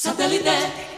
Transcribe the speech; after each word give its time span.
Satellite. 0.00 0.89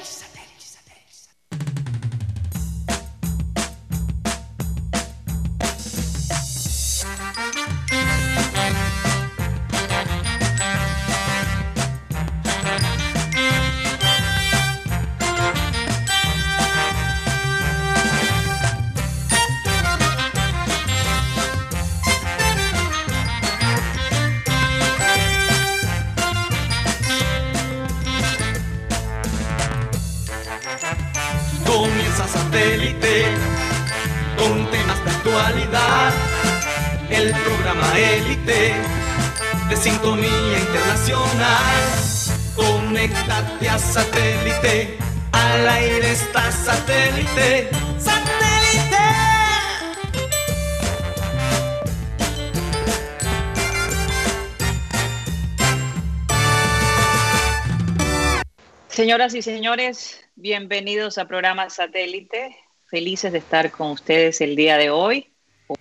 Señoras 59.02 59.34
y 59.34 59.42
señores, 59.42 60.24
bienvenidos 60.37 61.19
a 61.19 61.27
programa 61.27 61.69
Satélite. 61.70 62.56
Felices 62.86 63.33
de 63.33 63.39
estar 63.39 63.72
con 63.72 63.91
ustedes 63.91 64.41
el 64.41 64.55
día 64.55 64.77
de 64.78 64.91
hoy. 64.91 65.33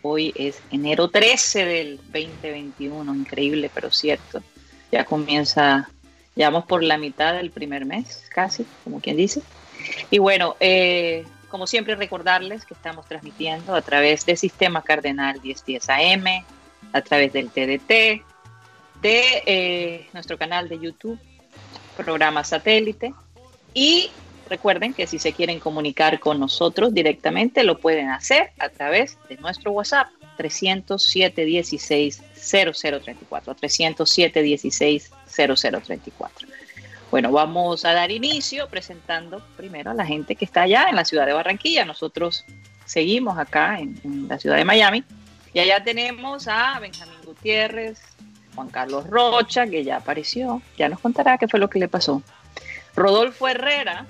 Hoy 0.02 0.33
es 0.36 0.59
enero 0.72 1.08
13 1.08 1.66
del 1.66 1.97
2021, 1.97 3.14
increíble 3.14 3.69
pero 3.72 3.92
cierto. 3.92 4.42
Ya 4.92 5.05
comienza 5.05 5.88
Llevamos 6.33 6.66
por 6.66 6.81
la 6.81 6.97
mitad 6.97 7.36
del 7.36 7.52
primer 7.52 7.86
mes, 7.86 8.27
casi, 8.33 8.66
como 8.83 8.99
quien 8.99 9.17
dice. 9.17 9.44
Y 10.09 10.17
bueno, 10.17 10.55
eh, 10.59 11.23
como 11.47 11.67
siempre 11.67 11.94
recordarles 11.94 12.66
que 12.66 12.73
estamos 12.73 13.05
transmitiendo 13.05 13.75
a 13.75 13.83
través 13.83 14.25
del 14.25 14.38
Sistema 14.38 14.81
Cardenal 14.81 15.39
1010 15.44 15.89
AM, 15.89 16.25
a 16.92 17.02
través 17.03 17.33
del 17.33 17.52
TDT, 17.52 18.25
de 18.99 19.44
eh, 19.45 20.09
nuestro 20.11 20.39
canal 20.39 20.67
de 20.69 20.80
YouTube, 20.80 21.19
programa 21.97 22.44
satélite. 22.44 23.14
Y 23.73 24.09
recuerden 24.50 24.94
que 24.94 25.08
si 25.08 25.20
se 25.20 25.34
quieren 25.34 25.59
comunicar 25.59 26.20
con 26.20 26.39
nosotros 26.39 26.94
directamente, 26.94 27.64
lo 27.64 27.80
pueden 27.80 28.09
hacer 28.09 28.52
a 28.59 28.70
través 28.70 29.17
de 29.30 29.38
nuestro 29.38 29.72
WhatsApp 29.72 30.08
307 30.38 31.45
16 31.45 32.22
0034. 32.36 33.56
307 33.56 34.42
16 34.42 35.11
0034. 35.28 36.48
Bueno, 37.11 37.31
vamos 37.31 37.83
a 37.83 37.94
dar 37.94 38.09
inicio 38.09 38.70
presentando 38.70 39.45
primero 39.58 39.92
a 39.92 39.94
la 39.94 40.05
gente 40.05 40.36
que 40.36 40.45
está 40.45 40.61
allá 40.61 40.88
en 40.89 40.95
la 40.95 41.03
ciudad 41.03 41.26
de 41.26 41.33
Barranquilla. 41.33 41.83
Nosotros 41.83 42.45
seguimos 42.86 43.38
acá 43.38 43.80
en, 43.80 44.28
la 44.30 44.39
ciudad 44.39 44.55
de 44.55 44.66
Miami 44.66 45.03
y 45.53 45.59
allá 45.59 45.83
tenemos 45.83 46.48
a 46.48 46.80
Benjamín 46.80 47.17
Gutiérrez, 47.26 48.02
Juan 48.55 48.69
Carlos 48.69 49.07
Rocha, 49.07 49.67
que 49.67 49.83
ya 49.83 49.97
apareció, 49.97 50.61
ya 50.77 50.89
nos 50.89 50.99
contará 50.99 51.38
qué 51.38 51.47
fue 51.47 51.59
lo 51.59 51.69
que 51.69 51.80
le 51.80 51.88
pasó. 51.88 52.21
Rodolfo 52.95 53.47
Herrera, 53.47 54.05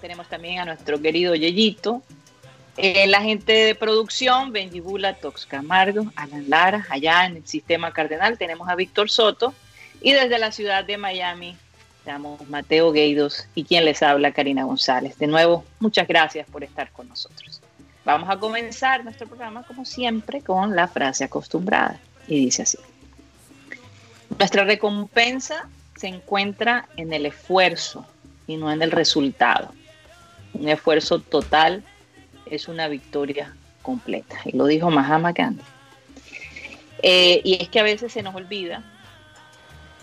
tenemos 0.00 0.28
también 0.28 0.60
a 0.60 0.64
nuestro 0.64 1.00
querido 1.00 1.34
Yeyito, 1.34 2.02
eh, 2.76 3.06
la 3.06 3.22
gente 3.22 3.52
de 3.52 3.74
producción, 3.74 4.52
Benjibula 4.52 5.14
Tox 5.14 5.46
Camargo, 5.46 6.06
Alan 6.16 6.48
Lara, 6.48 6.86
allá 6.90 7.24
en 7.24 7.36
el 7.36 7.46
sistema 7.46 7.92
cardenal 7.92 8.36
tenemos 8.36 8.68
a 8.68 8.74
Víctor 8.74 9.10
Soto 9.10 9.54
y 10.00 10.12
desde 10.12 10.38
la 10.38 10.50
ciudad 10.50 10.84
de 10.84 10.98
Miami 10.98 11.56
estamos 11.98 12.46
Mateo 12.48 12.92
Gueidos 12.92 13.46
y 13.54 13.64
quien 13.64 13.84
les 13.84 14.02
habla, 14.02 14.32
Karina 14.32 14.64
González. 14.64 15.16
De 15.18 15.26
nuevo, 15.28 15.64
muchas 15.78 16.06
gracias 16.08 16.48
por 16.50 16.64
estar 16.64 16.90
con 16.90 17.08
nosotros. 17.08 17.62
Vamos 18.04 18.28
a 18.28 18.38
comenzar 18.38 19.04
nuestro 19.04 19.26
programa 19.26 19.62
como 19.62 19.84
siempre 19.84 20.42
con 20.42 20.76
la 20.76 20.88
frase 20.88 21.24
acostumbrada 21.24 21.98
y 22.26 22.44
dice 22.44 22.62
así. 22.62 22.78
Nuestra 24.38 24.64
recompensa 24.64 25.68
se 25.96 26.08
encuentra 26.08 26.88
en 26.96 27.12
el 27.12 27.26
esfuerzo 27.26 28.06
y 28.46 28.56
no 28.56 28.70
en 28.70 28.82
el 28.82 28.90
resultado. 28.90 29.72
Un 30.52 30.68
esfuerzo 30.68 31.20
total 31.20 31.84
es 32.46 32.68
una 32.68 32.88
victoria 32.88 33.54
completa. 33.82 34.36
Y 34.44 34.56
lo 34.56 34.66
dijo 34.66 34.90
Mahama 34.90 35.32
Gandhi. 35.32 35.62
Eh, 37.02 37.40
y 37.44 37.62
es 37.62 37.68
que 37.68 37.80
a 37.80 37.82
veces 37.82 38.12
se 38.12 38.22
nos 38.22 38.34
olvida 38.34 38.82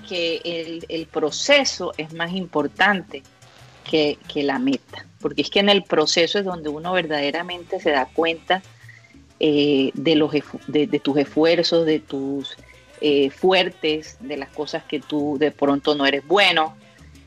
que 0.08 0.86
el, 0.88 1.06
proceso 1.08 1.94
es 1.98 2.14
más 2.14 2.32
importante 2.34 3.24
que, 3.90 4.18
la 4.36 4.60
meta, 4.60 5.06
porque 5.20 5.42
es 5.42 5.50
que 5.50 5.60
en 5.60 5.70
el 5.70 5.84
proceso 5.84 6.40
es 6.40 6.46
donde 6.46 6.70
uno 6.70 6.94
verdaderamente 6.94 7.80
se 7.80 7.92
da 7.92 8.06
cuenta 8.06 8.62
eh, 9.40 9.92
de, 9.94 10.16
los, 10.16 10.32
de, 10.68 10.88
tus 11.00 11.18
esfuerzos, 11.18 11.86
de 11.86 12.00
tus 12.00 12.56
eh, 13.02 13.30
fuertes, 13.30 14.18
de 14.20 14.38
las 14.38 14.50
cosas 14.50 14.84
que 14.84 15.00
tú 15.00 15.38
de 15.40 15.52
pronto 15.52 15.96
no 15.96 16.06
eres 16.06 16.26
bueno, 16.26 16.76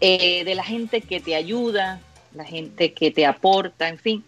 eh, 0.01 0.45
de 0.45 0.55
la 0.55 0.65
gente 0.65 1.01
que 1.01 1.21
te 1.21 1.35
ayuda, 1.35 2.01
la 2.33 2.45
gente 2.45 2.93
que 2.93 3.11
te 3.11 3.27
aporta, 3.27 3.89
en 3.89 3.99
fin. 3.99 4.25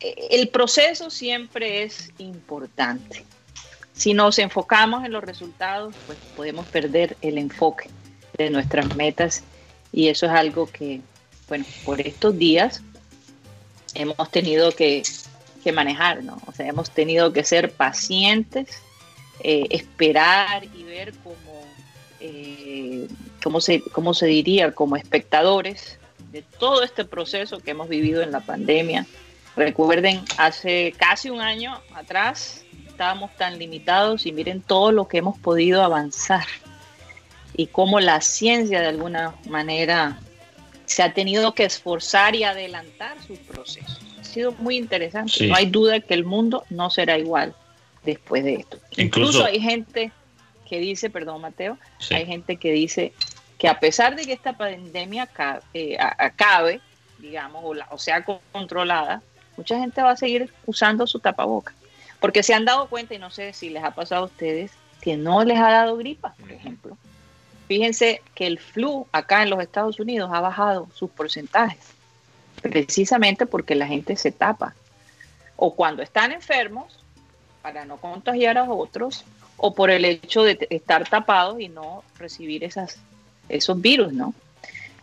El 0.00 0.48
proceso 0.48 1.08
siempre 1.08 1.82
es 1.82 2.12
importante. 2.18 3.24
Si 3.94 4.12
nos 4.12 4.38
enfocamos 4.38 5.04
en 5.04 5.12
los 5.12 5.22
resultados, 5.22 5.94
pues 6.06 6.18
podemos 6.36 6.66
perder 6.66 7.16
el 7.22 7.38
enfoque 7.38 7.88
de 8.36 8.50
nuestras 8.50 8.94
metas 8.96 9.42
y 9.92 10.08
eso 10.08 10.26
es 10.26 10.32
algo 10.32 10.66
que, 10.66 11.00
bueno, 11.48 11.64
por 11.84 12.00
estos 12.00 12.36
días 12.36 12.82
hemos 13.94 14.30
tenido 14.30 14.72
que, 14.72 15.02
manejar, 15.72 16.22
¿no? 16.22 16.42
O 16.46 16.52
sea, 16.52 16.66
hemos 16.66 16.90
tenido 16.90 17.32
que 17.32 17.42
ser 17.42 17.72
pacientes, 17.72 18.68
eh, 19.46 19.66
esperar 19.68 20.64
y 20.74 20.84
ver 20.84 21.12
cómo, 21.22 21.66
eh, 22.18 23.06
cómo, 23.42 23.60
se, 23.60 23.82
cómo 23.82 24.14
se 24.14 24.24
diría, 24.24 24.72
como 24.72 24.96
espectadores 24.96 25.98
de 26.32 26.40
todo 26.58 26.82
este 26.82 27.04
proceso 27.04 27.58
que 27.58 27.72
hemos 27.72 27.90
vivido 27.90 28.22
en 28.22 28.32
la 28.32 28.40
pandemia. 28.40 29.04
Recuerden, 29.54 30.22
hace 30.38 30.94
casi 30.96 31.28
un 31.28 31.42
año 31.42 31.78
atrás 31.94 32.64
estábamos 32.86 33.36
tan 33.36 33.58
limitados 33.58 34.24
y 34.24 34.32
miren 34.32 34.62
todo 34.62 34.92
lo 34.92 35.08
que 35.08 35.18
hemos 35.18 35.38
podido 35.38 35.82
avanzar 35.82 36.46
y 37.54 37.66
cómo 37.66 38.00
la 38.00 38.22
ciencia 38.22 38.80
de 38.80 38.86
alguna 38.86 39.34
manera 39.50 40.20
se 40.86 41.02
ha 41.02 41.12
tenido 41.12 41.54
que 41.54 41.64
esforzar 41.64 42.34
y 42.34 42.44
adelantar 42.44 43.18
sus 43.26 43.38
procesos. 43.40 44.00
Ha 44.18 44.24
sido 44.24 44.52
muy 44.52 44.78
interesante. 44.78 45.48
No 45.48 45.54
hay 45.54 45.66
duda 45.66 46.00
que 46.00 46.14
el 46.14 46.24
mundo 46.24 46.64
no 46.70 46.88
será 46.88 47.18
igual 47.18 47.54
después 48.04 48.44
de 48.44 48.54
esto. 48.54 48.78
Incluso, 48.96 49.44
hay 49.44 49.60
gente 49.60 50.12
que 50.68 50.78
dice, 50.78 51.10
perdón 51.10 51.40
Mateo, 51.40 51.78
hay 52.10 52.26
gente 52.26 52.56
que 52.56 52.72
dice 52.72 53.12
que 53.58 53.68
a 53.68 53.80
pesar 53.80 54.16
de 54.16 54.24
que 54.24 54.32
esta 54.32 54.54
pandemia 54.54 55.28
eh, 55.72 55.96
acabe, 55.98 56.80
digamos, 57.18 57.62
o, 57.64 57.74
o 57.94 57.98
sea 57.98 58.24
controlada, 58.52 59.22
mucha 59.56 59.78
gente 59.78 60.02
va 60.02 60.12
a 60.12 60.16
seguir 60.16 60.52
usando 60.66 61.06
su 61.06 61.20
tapaboca. 61.20 61.72
Porque 62.20 62.42
se 62.42 62.54
han 62.54 62.64
dado 62.64 62.88
cuenta, 62.88 63.14
y 63.14 63.18
no 63.18 63.30
sé 63.30 63.52
si 63.52 63.70
les 63.70 63.84
ha 63.84 63.90
pasado 63.90 64.22
a 64.22 64.26
ustedes, 64.26 64.72
que 65.00 65.16
no 65.16 65.44
les 65.44 65.58
ha 65.58 65.70
dado 65.70 65.96
gripa, 65.96 66.34
por 66.40 66.50
ejemplo. 66.50 66.96
Fíjense 67.68 68.22
que 68.34 68.46
el 68.46 68.58
flu 68.58 69.06
acá 69.12 69.42
en 69.42 69.50
los 69.50 69.60
Estados 69.60 70.00
Unidos 70.00 70.30
ha 70.32 70.40
bajado 70.40 70.88
sus 70.94 71.10
porcentajes, 71.10 71.84
precisamente 72.62 73.46
porque 73.46 73.74
la 73.74 73.86
gente 73.86 74.16
se 74.16 74.32
tapa. 74.32 74.74
O 75.56 75.74
cuando 75.74 76.02
están 76.02 76.32
enfermos, 76.32 77.03
para 77.64 77.86
no 77.86 77.96
contagiar 77.96 78.58
a 78.58 78.64
otros, 78.64 79.24
o 79.56 79.74
por 79.74 79.90
el 79.90 80.04
hecho 80.04 80.42
de 80.42 80.66
estar 80.68 81.08
tapados 81.08 81.58
y 81.58 81.70
no 81.70 82.04
recibir 82.18 82.62
esas, 82.62 82.98
esos 83.48 83.80
virus, 83.80 84.12
¿no? 84.12 84.34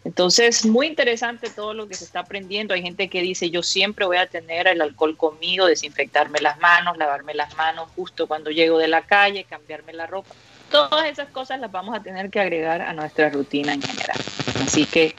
Entonces, 0.03 0.63
muy 0.67 0.85
interesante 0.85 1.49
todo 1.49 1.73
lo 1.73 1.87
que 1.87 1.95
se 1.95 2.03
está 2.03 2.19
aprendiendo. 2.19 2.75
Hay 2.75 2.83
gente 2.83 3.07
que 3.07 3.23
dice, 3.23 3.49
yo 3.49 3.63
siempre 3.63 4.05
voy 4.05 4.17
a 4.17 4.27
tener 4.27 4.67
el 4.67 4.79
alcohol 4.79 5.17
conmigo, 5.17 5.65
desinfectarme 5.65 6.39
las 6.39 6.59
manos, 6.59 6.99
lavarme 6.99 7.33
las 7.33 7.57
manos 7.57 7.89
justo 7.95 8.27
cuando 8.27 8.51
llego 8.51 8.77
de 8.77 8.87
la 8.87 9.01
calle, 9.01 9.43
cambiarme 9.43 9.93
la 9.93 10.05
ropa. 10.05 10.29
Todas 10.69 11.09
esas 11.09 11.29
cosas 11.29 11.59
las 11.59 11.71
vamos 11.71 11.95
a 11.95 12.03
tener 12.03 12.29
que 12.29 12.39
agregar 12.39 12.83
a 12.83 12.93
nuestra 12.93 13.31
rutina 13.31 13.73
en 13.73 13.81
general. 13.81 14.17
Así 14.63 14.85
que 14.85 15.15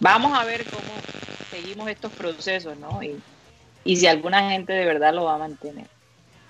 vamos 0.00 0.36
a 0.36 0.42
ver 0.42 0.64
cómo 0.64 0.92
seguimos 1.52 1.88
estos 1.88 2.10
procesos, 2.10 2.76
¿no? 2.78 3.00
Y, 3.00 3.16
y 3.84 3.94
si 3.94 4.08
alguna 4.08 4.50
gente 4.50 4.72
de 4.72 4.84
verdad 4.86 5.14
lo 5.14 5.26
va 5.26 5.36
a 5.36 5.38
mantener. 5.38 5.93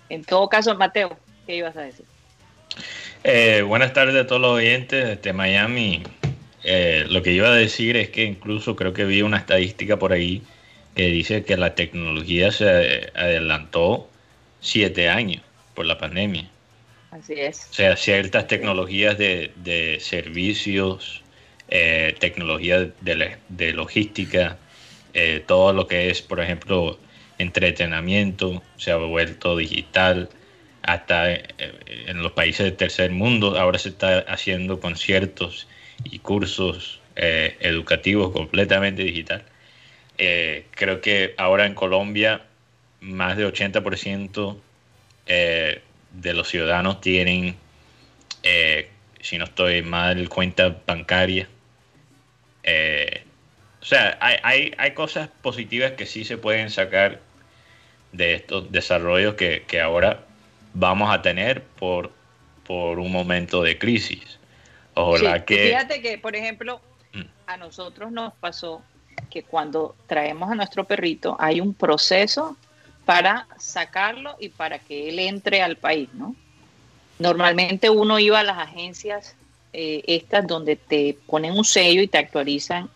En 0.09 0.25
todo 0.25 0.49
caso, 0.49 0.75
Mateo, 0.77 1.17
¿qué 1.47 1.57
ibas 1.57 1.77
a 1.77 1.83
decir? 1.83 2.05
Eh, 3.23 3.63
buenas 3.63 3.93
tardes 3.93 4.17
a 4.17 4.27
todos 4.27 4.41
los 4.43 4.53
oyentes 4.53 5.21
de 5.23 5.33
Miami 5.33 6.03
eh, 6.65 7.05
lo 7.11 7.23
que 7.23 7.33
iba 7.33 7.49
a 7.49 7.55
decir 7.55 7.97
es 7.99 8.09
que 8.09 8.25
incluso 8.25 8.75
creo 8.75 8.95
que 8.95 9.05
vi 9.05 9.21
una 9.21 9.37
estadística 9.37 9.99
por 9.99 10.13
ahí 10.13 10.43
que 10.97 11.07
dice 11.09 11.45
que 11.45 11.57
la 11.59 11.75
tecnología 11.75 12.51
se 12.53 13.13
adelantó 13.15 14.09
siete 14.61 15.11
años 15.11 15.43
por 15.75 15.85
la 15.85 15.99
pandemia. 15.99 16.49
Así 17.11 17.35
es. 17.35 17.69
O 17.71 17.75
sea, 17.75 17.97
ciertas 17.97 18.47
tecnologías 18.47 19.19
de, 19.19 19.99
servicios, 20.01 21.23
eh, 21.69 22.17
tecnología 22.19 22.91
de, 23.01 23.73
logística, 23.73 24.57
eh, 25.13 25.45
todo 25.47 25.73
lo 25.73 25.87
que 25.87 26.11
es, 26.11 26.23
por 26.23 26.41
ejemplo, 26.41 26.99
entretenimiento, 27.39 28.63
se 28.77 28.91
ha 28.91 28.97
vuelto 28.97 29.57
digital. 29.57 30.29
Hasta 30.83 31.33
eh, 31.33 31.45
en 32.07 32.23
los 32.23 32.33
países 32.33 32.67
del 32.67 32.77
tercer 32.77 33.11
mundo 33.11 33.59
ahora 33.59 33.79
se 33.79 33.89
está 33.89 34.19
haciendo 34.21 34.81
conciertos 34.81 35.67
y 36.05 36.19
cursos 36.19 37.01
educativos 37.17 38.33
completamente 38.33 39.05
digital. 39.05 39.45
creo 40.17 41.01
que 41.01 41.35
ahora 41.39 41.65
en 41.65 41.75
Colombia 41.75 42.43
más 43.05 43.37
de 43.37 43.47
80% 43.47 44.57
eh, 45.27 45.83
de 46.13 46.35
los 46.35 46.49
ciudadanos 46.49 47.01
tienen, 47.01 47.57
eh, 48.43 48.89
si 49.21 49.39
no 49.39 49.45
estoy 49.45 49.83
mal, 49.83 50.29
cuenta 50.29 50.83
bancaria. 50.87 51.49
O 53.85 53.87
sea, 53.87 54.17
hay, 54.23 54.73
hay, 54.79 54.95
cosas 54.95 55.29
positivas 55.43 55.93
que 55.93 56.07
sí 56.07 56.25
se 56.25 56.39
pueden 56.39 56.71
sacar 56.71 57.21
de 58.13 58.37
estos 58.37 58.73
desarrollos 58.73 59.35
que, 59.35 59.63
ahora 59.79 60.25
vamos 60.73 61.15
a 61.15 61.21
tener 61.21 61.63
por, 61.63 62.11
por 62.67 62.99
un 62.99 63.13
momento 63.13 63.63
de 63.63 63.77
crisis. 63.77 64.39
que... 65.45 65.67
Fíjate 65.67 66.01
que, 66.01 66.17
por 66.17 66.35
ejemplo, 66.35 66.81
mm. 67.13 67.25
a 67.47 67.59
nosotros 67.59 68.11
nos 68.11 68.33
pasó 68.33 68.81
que 69.29 69.43
cuando 69.43 69.95
traemos 70.07 70.51
a 70.51 70.55
nuestro 70.55 70.85
perrito 70.85 71.37
hay 71.39 71.61
un 71.61 71.75
proceso 71.75 72.57
para 73.05 73.47
sacarlo 73.59 74.35
y 74.41 74.49
para 74.49 74.79
que 74.79 75.11
él 75.11 75.19
entre 75.19 75.61
al 75.61 75.77
país, 75.77 76.09
¿no? 76.15 76.35
Normalmente 77.19 77.91
uno 77.91 78.19
iba 78.19 78.41
a 78.41 78.45
las 78.45 78.57
agencias 78.57 79.37
eh, 79.75 80.03
estas 80.07 80.47
donde 80.47 80.77
te 80.77 81.19
ponen 81.27 81.53
un 81.53 81.67
sello 81.67 82.01
y 82.01 82.09
te 82.09 82.17
actualizan 82.17 82.89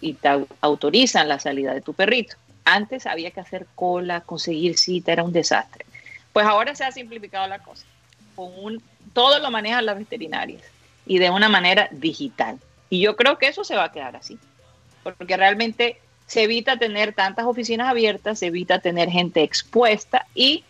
y 0.00 0.14
te 0.14 0.46
autorizan 0.60 1.28
la 1.28 1.38
salida 1.38 1.74
de 1.74 1.80
tu 1.80 1.94
perrito. 1.94 2.36
Antes 2.64 3.06
había 3.06 3.30
que 3.30 3.40
hacer 3.40 3.66
cola, 3.74 4.20
conseguir 4.20 4.76
cita, 4.76 5.12
era 5.12 5.24
un 5.24 5.32
desastre. 5.32 5.86
Pues 6.32 6.46
ahora 6.46 6.74
se 6.74 6.84
ha 6.84 6.92
simplificado 6.92 7.46
la 7.46 7.58
cosa. 7.60 7.84
Todo 9.12 9.38
lo 9.40 9.50
manejan 9.50 9.86
las 9.86 9.98
veterinarias 9.98 10.62
y 11.06 11.18
de 11.18 11.30
una 11.30 11.48
manera 11.48 11.88
digital. 11.90 12.58
Y 12.90 13.00
yo 13.00 13.16
creo 13.16 13.38
que 13.38 13.48
eso 13.48 13.64
se 13.64 13.74
va 13.74 13.84
a 13.84 13.92
quedar 13.92 14.16
así. 14.16 14.38
Porque 15.02 15.36
realmente 15.36 16.00
se 16.26 16.42
evita 16.42 16.76
tener 16.76 17.14
tantas 17.14 17.46
oficinas 17.46 17.88
abiertas, 17.88 18.38
se 18.38 18.46
evita 18.46 18.78
tener 18.80 19.08
gente 19.08 19.42
expuesta 19.42 20.26
y 20.34 20.62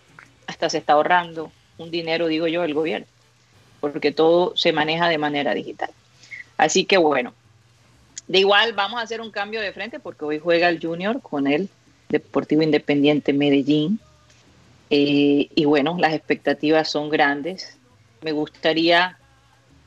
hasta 0.47 0.71
se 0.71 0.79
está 0.79 0.95
ahorrando 0.95 1.51
un 1.77 1.91
dinero, 1.91 2.29
digo 2.29 2.47
yo, 2.47 2.65
el 2.65 2.75
gobierno, 2.75 3.07
porque 3.81 4.13
todo 4.13 4.57
se 4.57 4.73
maneja 4.73 5.09
de 5.09 5.19
manera 5.19 5.55
digital. 5.55 5.91
Así 6.57 6.85
que 6.85 6.97
bueno, 6.97 7.35
de 8.29 8.39
igual 8.39 8.75
vamos 8.75 9.01
a 9.01 9.03
hacer 9.03 9.21
un 9.21 9.31
cambio 9.31 9.61
de 9.61 9.73
frente 9.73 9.99
porque 9.99 10.25
hoy 10.25 10.39
juega 10.39 10.69
el 10.69 10.81
Junior 10.81 11.21
con 11.23 11.47
el 11.47 11.69
Deportivo 12.09 12.63
Independiente 12.63 13.33
Medellín. 13.33 13.99
Eh, 14.91 15.49
y 15.55 15.65
bueno, 15.65 15.97
las 15.99 16.13
expectativas 16.15 16.91
son 16.91 17.09
grandes. 17.09 17.79
Me 18.23 18.33
gustaría 18.33 19.19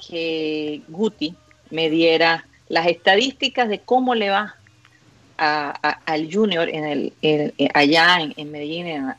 que 0.08 0.82
Guti 0.88 1.36
me 1.70 1.90
diera 1.90 2.46
las 2.68 2.88
estadísticas 2.88 3.70
de 3.70 3.80
cómo 3.80 4.16
le 4.16 4.30
va 4.30 4.56
al 5.38 6.32
Junior 6.32 6.70
en 6.70 6.86
el, 7.22 7.72
allá 7.74 8.20
en, 8.22 8.52
Medellín, 8.52 8.88
en 8.88 9.14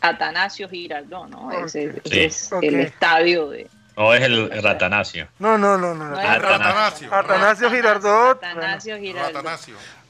Atanasio 0.00 0.68
Girardón, 0.68 1.30
¿no? 1.30 1.50
Ese, 1.64 2.00
es 2.04 2.50
el 2.60 2.80
estadio 2.80 3.48
de... 3.48 3.68
No 3.96 4.14
es 4.14 4.22
el 4.22 4.62
Ratanasio. 4.62 5.28
No, 5.38 5.58
no, 5.58 5.76
no, 5.76 5.94
no. 5.94 6.16
Atanasio. 6.16 7.12
Atanasio 7.12 7.70
Girardot. 7.70 8.42
Atanasio 8.42 8.98
Girardot. 8.98 9.44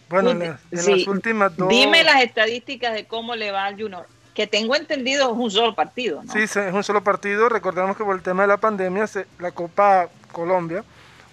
Bueno, 0.08 0.30
en, 0.30 0.58
las 0.70 1.06
últimas 1.06 1.56
dos... 1.56 1.68
Dime 1.68 2.04
las 2.04 2.22
estadísticas 2.22 2.92
de 2.92 3.06
cómo 3.06 3.34
le 3.34 3.50
va 3.50 3.64
al 3.64 3.80
Junior. 3.80 4.06
Que 4.34 4.46
tengo 4.46 4.76
entendido 4.76 5.32
es 5.32 5.38
un 5.38 5.50
solo 5.50 5.74
partido, 5.74 6.22
¿no? 6.22 6.32
Sí, 6.32 6.40
es 6.40 6.56
un 6.56 6.84
solo 6.84 7.02
partido. 7.02 7.48
Recordemos 7.48 7.96
que 7.96 8.04
por 8.04 8.14
el 8.14 8.22
tema 8.22 8.42
de 8.42 8.48
la 8.48 8.56
pandemia, 8.56 9.06
la 9.38 9.50
Copa 9.52 10.08
Colombia 10.30 10.84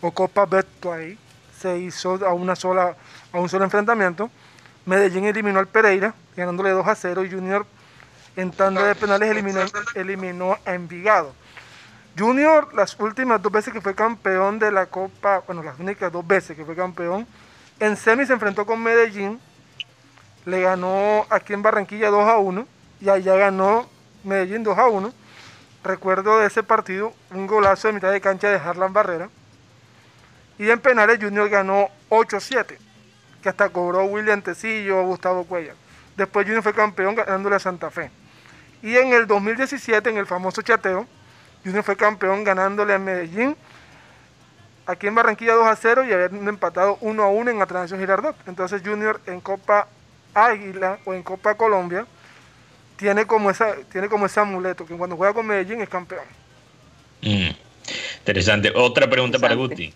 o 0.01 0.11
Copa 0.11 0.47
ahí 0.93 1.17
se 1.57 1.77
hizo 1.77 2.25
a 2.25 2.33
una 2.33 2.55
sola 2.55 2.95
a 3.31 3.39
un 3.39 3.49
solo 3.49 3.65
enfrentamiento. 3.65 4.29
Medellín 4.85 5.25
eliminó 5.25 5.59
al 5.59 5.67
Pereira, 5.67 6.13
ganándole 6.35 6.71
2 6.71 6.87
a 6.87 6.95
0, 6.95 7.25
y 7.25 7.31
Junior 7.31 7.65
en 8.35 8.51
tanda 8.51 8.83
de 8.85 8.95
penales 8.95 9.29
eliminó, 9.29 9.61
eliminó 9.95 10.57
a 10.65 10.73
Envigado. 10.73 11.33
Junior, 12.17 12.73
las 12.73 12.99
últimas 12.99 13.41
dos 13.41 13.51
veces 13.51 13.73
que 13.73 13.81
fue 13.81 13.95
campeón 13.95 14.59
de 14.59 14.71
la 14.71 14.87
Copa, 14.87 15.43
bueno, 15.45 15.63
las 15.63 15.79
únicas 15.79 16.11
dos 16.11 16.25
veces 16.25 16.55
que 16.55 16.65
fue 16.65 16.75
campeón, 16.75 17.27
en 17.79 17.95
semi 17.95 18.25
se 18.25 18.33
enfrentó 18.33 18.65
con 18.65 18.81
Medellín, 18.81 19.39
le 20.45 20.61
ganó 20.61 21.25
aquí 21.29 21.53
en 21.53 21.61
Barranquilla 21.61 22.09
2 22.09 22.27
a 22.27 22.37
1, 22.37 22.67
y 23.01 23.09
allá 23.09 23.35
ganó 23.35 23.87
Medellín 24.23 24.63
2 24.63 24.77
a 24.77 24.87
1. 24.87 25.13
Recuerdo 25.83 26.39
de 26.39 26.47
ese 26.47 26.63
partido 26.63 27.13
un 27.31 27.47
golazo 27.47 27.87
de 27.87 27.93
mitad 27.93 28.11
de 28.11 28.19
cancha 28.19 28.49
de 28.49 28.57
Harlan 28.57 28.91
Barrera. 28.91 29.29
Y 30.57 30.69
en 30.69 30.79
penales 30.79 31.19
Junior 31.21 31.47
ganó 31.47 31.87
8 32.09 32.37
a 32.37 32.39
7 32.41 32.77
que 33.41 33.49
hasta 33.49 33.69
cobró 33.69 34.03
William 34.05 34.41
Tecillo 34.41 35.03
Gustavo 35.03 35.45
Cuellar. 35.45 35.75
Después 36.17 36.45
Junior 36.45 36.63
fue 36.63 36.73
campeón 36.73 37.15
ganándole 37.15 37.55
a 37.55 37.59
Santa 37.59 37.89
Fe. 37.89 38.11
Y 38.81 38.97
en 38.97 39.13
el 39.13 39.27
2017, 39.27 40.09
en 40.09 40.17
el 40.17 40.25
famoso 40.25 40.61
chateo, 40.61 41.07
Junior 41.63 41.83
fue 41.83 41.95
campeón 41.95 42.43
ganándole 42.43 42.93
a 42.93 42.99
Medellín, 42.99 43.55
aquí 44.85 45.07
en 45.07 45.15
Barranquilla 45.15 45.53
2 45.53 45.67
a 45.67 45.75
0 45.75 46.05
y 46.05 46.13
habiendo 46.13 46.49
empatado 46.49 46.97
1 47.01 47.23
a 47.23 47.29
1 47.29 47.51
en 47.51 47.61
Atanasio 47.61 47.97
Girardot. 47.97 48.35
Entonces 48.47 48.81
Junior 48.83 49.21
en 49.25 49.41
Copa 49.41 49.87
Águila 50.33 50.99
o 51.05 51.13
en 51.13 51.23
Copa 51.23 51.55
Colombia 51.55 52.05
tiene 52.97 53.25
como, 53.25 53.49
esa, 53.49 53.75
tiene 53.91 54.09
como 54.09 54.25
ese 54.25 54.39
amuleto, 54.39 54.85
que 54.85 54.95
cuando 54.95 55.15
juega 55.15 55.33
con 55.33 55.47
Medellín 55.47 55.81
es 55.81 55.89
campeón. 55.89 56.25
Mm, 57.21 57.49
interesante. 58.17 58.71
Otra 58.75 59.09
pregunta 59.09 59.39
para 59.39 59.55
Guti. 59.55 59.93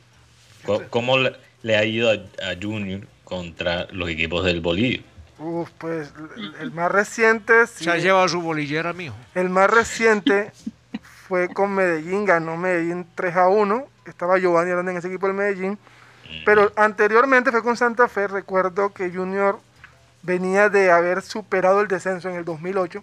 ¿Cómo 0.90 1.18
le, 1.18 1.76
ha 1.76 1.84
ido 1.84 2.10
a 2.12 2.56
Junior 2.62 3.02
contra 3.34 3.88
los 3.92 4.10
equipos 4.10 4.46
del 4.46 4.62
Bolillo. 4.62 5.02
Uf, 5.40 5.70
pues 5.78 6.14
el, 6.60 6.72
más 6.72 6.92
reciente. 6.92 7.66
Se 7.68 7.90
ha 7.90 7.98
llevado 7.98 8.28
su 8.28 8.42
bolillera, 8.42 8.94
mijo. 8.94 9.16
El 9.34 9.50
más 9.50 9.70
reciente 9.70 10.52
fue 11.34 11.50
con 11.50 11.74
Medellín, 11.74 12.26
ganó 12.26 12.58
Medellín 12.58 13.08
3 13.16 13.38
a 13.38 13.48
1. 13.48 13.88
Estaba 14.06 14.38
Giovanni 14.38 14.70
hablando 14.70 14.92
en 14.92 14.98
ese 14.98 15.08
equipo 15.08 15.26
del 15.26 15.36
Medellín. 15.36 15.80
Pero 16.46 16.72
anteriormente 16.76 17.50
fue 17.50 17.64
con 17.64 17.76
Santa 17.76 18.08
Fe. 18.08 18.28
Recuerdo 18.28 18.94
que 18.94 19.10
Junior 19.10 19.60
venía 20.22 20.70
de 20.70 20.92
haber 20.92 21.24
superado 21.24 21.82
el 21.82 21.88
descenso 21.88 22.30
en 22.30 22.36
el 22.36 22.46
2008, 22.46 23.02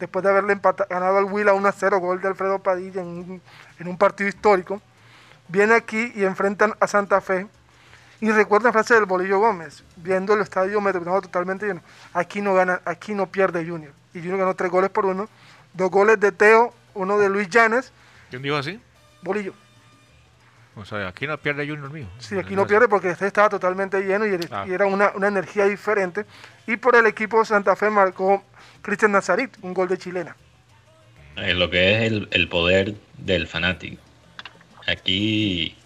después 0.00 0.24
de 0.24 0.30
haberle 0.30 0.58
ganado 0.88 1.18
al 1.18 1.26
Huila 1.26 1.52
1 1.52 1.68
a 1.68 1.70
0, 1.70 2.00
gol 2.00 2.20
de 2.20 2.26
Alfredo 2.26 2.58
Padilla 2.58 3.02
en 3.02 3.40
en 3.78 3.86
un 3.86 3.96
partido 3.96 4.28
histórico. 4.28 4.82
Viene 5.46 5.74
aquí 5.74 6.10
y 6.16 6.24
enfrentan 6.24 6.74
a 6.80 6.88
Santa 6.88 7.20
Fe 7.20 7.46
y 8.20 8.32
recuerda 8.32 8.70
la 8.70 8.72
frase 8.72 8.94
del 8.94 9.04
Bolillo 9.04 9.38
Gómez, 9.38 9.84
viendo 9.94 10.34
el 10.34 10.40
estadio 10.40 10.80
metropolitano 10.80 11.22
totalmente 11.22 11.66
lleno, 11.66 11.82
aquí 12.14 12.40
no 12.40 12.52
gana, 12.52 12.80
aquí 12.84 13.14
no 13.14 13.28
pierde 13.28 13.64
Junior. 13.64 13.92
Y 14.12 14.18
Junior 14.18 14.38
ganó 14.38 14.54
tres 14.56 14.72
goles 14.72 14.90
por 14.90 15.06
uno, 15.06 15.28
dos 15.72 15.88
goles 15.88 16.18
de 16.18 16.32
Teo, 16.32 16.74
uno 16.94 17.18
de 17.18 17.28
Luis 17.28 17.48
Llanes. 17.48 17.92
¿Quién 18.30 18.42
dijo 18.42 18.56
así? 18.56 18.80
Bolillo. 19.22 19.54
O 20.76 20.84
sea, 20.84 21.08
aquí 21.08 21.26
no 21.26 21.36
pierde 21.36 21.66
Junior 21.66 21.90
mío. 21.90 22.06
Sí, 22.18 22.38
aquí 22.38 22.54
no 22.54 22.66
pierde 22.66 22.88
porque 22.88 23.10
este 23.10 23.26
estaba 23.26 23.48
totalmente 23.48 24.00
lleno 24.00 24.26
y, 24.26 24.38
ah. 24.50 24.64
era 24.68 24.86
una, 24.86 25.12
energía 25.26 25.66
diferente. 25.66 26.24
Y 26.66 26.76
por 26.76 26.96
el 26.96 27.06
equipo 27.06 27.44
Santa 27.44 27.76
Fe 27.76 27.90
marcó 27.90 28.42
Cristian 28.80 29.12
Nazarit, 29.12 29.56
un 29.62 29.74
gol 29.74 29.88
de 29.88 29.98
chilena. 29.98 30.36
Es 31.36 31.54
lo 31.56 31.68
que 31.68 31.96
es 31.96 32.12
el, 32.12 32.28
el 32.30 32.48
poder 32.48 32.94
del 33.18 33.46
fanático. 33.46 34.00
Aquí 34.86 35.76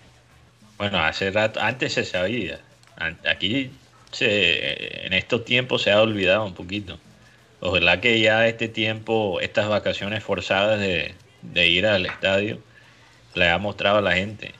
bueno, 0.78 0.98
hace 0.98 1.30
rato, 1.30 1.60
antes 1.60 1.92
se 1.92 2.04
sabía. 2.04 2.60
Aquí 3.28 3.70
se, 4.10 5.06
en 5.06 5.12
estos 5.12 5.44
tiempos 5.44 5.82
se 5.82 5.92
ha 5.92 6.02
olvidado 6.02 6.44
un 6.44 6.54
poquito. 6.54 6.98
Ojalá 7.66 7.98
que 7.98 8.20
ya 8.20 8.46
este 8.46 8.68
tiempo, 8.68 9.40
estas 9.40 9.68
vacaciones 9.68 10.22
forzadas 10.22 10.78
de, 10.78 11.14
ir 11.66 11.86
al 11.86 12.04
estadio, 12.04 12.60
le 13.34 13.48
ha 13.48 13.56
mostrado 13.56 13.96
a 13.96 14.02
la 14.02 14.12
gente. 14.12 14.52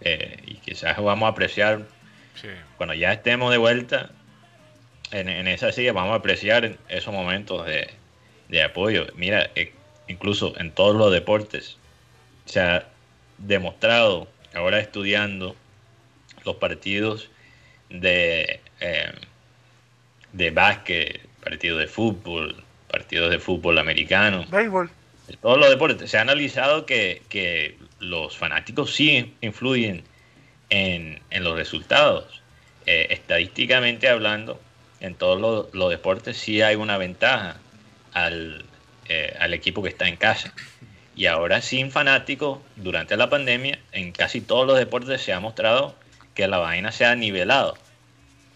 Eh, 0.00 0.38
y 0.46 0.54
quizás 0.54 0.96
vamos 0.96 1.26
a 1.26 1.32
apreciar, 1.32 1.82
cuando 2.78 2.94
ya 2.94 3.12
estemos 3.12 3.50
de 3.50 3.58
vuelta 3.58 4.12
en, 5.10 5.46
esa 5.46 5.72
silla, 5.72 5.92
vamos 5.92 6.12
a 6.12 6.16
apreciar 6.16 6.78
esos 6.88 7.12
momentos 7.12 7.66
de, 7.66 8.62
apoyo. 8.62 9.08
Mira, 9.14 9.50
eh, 9.54 9.74
incluso 10.08 10.58
en 10.58 10.72
todos 10.72 10.96
los 10.96 11.12
deportes 11.12 11.76
se 12.46 12.60
ha 12.60 12.88
demostrado 13.36 14.26
ahora 14.54 14.80
estudiando 14.80 15.54
los 16.46 16.56
partidos 16.56 17.28
de, 17.90 18.60
eh, 18.80 19.12
de 20.32 20.50
básquet, 20.50 21.31
partidos 21.42 21.80
de 21.80 21.86
fútbol, 21.86 22.62
partidos 22.90 23.30
de 23.30 23.38
fútbol 23.38 23.78
americano, 23.78 24.44
Béisbol. 24.50 24.90
de 25.28 25.36
todos 25.36 25.58
los 25.58 25.68
deportes. 25.70 26.10
Se 26.10 26.18
ha 26.18 26.22
analizado 26.22 26.86
que, 26.86 27.22
que 27.28 27.76
los 28.00 28.36
fanáticos 28.36 28.94
sí 28.94 29.34
influyen 29.40 30.04
en, 30.70 31.20
en 31.30 31.44
los 31.44 31.56
resultados. 31.56 32.40
Eh, 32.86 33.08
estadísticamente 33.10 34.08
hablando, 34.08 34.60
en 35.00 35.14
todos 35.14 35.40
los, 35.40 35.72
los 35.74 35.90
deportes 35.90 36.36
sí 36.36 36.62
hay 36.62 36.74
una 36.76 36.98
ventaja 36.98 37.56
al, 38.12 38.64
eh, 39.08 39.36
al 39.38 39.54
equipo 39.54 39.82
que 39.82 39.88
está 39.88 40.08
en 40.08 40.16
casa. 40.16 40.52
Y 41.14 41.26
ahora 41.26 41.60
sin 41.60 41.90
fanáticos, 41.90 42.58
durante 42.76 43.16
la 43.16 43.28
pandemia, 43.28 43.78
en 43.92 44.12
casi 44.12 44.40
todos 44.40 44.66
los 44.66 44.78
deportes 44.78 45.20
se 45.20 45.32
ha 45.32 45.40
mostrado 45.40 45.94
que 46.34 46.48
la 46.48 46.58
vaina 46.58 46.90
se 46.90 47.04
ha 47.04 47.14
nivelado. 47.14 47.76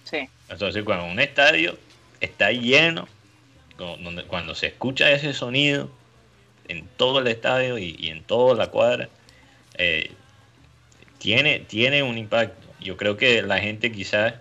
Sí. 0.04 0.28
Entonces, 0.48 0.82
cuando 0.84 1.04
un 1.04 1.20
estadio 1.20 1.78
está 2.26 2.52
lleno, 2.52 3.08
donde- 3.78 4.24
cuando 4.24 4.54
se 4.54 4.66
escucha 4.68 5.10
ese 5.10 5.32
sonido 5.32 5.90
en 6.68 6.86
todo 6.96 7.18
el 7.20 7.26
estadio 7.28 7.78
y, 7.78 7.96
y 7.98 8.08
en 8.08 8.22
toda 8.24 8.54
la 8.54 8.68
cuadra, 8.70 9.08
eh, 9.78 10.12
tiene, 11.18 11.60
tiene 11.60 12.02
un 12.02 12.18
impacto. 12.18 12.66
Yo 12.80 12.96
creo 12.96 13.16
que 13.16 13.42
la 13.42 13.58
gente 13.58 13.90
quizás 13.92 14.34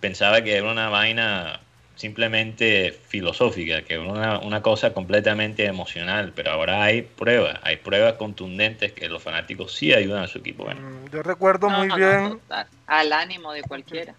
pensaba 0.00 0.42
que 0.42 0.56
era 0.56 0.70
una 0.70 0.88
vaina 0.88 1.60
simplemente 1.96 2.92
filosófica, 2.92 3.82
que 3.82 3.94
era 3.94 4.02
una, 4.02 4.38
una 4.40 4.62
cosa 4.62 4.92
completamente 4.92 5.64
emocional, 5.64 6.32
pero 6.34 6.50
ahora 6.50 6.82
hay 6.82 7.02
pruebas, 7.02 7.58
hay 7.62 7.76
pruebas 7.76 8.14
contundentes 8.14 8.92
que 8.92 9.08
los 9.08 9.22
fanáticos 9.22 9.72
sí 9.74 9.92
ayudan 9.92 10.24
a 10.24 10.26
su 10.26 10.38
equipo. 10.38 10.64
Bueno, 10.64 10.80
Mm, 10.80 11.10
Yo 11.10 11.22
recuerdo 11.22 11.70
No, 11.70 11.78
muy 11.78 11.88
no, 11.88 11.96
bien. 11.96 12.40
Al 12.86 13.12
ánimo 13.12 13.52
de 13.52 13.62
cualquiera. 13.62 14.14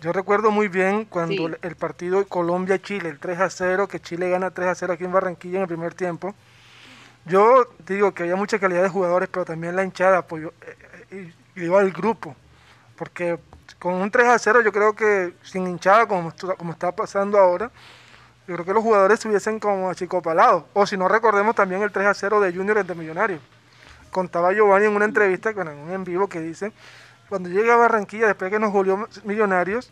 Yo 0.00 0.12
recuerdo 0.12 0.50
muy 0.50 0.68
bien 0.68 1.04
cuando 1.04 1.48
Sí. 1.48 1.54
el- 1.62 1.76
partido 1.76 2.26
Colombia-Chile, 2.26 3.08
el 3.08 3.18
3 3.18 3.40
a 3.40 3.50
0, 3.50 3.88
que 3.88 4.00
Chile 4.00 4.30
gana 4.30 4.50
3 4.50 4.68
a 4.68 4.74
0 4.74 4.92
aquí 4.92 5.04
en 5.04 5.12
Barranquilla 5.12 5.56
en 5.56 5.62
el 5.62 5.68
primer 5.68 5.94
tiempo. 5.94 6.34
Yo 7.24 7.66
digo 7.86 8.12
que 8.12 8.22
había 8.22 8.36
mucha 8.36 8.58
calidad 8.58 8.82
de 8.82 8.88
jugadores, 8.88 9.28
pero 9.30 9.44
también 9.44 9.76
la 9.76 9.84
hinchada 9.84 10.18
apoyó, 10.18 10.48
eh, 10.62 10.76
eh, 11.10 11.32
y, 11.56 11.60
digo 11.60 11.76
al 11.78 11.90
grupo, 11.92 12.34
porque 12.96 13.38
con 13.78 13.94
un 13.94 14.10
3 14.10 14.28
a 14.28 14.38
0 14.38 14.60
yo 14.62 14.72
creo 14.72 14.94
que 14.94 15.34
sin 15.42 15.66
hinchada 15.68 16.06
como, 16.06 16.32
como 16.56 16.72
está 16.72 16.92
pasando 16.92 17.38
ahora, 17.38 17.70
yo 18.46 18.54
creo 18.54 18.64
que 18.64 18.72
los 18.72 18.82
jugadores 18.82 19.18
estuviesen 19.18 19.60
como 19.60 19.90
achicopalados. 19.90 20.64
O 20.72 20.86
si 20.86 20.96
no 20.96 21.06
recordemos 21.06 21.54
también 21.54 21.82
el 21.82 21.92
3 21.92 22.06
a 22.06 22.14
0 22.14 22.40
de 22.40 22.52
Junior 22.52 22.82
de 22.84 22.94
Millonarios. 22.94 23.40
Contaba 24.10 24.52
Giovanni 24.54 24.86
en 24.86 24.96
una 24.96 25.04
entrevista, 25.04 25.50
en 25.50 25.68
un 25.68 25.90
en 25.90 26.04
vivo, 26.04 26.28
que 26.28 26.40
dice, 26.40 26.72
cuando 27.28 27.48
llegué 27.48 27.70
a 27.72 27.76
Barranquilla, 27.76 28.26
después 28.26 28.50
que 28.50 28.58
nos 28.58 28.72
goleó 28.72 29.08
Millonarios, 29.24 29.90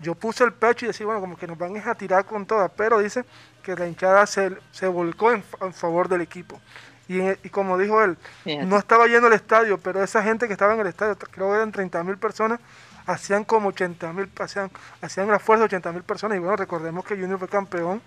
yo 0.00 0.14
puse 0.14 0.44
el 0.44 0.52
pecho 0.52 0.84
y 0.84 0.88
decía, 0.88 1.06
bueno, 1.06 1.20
como 1.20 1.36
que 1.36 1.46
nos 1.46 1.56
van 1.56 1.76
a 1.76 1.94
tirar 1.94 2.24
con 2.24 2.46
todas, 2.46 2.70
pero 2.76 2.98
dice 2.98 3.24
que 3.62 3.74
la 3.76 3.86
hinchada 3.86 4.26
se, 4.26 4.56
se 4.72 4.86
volcó 4.88 5.32
en, 5.32 5.42
fa- 5.42 5.66
en 5.66 5.72
favor 5.72 6.08
del 6.08 6.20
equipo. 6.20 6.60
Y, 7.08 7.20
en- 7.20 7.38
y 7.42 7.48
como 7.50 7.78
dijo 7.78 8.02
él, 8.02 8.16
Fíjate. 8.44 8.66
no 8.66 8.76
estaba 8.76 9.06
yendo 9.06 9.28
al 9.28 9.32
estadio, 9.34 9.78
pero 9.78 10.02
esa 10.02 10.22
gente 10.22 10.46
que 10.46 10.52
estaba 10.52 10.74
en 10.74 10.80
el 10.80 10.86
estadio, 10.88 11.16
creo 11.16 11.48
que 11.50 11.54
eran 11.56 11.70
30 11.72 12.02
mil 12.04 12.18
personas, 12.18 12.60
hacían 13.06 13.44
como 13.44 13.68
80 13.68 14.12
mil, 14.12 14.30
hacían, 14.40 14.70
hacían 15.00 15.28
la 15.28 15.38
fuerza 15.38 15.60
de 15.60 15.66
80 15.66 15.92
mil 15.92 16.02
personas. 16.02 16.36
Y 16.36 16.40
bueno, 16.40 16.56
recordemos 16.56 17.04
que 17.04 17.14
Junior 17.16 17.38
fue 17.38 17.48
campeón 17.48 18.02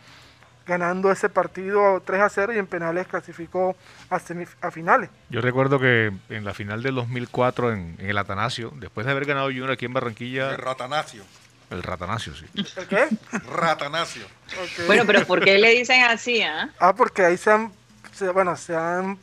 ganando 0.67 1.11
ese 1.11 1.29
partido 1.29 2.01
3 2.05 2.21
a 2.21 2.29
0 2.29 2.53
y 2.53 2.57
en 2.57 2.67
penales 2.67 3.07
clasificó 3.07 3.75
a, 4.09 4.19
a 4.61 4.71
finales. 4.71 5.09
Yo 5.29 5.41
recuerdo 5.41 5.79
que 5.79 6.11
en 6.29 6.43
la 6.45 6.53
final 6.53 6.83
del 6.83 6.95
2004 6.95 7.71
en, 7.73 7.95
en 7.99 8.09
el 8.09 8.17
Atanasio, 8.17 8.71
después 8.75 9.05
de 9.05 9.11
haber 9.11 9.25
ganado 9.25 9.47
Junior 9.47 9.71
aquí 9.71 9.85
en 9.85 9.93
Barranquilla, 9.93 10.51
El 10.51 10.57
Ratanasio. 10.57 11.23
el 11.69 11.83
Ratanasio, 11.83 12.33
sí. 12.35 12.45
¿El 12.75 12.87
qué? 12.87 13.07
Ratanasio. 13.49 14.25
Ok. 14.25 14.85
Bueno, 14.87 15.03
pero 15.07 15.25
¿por 15.25 15.43
qué 15.43 15.57
le 15.57 15.71
dicen 15.71 16.03
así, 16.03 16.41
ah? 16.41 16.69
Ah, 16.79 16.93
porque 16.93 17.23
ahí 17.25 17.37
se 17.37 17.51
han, 17.51 17.71
se- 18.11 18.29
bueno, 18.31 18.55
se 18.57 18.75
han 18.75 19.17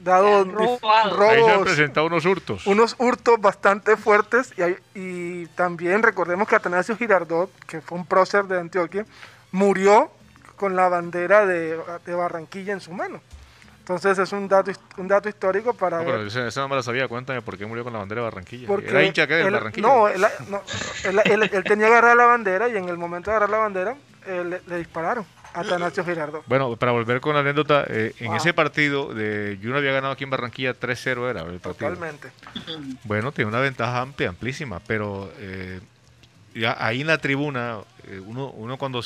dado 0.00 0.26
Se 0.26 0.34
han 0.50 0.56
dif- 0.56 0.80
robado. 0.80 1.22
Ahí 1.28 1.36
se 1.38 1.42
han 1.44 1.50
robos, 1.54 1.66
presentado 1.66 2.06
unos 2.06 2.24
hurtos. 2.24 2.66
unos 2.66 2.96
hurtos 2.98 3.40
bastante 3.40 3.96
fuertes 3.96 4.52
y, 4.56 4.62
hay- 4.62 4.76
y 4.94 5.46
también 5.48 6.02
recordemos 6.02 6.48
que 6.48 6.56
Atanasio 6.56 6.96
Girardot, 6.96 7.50
que 7.66 7.80
fue 7.80 7.98
un 7.98 8.06
prócer 8.06 8.44
de 8.46 8.58
Antioquia, 8.58 9.04
murió 9.52 10.10
con 10.62 10.76
la 10.76 10.88
bandera 10.88 11.44
de, 11.44 11.76
de 12.06 12.14
Barranquilla 12.14 12.72
en 12.72 12.80
su 12.80 12.92
mano. 12.92 13.20
Entonces 13.80 14.16
es 14.16 14.30
un 14.30 14.46
dato, 14.46 14.70
un 14.96 15.08
dato 15.08 15.28
histórico 15.28 15.74
para 15.74 15.98
No, 15.98 16.04
pero 16.04 16.22
esa 16.24 16.60
no 16.60 16.68
me 16.68 16.76
la 16.76 16.84
sabía. 16.84 17.08
Cuéntame 17.08 17.42
por 17.42 17.58
qué 17.58 17.66
murió 17.66 17.82
con 17.82 17.92
la 17.92 17.98
bandera 17.98 18.20
de 18.20 18.24
Barranquilla. 18.26 18.68
Porque 18.68 18.88
¿Era 18.88 19.02
hincha 19.02 19.26
que 19.26 19.34
de 19.34 19.50
Barranquilla? 19.50 19.88
No, 19.88 20.06
él, 20.06 20.24
no, 20.48 20.62
él- 21.02 21.20
él- 21.24 21.50
él 21.52 21.64
tenía 21.64 21.88
que 21.88 21.92
agarrar 21.94 22.16
la 22.16 22.26
bandera 22.26 22.68
y 22.68 22.76
en 22.76 22.88
el 22.88 22.96
momento 22.96 23.32
de 23.32 23.36
agarrar 23.38 23.50
la 23.50 23.58
bandera 23.58 23.96
eh, 24.24 24.44
le, 24.48 24.60
le 24.68 24.78
dispararon 24.78 25.26
a 25.52 25.62
Atanasio 25.62 26.04
Girardot. 26.04 26.44
Bueno, 26.46 26.76
para 26.76 26.92
volver 26.92 27.20
con 27.20 27.34
la 27.34 27.40
anécdota, 27.40 27.84
eh, 27.88 28.14
en 28.20 28.32
ese 28.34 28.54
partido 28.54 29.12
de 29.12 29.56
Junior 29.60 29.78
había 29.78 29.90
ganado 29.94 30.12
aquí 30.12 30.22
en 30.22 30.30
Barranquilla 30.30 30.78
3-0 30.78 31.28
era 31.28 31.40
el 31.42 31.58
partido. 31.58 31.90
Totalmente. 31.90 32.30
Bueno, 33.02 33.32
tiene 33.32 33.48
una 33.48 33.58
ventaja 33.58 34.00
amplia, 34.00 34.28
amplísima, 34.28 34.78
pero 34.86 35.28
eh, 35.38 35.80
ahí 36.78 37.00
en 37.00 37.08
la 37.08 37.18
tribuna, 37.18 37.78
eh, 38.06 38.20
uno, 38.24 38.50
uno 38.50 38.78
cuando, 38.78 39.00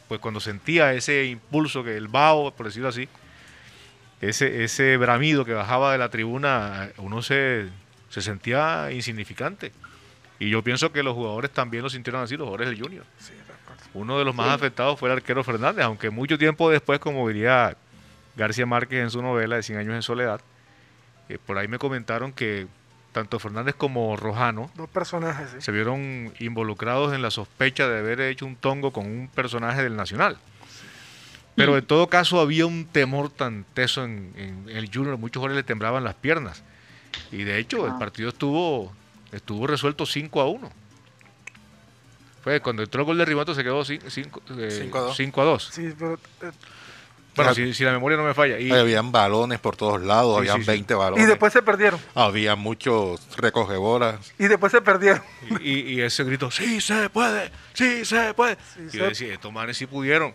pues 0.00 0.20
cuando 0.20 0.40
sentía 0.40 0.92
ese 0.94 1.26
impulso, 1.26 1.84
que 1.84 1.96
el 1.96 2.08
vaho, 2.08 2.52
por 2.52 2.66
decirlo 2.66 2.88
así, 2.88 3.08
ese, 4.20 4.64
ese 4.64 4.96
bramido 4.96 5.44
que 5.44 5.52
bajaba 5.52 5.92
de 5.92 5.98
la 5.98 6.08
tribuna, 6.08 6.90
uno 6.98 7.22
se, 7.22 7.68
se 8.08 8.22
sentía 8.22 8.90
insignificante. 8.92 9.72
Y 10.38 10.50
yo 10.50 10.62
pienso 10.62 10.92
que 10.92 11.02
los 11.02 11.14
jugadores 11.14 11.50
también 11.50 11.82
lo 11.82 11.90
sintieron 11.90 12.22
así, 12.22 12.36
los 12.36 12.46
jugadores 12.46 12.70
del 12.70 12.80
Junior. 12.80 13.04
Uno 13.94 14.18
de 14.18 14.24
los 14.24 14.34
más 14.34 14.50
afectados 14.50 14.98
fue 14.98 15.08
el 15.08 15.16
arquero 15.16 15.42
Fernández, 15.42 15.84
aunque 15.84 16.10
mucho 16.10 16.36
tiempo 16.36 16.68
después, 16.70 16.98
como 16.98 17.26
diría 17.28 17.76
García 18.36 18.66
Márquez 18.66 19.02
en 19.02 19.10
su 19.10 19.22
novela 19.22 19.56
de 19.56 19.62
100 19.62 19.78
años 19.78 19.94
en 19.94 20.02
soledad, 20.02 20.40
eh, 21.28 21.38
por 21.44 21.56
ahí 21.56 21.66
me 21.66 21.78
comentaron 21.78 22.32
que 22.32 22.66
tanto 23.16 23.38
Fernández 23.38 23.74
como 23.74 24.14
Rojano 24.14 24.70
Dos 24.74 24.90
personajes, 24.90 25.48
sí. 25.50 25.56
se 25.62 25.72
vieron 25.72 26.34
involucrados 26.38 27.14
en 27.14 27.22
la 27.22 27.30
sospecha 27.30 27.88
de 27.88 28.00
haber 28.00 28.20
hecho 28.20 28.44
un 28.44 28.56
tongo 28.56 28.92
con 28.92 29.06
un 29.06 29.28
personaje 29.34 29.82
del 29.82 29.96
Nacional. 29.96 30.36
Pero 31.54 31.78
en 31.78 31.86
todo 31.86 32.08
caso 32.10 32.40
había 32.40 32.66
un 32.66 32.84
temor 32.84 33.30
tan 33.30 33.64
teso 33.72 34.04
en, 34.04 34.34
en 34.36 34.68
el 34.76 34.90
Junior, 34.92 35.16
muchos 35.16 35.40
jugadores 35.40 35.56
le 35.56 35.62
temblaban 35.66 36.04
las 36.04 36.14
piernas. 36.14 36.62
Y 37.32 37.44
de 37.44 37.58
hecho 37.58 37.86
el 37.86 37.92
Ah. 37.92 37.98
partido 37.98 38.28
estuvo, 38.28 38.92
estuvo 39.32 39.66
resuelto 39.66 40.04
5 40.04 40.38
a 40.42 40.48
1. 40.50 40.70
Fue 42.44 42.60
cuando 42.60 42.82
entró 42.82 43.00
el 43.00 43.06
gol 43.06 43.16
de 43.16 43.24
Rimato 43.24 43.54
se 43.54 43.64
quedó 43.64 43.82
5 43.82 44.10
Cinco 44.10 44.42
a 44.98 45.00
dos. 45.00 45.18
a 45.18 45.42
2. 45.44 45.70
Sí, 45.72 45.94
pero 45.98 46.14
eh, 46.42 46.50
Bueno, 47.36 47.54
si, 47.54 47.74
si 47.74 47.84
la 47.84 47.92
memoria 47.92 48.16
no 48.16 48.24
me 48.24 48.34
falla. 48.34 48.58
Y, 48.58 48.70
Habían 48.70 49.12
balones 49.12 49.58
por 49.58 49.76
todos 49.76 50.00
lados, 50.02 50.34
Sí, 50.36 50.38
habían 50.40 50.56
sí, 50.58 50.62
sí. 50.64 50.70
20 50.70 50.92
y 50.92 50.96
balones. 50.96 51.28
después 51.28 51.52
se 51.52 51.62
perdieron. 51.62 52.00
Había 52.14 52.56
muchos 52.56 53.20
recogebolas. 53.36 54.32
Y 54.38 54.46
después 54.48 54.72
se 54.72 54.80
perdieron. 54.80 55.22
y, 55.60 55.80
y 55.80 56.00
ese 56.00 56.24
grito, 56.24 56.50
sí 56.50 56.80
se 56.80 57.10
puede, 57.10 57.50
sí 57.74 58.04
se 58.04 58.32
puede. 58.34 58.56
Sí 58.74 58.88
y 58.92 58.96
yo 58.98 59.08
decía, 59.08 59.32
estos 59.34 59.52
manes 59.52 59.76
sí 59.76 59.86
pudieron. 59.86 60.34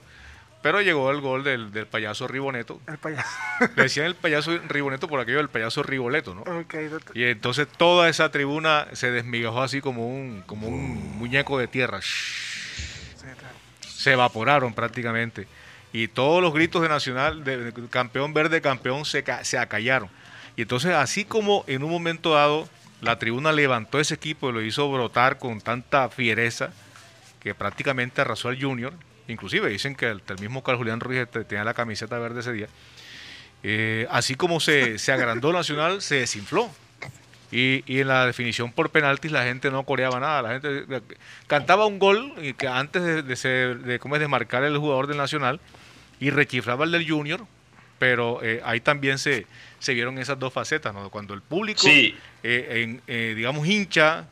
Pero 0.62 0.80
llegó 0.80 1.10
el 1.10 1.22
gol 1.22 1.44
del, 1.44 1.72
del 1.72 1.88
payaso 1.88 2.28
Riboneto. 2.28 2.80
El 2.88 3.00
payaso. 3.00 3.28
Le 3.76 3.82
decían 3.84 4.06
el 4.06 4.14
payaso 4.14 4.56
Riboneto 4.68 5.08
por 5.08 5.20
aquello 5.20 5.38
del 5.40 5.50
payaso 5.50 5.82
Riboleto, 5.82 6.36
¿no? 6.36 6.42
Ok, 6.42 6.76
doctor. 6.76 7.18
Y 7.18 7.24
entonces 7.24 7.68
toda 7.68 8.10
esa 8.10 8.30
tribuna 8.30 8.86
se 8.94 9.10
desmigajó 9.10 9.64
así 9.64 9.82
como 9.82 10.08
un, 10.08 10.44
como 10.46 10.68
un 10.68 11.18
muñeco 11.18 11.58
de 11.58 11.68
tierra. 11.68 12.00
Sí, 12.04 13.24
claro. 13.24 13.56
Se 13.88 14.12
evaporaron 14.12 14.76
prácticamente. 14.76 15.48
Y 15.94 16.08
todos 16.08 16.42
los 16.42 16.54
gritos 16.54 16.82
de 16.82 16.90
Nacional, 16.90 17.44
de, 17.44 17.74
campeón 17.90 18.34
verde, 18.34 18.62
campeón, 18.62 19.06
se, 19.06 19.24
se 19.44 19.58
acallaron. 19.58 20.10
Y 20.56 20.64
entonces, 20.64 20.94
así 20.94 21.26
como 21.26 21.64
en 21.68 21.84
un 21.84 21.92
momento 21.92 22.34
dado 22.34 22.68
la 23.02 23.18
tribuna 23.18 23.52
levantó 23.52 24.00
ese 24.00 24.14
equipo 24.14 24.50
y 24.50 24.54
lo 24.54 24.62
hizo 24.62 24.90
brotar 24.92 25.40
con 25.40 25.60
tanta 25.60 26.10
fiereza 26.10 26.72
que 27.40 27.56
prácticamente 27.56 28.22
arrasó 28.22 28.50
al 28.50 28.62
Junior, 28.62 28.94
inclusive 29.28 29.70
dicen 29.70 29.96
que 29.96 30.08
el, 30.08 30.22
el 30.28 30.40
mismo 30.40 30.64
Carlos 30.64 30.80
Julián 30.80 31.00
Ruiz 31.00 31.28
tenía 31.48 31.64
la 31.64 31.74
camiseta 31.74 32.20
verde 32.20 32.42
ese 32.42 32.54
día, 32.54 32.68
eh, 33.64 34.08
así 34.12 34.36
como 34.36 34.60
se, 34.60 35.00
se 35.00 35.12
agrandó 35.12 35.52
Nacional, 35.52 36.02
se 36.02 36.16
desinfló. 36.16 36.70
Y, 37.54 37.84
en 38.00 38.08
la 38.08 38.26
definición 38.26 38.72
por 38.72 38.92
penaltis 38.92 39.30
la 39.30 39.44
gente 39.44 39.72
no 39.72 39.84
coreaba 39.84 40.22
nada, 40.22 40.42
la 40.42 40.50
gente 40.52 40.86
eh, 40.90 41.02
cantaba 41.48 41.86
un 41.86 42.00
gol 42.00 42.34
y 42.42 42.54
que 42.54 42.70
antes 42.70 43.04
de, 43.04 43.76
de, 43.76 44.00
¿cómo 44.00 44.16
es? 44.16 44.22
de 44.22 44.30
marcar 44.30 44.64
el 44.64 44.78
jugador 44.78 45.08
del 45.08 45.18
Nacional 45.18 45.60
y 46.22 46.30
rechiflaba 46.30 46.86
el 46.86 46.92
del 46.94 47.10
Junior, 47.10 47.46
pero 48.00 48.42
eh, 48.42 48.62
ahí 48.64 48.80
también 48.80 49.18
se, 49.18 49.46
se 49.80 49.94
vieron 49.94 50.18
esas 50.18 50.40
dos 50.40 50.54
facetas, 50.54 50.94
¿no? 50.94 51.10
cuando 51.10 51.34
el 51.34 51.42
público, 51.42 51.82
Sí. 51.82 52.16
eh, 52.44 52.84
en, 52.84 53.02
eh, 53.08 53.34
digamos, 53.36 53.68
hincha, 53.68 54.26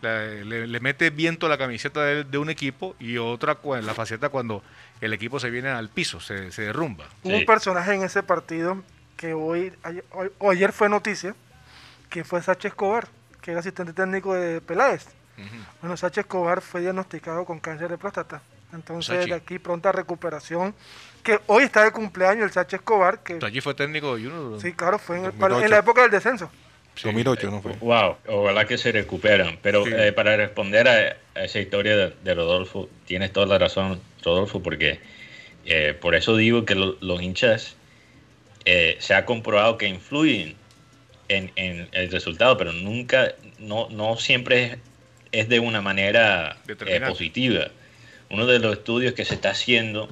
la- 0.00 0.24
le, 0.26 0.66
le 0.68 0.80
mete 0.80 1.10
viento 1.10 1.46
a 1.46 1.48
la 1.48 1.58
camiseta 1.58 2.04
de, 2.04 2.24
de 2.24 2.38
un 2.38 2.50
equipo 2.50 2.94
y 3.00 3.18
otra 3.18 3.58
la 3.82 3.94
faceta 3.94 4.28
cuando 4.28 4.62
el 5.00 5.12
equipo 5.12 5.40
se 5.40 5.50
viene 5.50 5.68
al 5.68 5.88
piso, 5.88 6.20
se, 6.20 6.52
se 6.52 6.62
derrumba. 6.62 7.06
Hubo 7.22 7.32
un 7.34 7.40
Sí. 7.40 7.44
personaje 7.46 7.94
en 7.94 8.02
ese 8.04 8.22
partido 8.22 8.82
que 9.16 9.34
hoy, 9.34 9.72
ayer, 9.82 10.04
hoy- 10.10 10.30
o 10.38 10.50
ayer 10.50 10.72
fue 10.72 10.88
noticia, 10.88 11.34
que 12.10 12.24
fue 12.24 12.42
Sacha 12.42 12.68
Escobar. 12.68 13.08
que 13.40 13.50
era 13.50 13.58
asistente 13.58 13.92
técnico 13.92 14.34
de 14.34 14.60
Peláez. 14.60 15.04
Bueno, 15.80 15.96
Sachi 15.96 16.20
Escobar 16.20 16.60
fue 16.60 16.80
diagnosticado 16.82 17.44
con 17.44 17.58
cáncer 17.58 17.88
de 17.88 17.98
próstata. 17.98 18.40
Entonces, 18.72 19.16
Sachi. 19.16 19.30
de 19.30 19.34
aquí 19.34 19.58
pronta 19.58 19.90
recuperación. 19.90 20.74
Que 21.22 21.38
hoy 21.46 21.64
está 21.64 21.84
de 21.84 21.92
cumpleaños 21.92 22.44
el 22.46 22.50
Sachi 22.52 22.76
Escobar, 22.76 23.22
que 23.22 23.38
Allí 23.42 23.60
fue 23.60 23.74
técnico 23.74 24.16
de 24.16 24.24
Junior. 24.24 24.60
sí, 24.60 24.72
claro, 24.72 24.98
fue 24.98 25.18
en, 25.18 25.26
el- 25.26 25.30
2008. 25.38 25.64
en 25.64 25.70
la 25.70 25.78
época 25.78 26.02
del 26.02 26.10
descenso. 26.10 26.50
2008 27.02 27.50
no 27.50 27.62
fue. 27.62 27.72
Wow, 27.80 28.16
ojalá 28.28 28.66
que 28.66 28.76
se 28.76 28.92
recuperan. 28.92 29.58
Pero 29.62 29.84
Sí. 29.84 29.92
eh, 29.94 30.12
para 30.12 30.36
responder 30.36 30.88
a, 30.88 31.16
a 31.40 31.44
esa 31.44 31.58
historia 31.60 31.96
de, 31.96 32.14
de 32.22 32.34
Rodolfo, 32.34 32.88
tienes 33.06 33.32
toda 33.32 33.46
la 33.46 33.56
razón, 33.58 34.00
Rodolfo, 34.24 34.62
porque 34.62 35.00
eh, 35.64 35.96
por 35.98 36.14
eso 36.16 36.36
digo 36.36 36.64
que 36.64 36.74
lo- 36.74 36.96
los 37.00 37.22
hinchas 37.22 37.76
eh, 38.64 38.96
se 39.00 39.14
ha 39.14 39.24
comprobado 39.24 39.78
que 39.78 39.86
influyen 39.86 40.56
en, 41.28 41.50
en 41.56 41.88
el 41.92 42.10
resultado, 42.10 42.56
pero 42.58 42.72
nunca, 42.72 43.32
no, 43.58 43.88
no 43.90 44.16
siempre 44.16 44.64
es, 44.64 44.78
es 45.32 45.48
de 45.48 45.60
una 45.60 45.80
manera 45.80 46.58
eh, 46.68 47.00
positiva. 47.06 47.68
Uno 48.28 48.44
de 48.46 48.58
los 48.58 48.72
estudios 48.78 49.14
que 49.14 49.24
se 49.24 49.34
está 49.34 49.50
haciendo, 49.50 50.08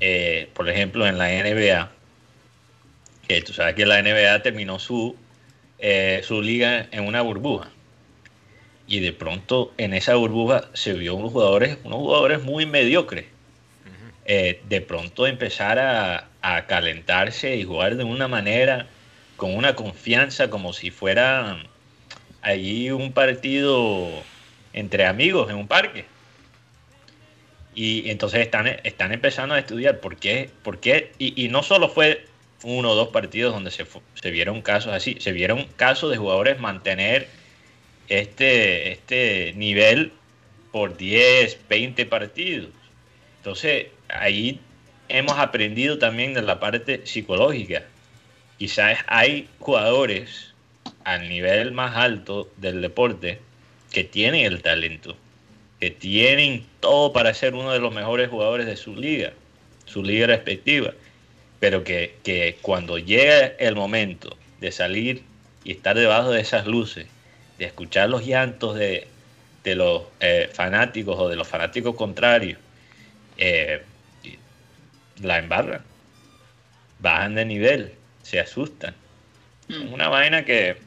eh, 0.00 0.48
por 0.54 0.68
ejemplo, 0.68 1.06
en 1.06 1.18
la 1.18 1.28
NBA, 1.28 1.90
que 3.26 3.40
tú 3.42 3.52
sabes 3.52 3.74
que 3.74 3.86
la 3.86 4.02
NBA 4.02 4.42
terminó 4.42 4.78
su 4.78 5.16
eh, 5.86 6.22
su 6.24 6.40
liga 6.40 6.86
en 6.92 7.04
una 7.04 7.20
burbuja. 7.20 7.68
Y 8.86 9.00
de 9.00 9.12
pronto 9.12 9.72
en 9.76 9.92
esa 9.92 10.14
burbuja 10.14 10.70
se 10.72 10.94
vio 10.94 11.14
unos 11.14 11.32
jugadores, 11.32 11.78
unos 11.84 11.98
jugadores 11.98 12.42
muy 12.42 12.64
mediocres. 12.64 13.26
Eh, 14.26 14.62
de 14.68 14.80
pronto 14.80 15.26
empezar 15.26 15.78
a, 15.78 16.28
a 16.40 16.66
calentarse 16.66 17.56
y 17.56 17.64
jugar 17.64 17.96
de 17.96 18.04
una 18.04 18.28
manera, 18.28 18.86
con 19.36 19.54
una 19.54 19.76
confianza, 19.76 20.48
como 20.48 20.72
si 20.72 20.90
fuera 20.90 21.62
allí 22.40 22.90
un 22.90 23.12
partido 23.12 24.08
entre 24.72 25.04
amigos 25.04 25.50
en 25.50 25.56
un 25.56 25.68
parque. 25.68 26.06
Y 27.74 28.10
entonces 28.10 28.40
están, 28.40 28.66
están 28.84 29.12
empezando 29.12 29.54
a 29.54 29.58
estudiar 29.58 30.00
por 30.00 30.16
qué, 30.16 30.50
por 30.62 30.78
qué 30.78 31.12
y, 31.18 31.48
no 31.48 31.62
solo 31.62 31.88
fue 31.88 32.26
uno 32.62 32.90
o 32.90 32.94
dos 32.94 33.08
partidos 33.08 33.52
donde 33.52 33.70
se, 33.70 33.84
se 34.14 34.30
vieron 34.30 34.62
casos 34.62 34.92
así, 34.92 35.16
se 35.18 35.32
vieron 35.32 35.66
casos 35.76 36.10
de 36.10 36.16
jugadores 36.16 36.60
mantener 36.60 37.28
este, 38.08 38.92
este 38.92 39.52
nivel 39.56 40.12
por 40.72 40.96
10, 40.96 41.58
20 41.68 42.06
partidos. 42.06 42.70
Entonces, 43.38 43.86
ahí 44.08 44.60
hemos 45.08 45.38
aprendido 45.38 45.98
también 45.98 46.34
de 46.34 46.42
la 46.42 46.60
parte 46.60 47.06
psicológica. 47.06 47.84
Quizás 48.58 48.98
hay 49.06 49.48
jugadores 49.58 50.54
al 51.04 51.28
nivel 51.28 51.72
más 51.72 51.96
alto 51.96 52.50
del 52.56 52.80
deporte 52.80 53.40
que 53.92 54.04
tienen 54.04 54.46
el 54.46 54.62
talento, 54.62 55.16
que 55.84 55.90
tienen 55.90 56.64
todo 56.80 57.12
para 57.12 57.34
ser 57.34 57.54
uno 57.54 57.70
de 57.70 57.78
los 57.78 57.92
mejores 57.92 58.30
jugadores 58.30 58.64
de 58.64 58.74
su 58.74 58.96
liga, 58.96 59.34
su 59.84 60.02
liga 60.02 60.26
respectiva, 60.26 60.94
pero 61.60 61.84
que, 61.84 62.16
que 62.22 62.56
cuando 62.62 62.96
llega 62.96 63.48
el 63.58 63.74
momento 63.74 64.34
de 64.62 64.72
salir 64.72 65.24
y 65.62 65.72
estar 65.72 65.94
debajo 65.94 66.30
de 66.30 66.40
esas 66.40 66.66
luces, 66.66 67.06
de 67.58 67.66
escuchar 67.66 68.08
los 68.08 68.24
llantos 68.24 68.76
de, 68.76 69.08
de 69.62 69.74
los 69.74 70.04
eh, 70.20 70.48
fanáticos 70.54 71.18
o 71.18 71.28
de 71.28 71.36
los 71.36 71.46
fanáticos 71.46 71.94
contrarios, 71.96 72.58
eh, 73.36 73.82
la 75.20 75.38
embarran, 75.38 75.82
bajan 76.98 77.34
de 77.34 77.44
nivel, 77.44 77.92
se 78.22 78.40
asustan. 78.40 78.94
Es 79.68 79.76
una 79.92 80.08
vaina 80.08 80.46
que, 80.46 80.78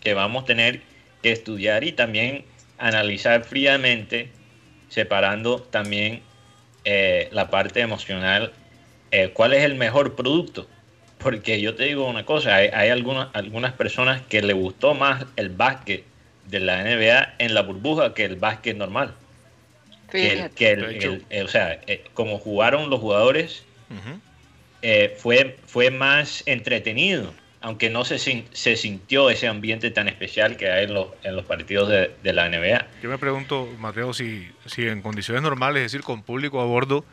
que 0.00 0.12
vamos 0.12 0.42
a 0.42 0.46
tener 0.48 0.82
que 1.22 1.32
estudiar 1.32 1.82
y 1.82 1.92
también 1.92 2.44
analizar 2.78 3.44
fríamente, 3.44 4.28
separando 4.88 5.60
también 5.62 6.20
eh, 6.84 7.28
la 7.32 7.50
parte 7.50 7.80
emocional, 7.80 8.52
eh, 9.10 9.30
cuál 9.32 9.54
es 9.54 9.64
el 9.64 9.74
mejor 9.74 10.14
producto. 10.14 10.66
Porque 11.18 11.60
yo 11.60 11.74
te 11.74 11.84
digo 11.84 12.06
una 12.06 12.24
cosa, 12.24 12.54
hay, 12.56 12.68
hay 12.72 12.90
algunas, 12.90 13.28
algunas 13.32 13.72
personas 13.72 14.22
que 14.28 14.42
le 14.42 14.52
gustó 14.52 14.94
más 14.94 15.24
el 15.36 15.48
básquet 15.48 16.04
de 16.50 16.60
la 16.60 16.80
NBA 16.82 17.34
en 17.38 17.54
la 17.54 17.62
burbuja 17.62 18.14
que 18.14 18.24
el 18.24 18.36
básquet 18.36 18.76
normal. 18.76 19.14
Que, 20.20 20.32
el- 20.32 20.38
que 20.54 20.72
eh, 21.30 21.42
o 21.42 21.48
sea, 21.48 21.80
eh, 21.86 22.04
como 22.14 22.38
jugaron 22.38 22.90
los 22.90 23.00
jugadores, 23.00 23.64
eh, 24.82 25.16
fue, 25.18 25.56
fue 25.66 25.90
más 25.90 26.42
entretenido, 26.46 27.32
aunque 27.66 27.90
no 27.90 28.04
se, 28.04 28.20
se 28.20 28.76
sintió 28.76 29.28
ese 29.28 29.48
ambiente 29.48 29.90
tan 29.90 30.06
especial 30.06 30.56
que 30.56 30.70
hay 30.70 30.84
en 30.84 30.94
los, 30.94 31.08
en 31.24 31.34
los 31.34 31.44
partidos 31.46 31.88
de, 31.88 32.12
de 32.22 32.32
la 32.32 32.48
NBA. 32.48 32.86
Yo 33.02 33.10
me 33.10 33.18
pregunto, 33.18 33.68
Mateo, 33.80 34.14
si, 34.14 34.48
si 34.66 34.86
en 34.86 35.02
condiciones 35.02 35.42
normales, 35.42 35.82
es 35.84 35.90
decir, 35.90 36.04
con 36.04 36.22
público 36.22 36.60
a 36.60 36.64
bordo, 36.64 37.04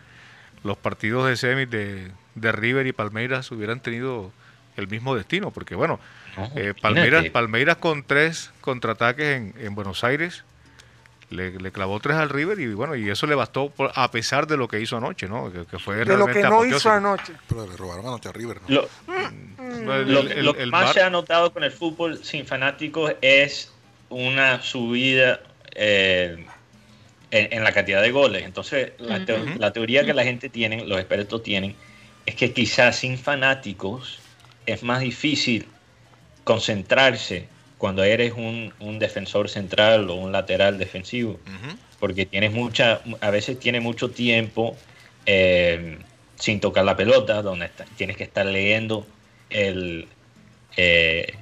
los 0.64 0.78
partidos 0.78 1.28
de 1.28 1.38
semis 1.38 1.72
de, 1.72 2.12
de 2.36 2.52
River 2.52 2.86
y 2.86 2.92
Palmeiras 2.92 3.50
hubieran 3.50 3.80
tenido 3.80 4.32
el 4.78 4.88
mismo 4.88 5.16
destino, 5.16 5.50
porque 5.50 5.74
bueno, 5.74 6.00
No, 6.38 6.52
eh. 6.56 6.76
Palmeiras, 6.80 7.28
Palmeiras 7.32 7.78
con 7.78 8.04
tres 8.04 8.52
contraataques 8.62 9.26
en, 9.26 9.56
en 9.58 9.74
Buenos 9.74 10.04
Aires 10.04 10.44
le, 11.34 11.52
le 11.60 11.72
clavó 11.72 12.00
tres 12.00 12.16
al 12.18 12.30
River 12.30 12.60
y 12.60 12.74
bueno, 12.74 12.96
y 12.96 13.10
eso 13.10 13.28
le 13.28 13.36
bastó 13.36 13.70
por- 13.70 13.92
a 13.96 14.10
pesar 14.12 14.48
de 14.48 14.56
lo 14.58 14.68
que 14.68 14.80
hizo 14.80 14.98
anoche, 14.98 15.28
¿no? 15.28 15.52
Que, 15.52 15.66
que 15.66 15.80
fue 15.80 15.98
De 16.06 16.18
lo 16.18 16.28
que 16.28 16.44
no 16.44 16.66
hizo 16.66 16.90
anoche. 16.90 17.34
Pero 17.48 17.68
le 17.68 17.76
robaron 17.76 18.06
anoche 18.06 18.30
a 18.30 18.32
River, 18.32 18.62
¿no? 18.62 18.70
Lo, 18.70 18.90
No, 19.08 19.96
el- 19.96 20.12
lo- 20.14 20.20
el- 20.22 20.46
lo 20.46 20.56
el 20.56 20.72
más 20.72 20.94
se 20.94 21.02
ha 21.02 21.10
notado 21.10 21.52
con 21.52 21.64
el 21.64 21.72
fútbol 21.72 22.24
sin 22.24 22.46
fanáticos 22.46 23.14
es 23.22 23.72
una 24.10 24.62
subida 24.62 25.42
eh, 25.76 26.46
en, 27.32 27.54
en 27.54 27.64
la 27.64 27.72
cantidad 27.74 28.02
de 28.02 28.12
goles. 28.12 28.44
Entonces, 28.44 28.94
la, 29.00 29.26
teo- 29.26 29.44
la 29.60 29.74
teoría 29.74 30.06
que 30.06 30.14
la 30.14 30.24
gente 30.24 30.50
tiene, 30.50 30.86
los 30.86 31.00
expertos 31.00 31.42
tienen, 31.44 31.76
es 32.26 32.36
que 32.36 32.54
quizás 32.54 32.96
sin 32.98 33.18
fanáticos 33.18 34.20
es 34.66 34.84
más 34.84 35.02
difícil 35.02 35.68
concentrarse 36.44 37.48
cuando 37.84 38.06
eres 38.06 38.32
un, 38.38 38.74
un 38.80 38.98
defensor 38.98 39.50
central 39.50 40.10
o 40.10 40.16
un 40.16 40.32
lateral 40.32 40.78
defensivo 40.78 41.38
porque 42.00 42.26
tienes 42.26 42.54
mucha, 42.54 43.02
a 43.20 43.30
veces 43.30 43.60
tiene 43.60 43.82
mucho 43.82 44.10
tiempo 44.10 44.78
eh, 45.26 45.98
sin 46.38 46.62
tocar 46.62 46.86
la 46.86 46.96
pelota, 46.96 47.42
donde 47.42 47.66
está- 47.66 47.84
tienes 47.98 48.16
que 48.16 48.24
estar 48.24 48.46
leyendo 48.46 49.06
el, 49.50 50.08
eh, 50.78 51.34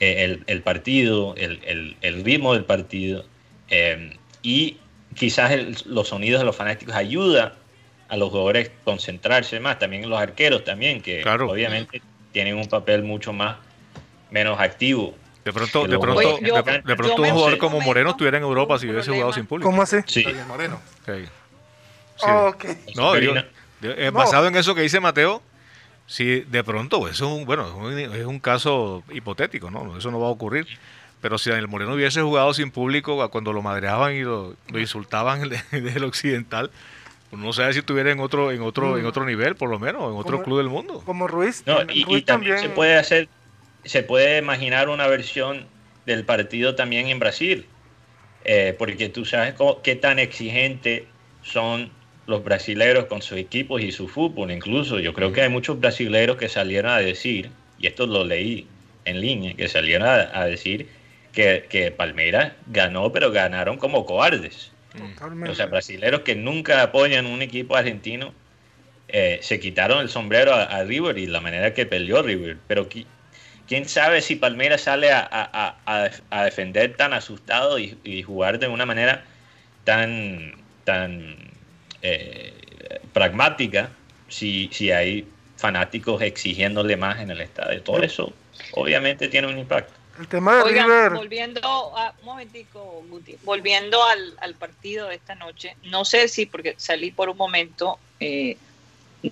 el, 0.00 0.44
el 0.46 0.62
partido, 0.62 1.34
el, 1.36 1.60
el- 1.66 1.96
el 2.00 2.24
ritmo 2.24 2.54
del 2.54 2.64
partido, 2.64 3.26
eh, 3.68 4.16
y 4.42 4.78
quizás 5.14 5.84
los 5.84 6.08
sonidos 6.08 6.40
de 6.40 6.46
los 6.46 6.56
fanáticos 6.56 6.94
ayuda 6.94 7.56
a 8.08 8.16
los 8.16 8.30
jugadores 8.30 8.68
a 8.70 8.84
concentrarse 8.84 9.60
más, 9.60 9.78
también 9.78 10.08
los 10.08 10.18
arqueros 10.18 10.64
también, 10.64 11.02
que 11.02 11.20
Claro. 11.20 11.50
obviamente 11.50 12.00
tienen 12.32 12.56
un 12.56 12.68
papel 12.68 13.02
mucho 13.02 13.34
más 13.34 13.58
menos 14.30 14.58
activo. 14.58 15.14
De 15.44 15.52
pronto, 15.52 15.86
de 15.86 15.98
pronto, 15.98 16.18
Oye, 16.20 16.38
yo- 16.42 16.62
de, 16.62 16.96
pronto 16.96 17.22
un 17.22 17.30
jugador 17.30 17.58
como 17.58 17.80
Moreno 17.80 18.10
estuviera 18.10 18.38
en 18.38 18.44
Europa 18.44 18.78
si 18.78 18.88
hubiese 18.88 19.10
jugado 19.10 19.32
sin 19.32 19.46
público. 19.46 19.68
¿Cómo 19.70 19.82
así? 19.82 19.98
Sí. 20.06 20.24
Moreno. 20.48 20.80
Sí. 21.04 21.12
Sí. 22.16 22.26
Ah. 22.26 22.52
No, 22.96 23.14
eh, 23.16 23.44
No. 23.82 24.12
basado 24.12 24.46
en 24.46 24.56
eso 24.56 24.74
que 24.74 24.80
dice 24.80 25.00
Mateo, 25.00 25.42
si 26.06 26.40
de 26.40 26.64
pronto, 26.64 27.00
pues, 27.00 27.14
eso 27.14 27.26
es 27.26 27.38
un, 27.40 27.44
bueno, 27.44 27.66
es 27.66 27.74
un, 27.74 27.98
es 28.14 28.24
un 28.26 28.38
caso 28.40 29.02
hipotético, 29.12 29.70
¿no? 29.70 29.96
Eso 29.98 30.10
no 30.10 30.18
va 30.20 30.28
a 30.28 30.30
ocurrir. 30.30 30.66
Pero 31.20 31.38
si 31.38 31.48
Daniel 31.50 31.68
Moreno 31.68 31.94
hubiese 31.94 32.20
jugado 32.22 32.52
sin 32.54 32.70
público 32.70 33.28
cuando 33.30 33.52
lo 33.52 33.62
madreaban 33.62 34.14
y 34.14 34.20
lo, 34.20 34.54
lo 34.68 34.78
insultaban 34.78 35.48
desde 35.70 35.96
el 35.96 36.04
occidental, 36.04 36.70
pues 37.30 37.40
no 37.42 37.52
sé 37.52 37.70
si 37.72 37.78
estuviera 37.80 38.10
en 38.12 38.20
otro, 38.20 38.52
en 38.52 38.62
otro, 38.62 38.98
en 38.98 39.06
otro 39.06 39.24
nivel, 39.24 39.56
por 39.56 39.68
lo 39.70 39.78
menos, 39.78 40.02
en 40.10 40.16
otro 40.18 40.32
Como- 40.36 40.44
club 40.44 40.58
del 40.58 40.68
mundo. 40.68 41.02
Como 41.04 41.26
Ruiz. 41.26 41.62
No, 41.66 41.78
y, 41.90 42.22
también, 42.22 42.58
se 42.58 42.68
puede 42.68 42.96
hacer, 42.96 43.28
se 43.84 44.02
puede 44.02 44.38
imaginar 44.38 44.88
una 44.88 45.06
versión 45.06 45.66
del 46.06 46.24
partido 46.24 46.74
también 46.74 47.08
en 47.08 47.18
Brasil, 47.18 47.66
eh, 48.44 48.74
porque 48.78 49.08
tú 49.08 49.24
sabes 49.24 49.54
cómo- 49.54 49.80
qué 49.82 49.96
tan 49.96 50.18
exigentes 50.18 51.02
son 51.42 51.90
los 52.26 52.42
brasileros 52.42 53.04
con 53.06 53.20
sus 53.22 53.38
equipos 53.38 53.82
y 53.82 53.92
su 53.92 54.08
fútbol. 54.08 54.50
Incluso 54.50 54.98
yo 54.98 55.12
creo 55.12 55.32
que 55.32 55.42
hay 55.42 55.48
muchos 55.48 55.78
brasileros 55.80 56.36
que 56.36 56.48
salieron 56.48 56.90
a 56.92 56.98
decir, 56.98 57.50
y 57.78 57.86
esto 57.86 58.06
lo 58.06 58.24
leí 58.24 58.66
en 59.04 59.20
línea, 59.20 59.54
que 59.54 59.68
salieron 59.68 60.08
a, 60.08 60.30
a 60.38 60.46
decir 60.46 60.88
que, 61.32 61.66
que 61.68 61.90
Palmeiras 61.90 62.52
ganó, 62.68 63.12
pero 63.12 63.30
ganaron 63.30 63.76
como 63.76 64.06
cobardes. 64.06 64.72
Totalmente. 64.96 65.50
O 65.50 65.54
sea, 65.54 65.66
brasileros 65.66 66.20
que 66.20 66.34
nunca 66.36 66.82
apoyan 66.82 67.26
un 67.26 67.42
equipo 67.42 67.76
argentino 67.76 68.32
eh, 69.08 69.38
se 69.42 69.60
quitaron 69.60 70.00
el 70.00 70.08
sombrero 70.08 70.54
a, 70.54 70.62
a 70.64 70.84
River 70.84 71.18
y 71.18 71.26
la 71.26 71.40
manera 71.40 71.74
que 71.74 71.84
peleó 71.84 72.22
River. 72.22 72.56
Pero 72.66 72.88
quién 73.68 73.88
sabe 73.88 74.20
si 74.20 74.36
Palmeiras 74.36 74.82
sale 74.82 75.10
a, 75.10 75.20
a- 75.20 75.76
a- 75.86 76.10
a 76.30 76.44
defender 76.44 76.96
tan 76.96 77.12
asustado 77.12 77.78
y, 77.78 77.98
y 78.04 78.22
jugar 78.22 78.58
de 78.58 78.68
una 78.68 78.86
manera 78.86 79.24
tan, 79.84 80.54
tan 80.84 81.36
eh, 82.02 83.00
pragmática 83.12 83.90
si, 84.28 84.68
si 84.72 84.90
hay 84.90 85.26
fanáticos 85.56 86.20
exigiéndole 86.22 86.96
más 86.96 87.20
en 87.20 87.30
el 87.30 87.40
estadio. 87.40 87.82
Todo 87.82 88.02
eso 88.02 88.32
obviamente 88.72 89.28
tiene 89.28 89.48
un 89.48 89.58
impacto. 89.58 89.92
El 90.18 90.28
tema 90.28 90.56
de 90.56 90.62
Oigan, 90.62 90.86
River. 90.86 91.12
volviendo 91.12 91.60
a, 91.64 92.14
un 92.20 92.24
momentico, 92.26 93.02
Guti, 93.08 93.36
volviendo 93.42 94.04
al, 94.04 94.34
al 94.40 94.54
partido 94.54 95.08
de 95.08 95.16
esta 95.16 95.34
noche, 95.34 95.76
no 95.84 96.04
sé 96.04 96.28
si 96.28 96.46
porque 96.46 96.74
salí 96.78 97.10
por 97.10 97.28
un 97.28 97.36
momento 97.36 97.98
eh, 98.20 98.56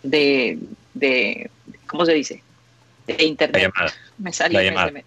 de, 0.02 0.58
de, 0.94 1.50
¿cómo 1.86 2.04
se 2.04 2.14
dice? 2.14 2.42
De 3.06 3.24
internet. 3.24 3.62
La 3.62 3.68
llamada. 3.68 3.94
Me 4.22 4.32
salí. 4.32 4.54
La 4.70 4.90
me- 4.90 5.04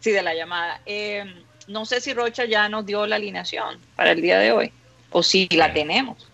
sí, 0.00 0.10
de 0.10 0.22
la 0.22 0.34
llamada. 0.34 0.80
Eh, 0.86 1.24
no 1.68 1.84
sé 1.86 2.00
si 2.00 2.12
Rocha 2.12 2.44
ya 2.44 2.68
nos 2.68 2.84
dio 2.84 3.06
la 3.06 3.16
alineación 3.16 3.78
para 3.96 4.10
el 4.12 4.20
día 4.20 4.38
de 4.38 4.52
hoy, 4.52 4.72
o 5.10 5.22
si 5.22 5.48
la 5.52 5.68
Sí. 5.68 5.74
tenemos. 5.74 6.28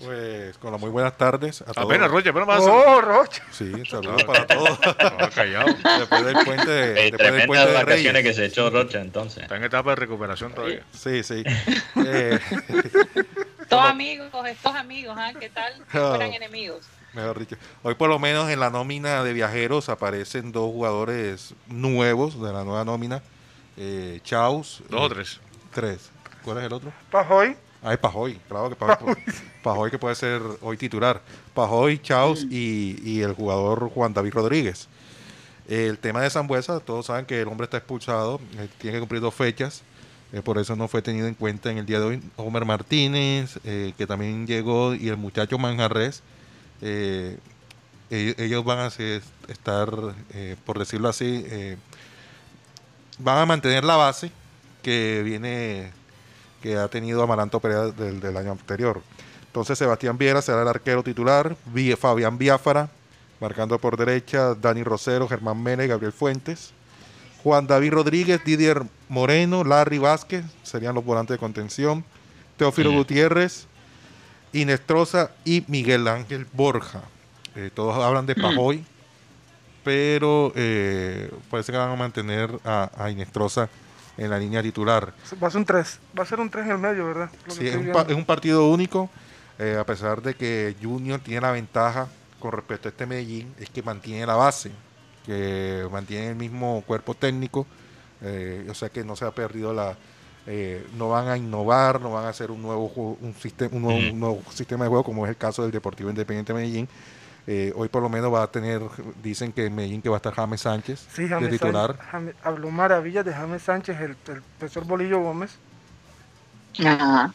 Pues 0.00 0.58
con 0.58 0.72
las 0.72 0.80
muy 0.80 0.90
buenas 0.90 1.16
tardes 1.16 1.62
a 1.62 1.66
todos. 1.66 1.78
Apenas, 1.78 2.10
Rocha, 2.10 2.30
apenas 2.30 2.48
más. 2.48 2.60
Oh, 2.62 3.00
Rocha. 3.00 3.42
Sí, 3.52 3.72
saludos 3.88 4.24
para 4.24 4.46
todos. 4.46 4.78
No, 5.18 5.30
callado. 5.30 5.66
Después 5.98 6.24
del 6.26 6.36
puente 6.44 6.70
de, 6.70 6.90
Eh, 7.06 7.10
después 7.12 7.32
del 7.32 7.46
puente 7.46 7.66
de 7.68 7.72
vacaciones 7.72 8.12
Reyes. 8.22 8.22
que 8.22 8.34
se 8.34 8.44
echó 8.46 8.68
Rocha 8.68 9.00
entonces. 9.00 9.44
Está 9.44 9.56
en 9.56 9.64
etapa 9.64 9.90
de 9.90 9.96
recuperación 9.96 10.52
todavía. 10.52 10.82
Sí, 10.92 11.22
sí. 11.22 11.42
Eh, 12.04 12.38
Estos 13.60 13.80
amigos, 13.86 14.28
estos 14.46 14.74
amigos, 14.74 15.16
¿ah? 15.18 15.32
¿qué 15.40 15.48
tal? 15.48 15.72
Que 15.90 15.98
Oh. 15.98 16.10
fueran 16.10 16.34
enemigos. 16.34 16.84
Mejor 17.14 17.38
dicho. 17.38 17.56
Hoy 17.82 17.94
por 17.94 18.08
lo 18.08 18.18
menos 18.18 18.50
en 18.50 18.60
la 18.60 18.70
nómina 18.70 19.22
de 19.22 19.32
viajeros 19.32 19.88
aparecen 19.88 20.52
dos 20.52 20.70
jugadores 20.72 21.54
nuevos 21.66 22.40
de 22.40 22.52
la 22.52 22.64
nueva 22.64 22.84
nómina. 22.84 23.22
Eh, 23.76 24.20
Chaus. 24.24 24.82
Dos 24.88 25.00
eh, 25.00 25.04
o 25.04 25.08
tres. 25.08 25.40
Tres. 25.72 26.10
¿Cuál 26.44 26.58
es 26.58 26.64
el 26.64 26.72
otro? 26.72 26.92
Pajoy. 27.10 27.56
Ah, 27.82 27.92
es 27.92 27.98
Pajoy, 27.98 28.40
claro 28.48 28.70
que 28.70 28.76
Pajoy, 28.76 29.14
Pajoy 29.62 29.90
que 29.90 29.98
puede 29.98 30.14
ser 30.14 30.40
hoy 30.62 30.78
titular. 30.78 31.20
Pajoy, 31.52 31.98
Chaus 31.98 32.46
y, 32.50 32.98
y 33.04 33.20
el 33.20 33.34
jugador 33.34 33.90
Juan 33.90 34.14
David 34.14 34.32
Rodríguez. 34.32 34.88
El 35.68 35.98
tema 35.98 36.22
de 36.22 36.30
Zambuesa, 36.30 36.80
todos 36.80 37.06
saben 37.06 37.26
que 37.26 37.40
el 37.40 37.48
hombre 37.48 37.64
está 37.64 37.78
expulsado, 37.78 38.40
eh, 38.58 38.68
tiene 38.78 38.96
que 38.96 39.00
cumplir 39.00 39.20
dos 39.20 39.34
fechas, 39.34 39.82
eh, 40.32 40.42
por 40.42 40.58
eso 40.58 40.76
no 40.76 40.88
fue 40.88 41.00
tenido 41.00 41.26
en 41.26 41.34
cuenta 41.34 41.70
en 41.70 41.78
el 41.78 41.86
día 41.86 42.00
de 42.00 42.06
hoy. 42.06 42.22
Homer 42.36 42.64
Martínez, 42.64 43.58
eh, 43.64 43.92
que 43.96 44.06
también 44.06 44.46
llegó, 44.46 44.94
y 44.94 45.08
el 45.08 45.16
muchacho 45.16 45.58
Manjarres, 45.58 46.22
eh, 46.84 47.38
ellos 48.10 48.62
van 48.62 48.78
a 48.78 48.86
estar, 49.48 49.88
eh, 50.34 50.56
por 50.66 50.78
decirlo 50.78 51.08
así, 51.08 51.42
eh, 51.48 51.78
van 53.18 53.38
a 53.38 53.46
mantener 53.46 53.84
la 53.84 53.96
base 53.96 54.30
que 54.82 55.22
viene 55.24 55.92
que 56.62 56.76
ha 56.76 56.88
tenido 56.88 57.22
Amaranto 57.22 57.58
Perea 57.58 57.86
del, 57.86 58.20
del 58.20 58.36
año 58.36 58.52
anterior. 58.52 59.00
Entonces 59.46 59.78
Sebastián 59.78 60.18
Viera 60.18 60.42
será 60.42 60.62
el 60.62 60.68
arquero 60.68 61.02
titular, 61.02 61.56
Fabián 61.98 62.36
Biafara, 62.36 62.90
marcando 63.40 63.78
por 63.78 63.96
derecha, 63.96 64.54
Dani 64.54 64.82
Rosero, 64.82 65.26
Germán 65.26 65.62
Mene, 65.62 65.86
Gabriel 65.86 66.12
Fuentes, 66.12 66.72
Juan 67.42 67.66
David 67.66 67.92
Rodríguez, 67.92 68.44
Didier 68.44 68.82
Moreno, 69.08 69.64
Larry 69.64 69.98
Vázquez, 69.98 70.44
serían 70.62 70.94
los 70.94 71.04
volantes 71.04 71.34
de 71.34 71.38
contención, 71.38 72.04
Teófilo. 72.56 72.92
Gutiérrez, 72.92 73.66
Inestrosa 74.54 75.32
y 75.44 75.64
Miguel 75.66 76.06
Ángel 76.06 76.46
Borja. 76.52 77.02
Eh, 77.56 77.70
todos 77.74 77.96
hablan 78.02 78.24
de 78.24 78.36
Pajoy, 78.36 78.84
pero 79.84 80.52
eh, 80.54 81.30
parece 81.50 81.72
que 81.72 81.78
van 81.78 81.90
a 81.90 81.96
mantener 81.96 82.50
a, 82.64 82.90
a 82.96 83.10
Inestrosa 83.10 83.68
en 84.16 84.30
la 84.30 84.38
línea 84.38 84.62
titular. 84.62 85.12
Va 85.42 85.48
a 85.48 85.50
ser 85.50 85.58
un 85.58 85.64
3. 85.64 85.98
Va 86.16 86.22
a 86.22 86.26
ser 86.26 86.38
un 86.38 86.48
3 86.48 86.66
en 86.66 86.70
el 86.70 86.78
medio, 86.78 87.06
¿verdad? 87.06 87.30
Sí, 87.48 87.66
es 87.66 87.74
un, 87.74 87.88
es 87.88 88.24
partido 88.24 88.68
único, 88.68 89.10
eh, 89.58 89.76
a 89.78 89.84
pesar 89.84 90.22
de 90.22 90.34
que 90.34 90.76
Junior 90.80 91.18
tiene 91.18 91.40
la 91.40 91.50
ventaja 91.50 92.06
con 92.38 92.52
respecto 92.52 92.88
a 92.88 92.90
este 92.90 93.06
Medellín, 93.06 93.52
es 93.58 93.70
que 93.70 93.82
mantiene 93.82 94.24
la 94.24 94.36
base, 94.36 94.70
que 95.26 95.84
mantiene 95.90 96.28
el 96.28 96.36
mismo 96.36 96.82
cuerpo 96.86 97.14
técnico, 97.14 97.66
o 98.70 98.74
sea 98.74 98.88
que 98.88 99.02
no 99.04 99.16
se 99.16 99.24
ha 99.24 99.30
perdido 99.32 99.72
la... 99.74 99.96
eh, 100.46 100.86
no 100.96 101.08
van 101.08 101.28
a 101.28 101.36
innovar, 101.36 102.00
no 102.00 102.10
van 102.12 102.24
a 102.26 102.28
hacer 102.28 102.50
un 102.50 102.60
nuevo, 102.62 102.86
un, 103.20 103.34
sistema, 103.34 103.74
un, 103.74 103.82
nuevo, 103.82 103.98
un 104.12 104.20
nuevo 104.20 104.42
sistema 104.52 104.84
de 104.84 104.88
juego, 104.90 105.04
como 105.04 105.24
es 105.26 105.30
el 105.30 105.36
caso 105.36 105.62
del 105.62 105.70
Deportivo 105.70 106.10
Independiente 106.10 106.52
de 106.52 106.58
Medellín. 106.58 106.88
Eh, 107.46 107.72
hoy 107.76 107.88
por 107.88 108.02
lo 108.02 108.08
menos 108.08 108.32
va 108.32 108.42
a 108.42 108.46
tener, 108.50 108.80
dicen 109.22 109.52
que 109.52 109.66
en 109.66 109.74
Medellín 109.74 110.00
que 110.00 110.08
va 110.08 110.16
a 110.16 110.18
estar 110.18 110.32
James 110.34 110.62
Sánchez 110.62 111.06
Sí, 111.12 111.24
de 111.26 111.48
titular. 111.48 111.90
Sánchez- 111.98 112.06
James- 112.10 112.34
habló 112.42 112.70
maravillas 112.70 113.24
de 113.24 113.34
James 113.34 113.62
Sánchez, 113.62 114.00
el, 114.00 114.10
el 114.28 114.42
profesor 114.58 114.84
Bolillo 114.86 115.20
Gómez. 115.20 115.56
Ajá. 116.84 117.32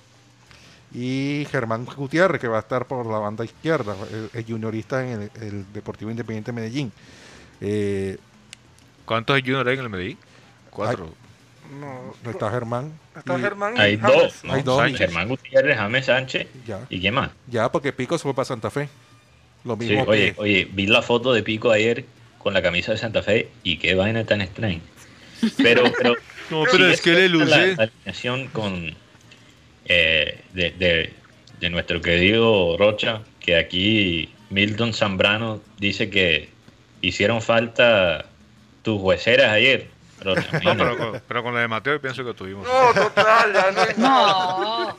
y 0.93 1.45
Germán 1.51 1.85
Gutiérrez, 1.85 2.41
que 2.41 2.47
va 2.47 2.57
a 2.57 2.61
estar 2.61 2.85
por 2.87 3.05
la 3.05 3.19
banda 3.19 3.45
izquierda, 3.45 3.95
el, 4.11 4.29
el 4.33 4.45
juniorista 4.45 5.07
en 5.07 5.21
el, 5.23 5.31
el 5.41 5.73
Deportivo 5.73 6.09
Independiente 6.11 6.51
de 6.51 6.55
Medellín. 6.55 6.91
Eh, 7.61 8.17
¿Cuántos 9.05 9.35
hay 9.35 9.41
Junior 9.43 9.67
hay 9.67 9.75
en 9.75 9.81
el 9.81 9.89
Medellín? 9.89 10.17
Cuatro. 10.71 11.09
No, 11.79 12.15
no 12.23 12.31
está 12.31 12.49
Germán. 12.49 12.91
está 13.15 13.37
y- 13.37 13.41
Germán 13.41 13.77
y 13.77 13.79
Hay 13.79 13.97
James. 13.97 14.15
dos, 14.17 14.43
¿no? 14.43 14.53
Hay 14.53 14.63
dos. 14.63 14.77
Sánchez, 14.79 14.99
Germán 14.99 15.27
Gutiérrez, 15.29 15.77
James 15.77 16.05
Sánchez 16.05 16.47
Ya, 16.65 16.79
y 16.89 16.99
quién 16.99 17.13
más. 17.13 17.29
ya, 17.47 17.71
porque 17.71 17.93
Pico 17.93 18.17
se 18.17 18.23
fue 18.23 18.33
para 18.33 18.45
Santa 18.45 18.69
Fe. 18.71 18.89
Lo 19.65 19.75
mismo 19.77 20.03
oye, 20.07 20.33
que. 20.33 20.41
oye, 20.41 20.67
vi 20.71 20.87
la 20.87 21.01
foto 21.01 21.33
de 21.33 21.43
Pico 21.43 21.69
ayer 21.71 22.05
con 22.39 22.53
la 22.53 22.61
camisa 22.61 22.91
de 22.93 22.97
Santa 22.97 23.21
Fe 23.21 23.49
y 23.63 23.77
qué 23.77 23.93
vaina 23.95 24.23
tan 24.25 24.41
extraña. 24.41 24.79
Pero, 25.57 25.83
pero, 25.97 26.15
No, 26.49 26.63
pero 26.71 26.87
es 26.87 27.01
que 27.01 27.11
le 27.11 27.29
luce. 27.29 27.45
La, 27.45 27.57
la 27.75 27.83
alineación 27.83 28.47
con 28.47 28.95
eh, 29.85 30.41
de, 30.53 30.71
de- 30.71 31.13
de 31.59 31.69
nuestro 31.69 32.01
querido 32.01 32.77
Rocha, 32.77 33.21
que 33.41 33.57
aquí 33.57 34.29
Milton 34.49 34.93
Zambrano 34.93 35.61
dice 35.77 36.09
que 36.09 36.49
hicieron 37.01 37.41
falta 37.41 38.25
tus 38.81 38.99
hueseras 39.01 39.51
ayer. 39.51 39.89
Rocha, 40.21 40.59
No, 40.63 40.75
pero, 40.77 40.97
con, 40.97 41.21
pero 41.27 41.43
con 41.43 41.53
la 41.53 41.61
de 41.61 41.67
Mateo 41.67 42.01
pienso 42.01 42.23
que 42.25 42.33
tuvimos. 42.33 42.67
No, 42.67 42.93
total, 42.93 43.53
ya 43.53 43.71
no 43.71 43.81
hay. 43.81 43.93
No. 43.97 44.95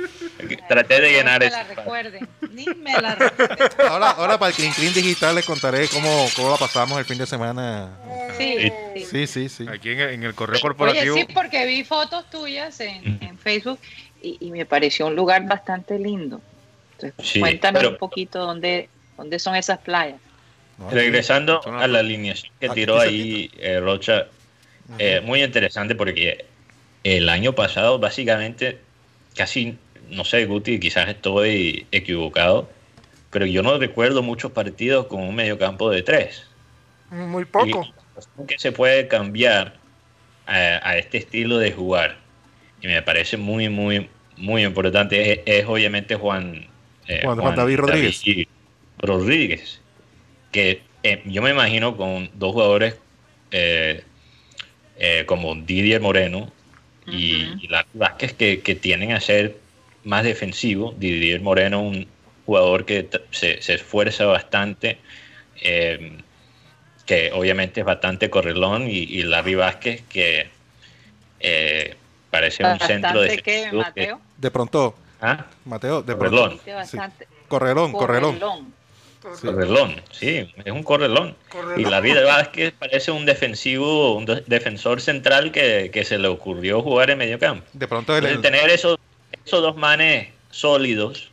Traté 0.69 1.01
de 1.01 1.11
llenar 1.13 1.41
No 1.41 1.47
me 1.47 1.47
ese 1.47 1.57
la 1.57 1.65
recuerden. 1.75 2.29
Ni 2.53 2.65
me 2.67 2.93
la 3.01 3.15
recuerden. 3.15 3.69
Ahora, 3.89 4.11
ahora 4.13 4.39
para 4.39 4.51
el 4.51 4.57
Clean 4.57 4.73
Clean 4.73 4.93
Digital 4.95 5.35
les 5.35 5.45
contaré 5.45 5.89
cómo, 5.89 6.27
cómo 6.37 6.51
la 6.51 6.57
pasamos 6.57 6.99
el 6.99 7.05
fin 7.05 7.19
de 7.19 7.27
semana. 7.27 7.91
Sí, 8.39 8.73
sí. 8.95 9.05
Sí, 9.05 9.27
sí, 9.27 9.49
sí. 9.49 9.67
Aquí 9.69 9.91
en 9.91 10.01
el, 10.01 10.11
en 10.11 10.23
el 10.25 10.35
correo 10.35 10.55
Oye, 10.55 10.63
corporativo. 10.63 11.17
sí, 11.17 11.27
porque 11.35 11.67
vi 11.67 11.85
fotos 11.85 12.29
tuyas 12.31 12.81
en, 12.81 13.19
en 13.23 13.39
Facebook 13.39 13.79
y, 14.23 14.39
y 14.41 14.51
me 14.51 14.65
pareció 14.67 15.07
un 15.07 15.17
lugar 15.17 15.45
bastante 15.47 15.99
lindo. 15.99 16.41
Entonces, 16.93 17.15
Sí, 17.29 17.41
cuéntame 17.41 17.79
pero- 17.81 17.91
un 17.91 17.97
poquito 17.99 18.39
dónde, 18.41 18.89
dónde 19.17 19.39
son 19.39 19.55
esas 19.57 19.79
playas. 19.79 20.19
¿no? 20.79 20.89
Regresando 20.91 21.61
a 21.79 21.87
la 21.87 21.99
alineación 21.99 22.53
que 22.59 22.71
tiró 22.71 22.99
ahí 22.99 23.51
eh, 23.59 23.81
Rocha, 23.81 24.27
eh, 24.99 25.21
muy 25.23 25.43
interesante 25.43 25.95
porque 25.95 26.45
el 27.05 27.29
año 27.29 27.55
pasado 27.55 27.99
básicamente 27.99 28.79
casi, 29.37 29.77
no 30.11 30.25
sé, 30.25 30.45
Guti, 30.47 30.79
quizás 30.81 31.09
estoy 31.09 31.87
equivocado, 31.93 32.69
pero 33.31 33.47
yo 33.47 33.63
no 33.63 33.79
recuerdo 33.79 34.23
muchos 34.23 34.51
partidos 34.53 35.07
con 35.07 35.23
un 35.23 35.35
mediocampo 35.35 35.91
de 35.91 36.03
tres. 36.03 36.47
Muy 37.11 37.45
poco. 37.45 37.87
Y 38.43 38.47
que 38.47 38.59
se 38.59 38.73
puede 38.73 39.09
cambiar 39.09 39.77
a, 40.47 40.53
a 40.89 40.99
este 40.99 41.19
estilo 41.19 41.59
de 41.59 41.73
jugar. 41.73 42.19
Y 42.83 42.87
me 42.87 43.01
parece 43.03 43.37
muy, 43.37 43.69
muy, 43.69 44.09
muy 44.37 44.65
importante. 44.65 45.33
Es, 45.33 45.41
es 45.47 45.67
obviamente 45.67 46.17
Juan, 46.17 46.67
eh, 47.07 47.21
Juan- 47.25 47.39
Juan 47.39 47.55
David 47.57 47.77
Rodríguez. 47.79 48.23
David 48.25 48.49
Rodríguez. 48.99 49.81
Que 50.53 50.83
eh, 51.03 51.23
yo 51.25 51.41
me 51.43 51.51
imagino 51.51 51.97
con 51.97 52.31
dos 52.35 52.53
jugadores 52.53 52.97
eh, 53.53 54.05
eh, 55.01 55.25
como 55.27 55.57
Didier 55.57 56.01
Moreno 56.01 56.53
y, 57.07 57.67
Larry 57.67 57.89
Vázquez 57.95 58.35
que, 58.35 58.61
que 58.61 58.77
tienden 58.77 59.11
a 59.13 59.21
ser 59.21 59.57
más 60.05 60.23
defensivos. 60.23 60.97
Didier 61.01 61.41
Moreno, 61.41 61.83
un 61.83 62.07
jugador 62.47 62.85
que 62.85 63.09
se, 63.33 63.61
se 63.61 63.75
esfuerza 63.75 64.27
bastante. 64.27 64.99
eh, 65.63 66.19
que 67.07 67.33
obviamente 67.33 67.81
es 67.81 67.87
bastante 67.87 68.31
correlón, 68.31 68.89
y, 68.89 68.99
y 68.99 69.25
Larry 69.25 69.57
Vázquez, 69.57 70.03
que 70.09 70.49
eh, 71.41 71.97
parece 72.31 72.65
un 72.65 72.79
centro 72.79 73.19
Bastante 73.21 73.43
que, 73.43 73.51
defensivo. 73.51 73.71
que- 73.71 73.77
Mateo. 73.79 74.21
De 74.37 74.51
pronto, 74.53 74.95
¿Ah? 75.21 75.47
Mateo, 75.65 76.03
de 76.03 76.15
Correlón. 76.15 76.39
pronto. 76.41 76.51
Dijiste 76.51 76.75
bastante. 76.75 77.27
Correlón, 77.49 77.93
correlón. 77.93 78.73
Correlón. 79.21 79.37
Sí. 79.41 79.47
Correlón, 79.47 80.03
sí, 80.11 80.55
es 80.65 80.73
un 80.73 80.83
correlón. 80.83 81.37
Correlón. 81.51 81.81
Y 81.81 81.85
Larry 81.85 82.13
Vázquez 82.25 82.73
parece 82.79 83.11
un 83.11 83.27
defensivo, 83.27 84.17
un 84.17 84.25
de- 84.27 84.43
defensor 84.47 85.01
central 85.01 85.53
que, 85.53 85.91
que 85.93 86.05
se 86.05 86.19
le 86.19 86.29
ocurrió 86.29 86.81
jugar 86.83 87.11
en 87.11 87.19
medio 87.19 87.39
campo. 87.39 87.65
De 87.73 87.87
pronto 87.87 88.17
el, 88.17 88.25
Entonces, 88.25 88.43
tener 88.51 88.71
esos, 88.71 88.99
esos 89.45 89.61
dos 89.63 89.77
manes 89.77 90.29
sólidos, 90.51 91.31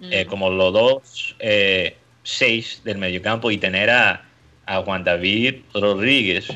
eh, 0.00 0.24
Mm. 0.24 0.28
como 0.28 0.50
los 0.50 0.72
dos 0.72 1.36
eh, 1.38 1.96
seis 2.22 2.82
del 2.84 2.98
mediocampo, 2.98 3.50
y 3.50 3.58
tener 3.58 3.90
a, 3.90 4.24
a 4.66 4.82
Juan 4.82 5.04
David 5.04 5.56
Rodríguez 5.74 6.48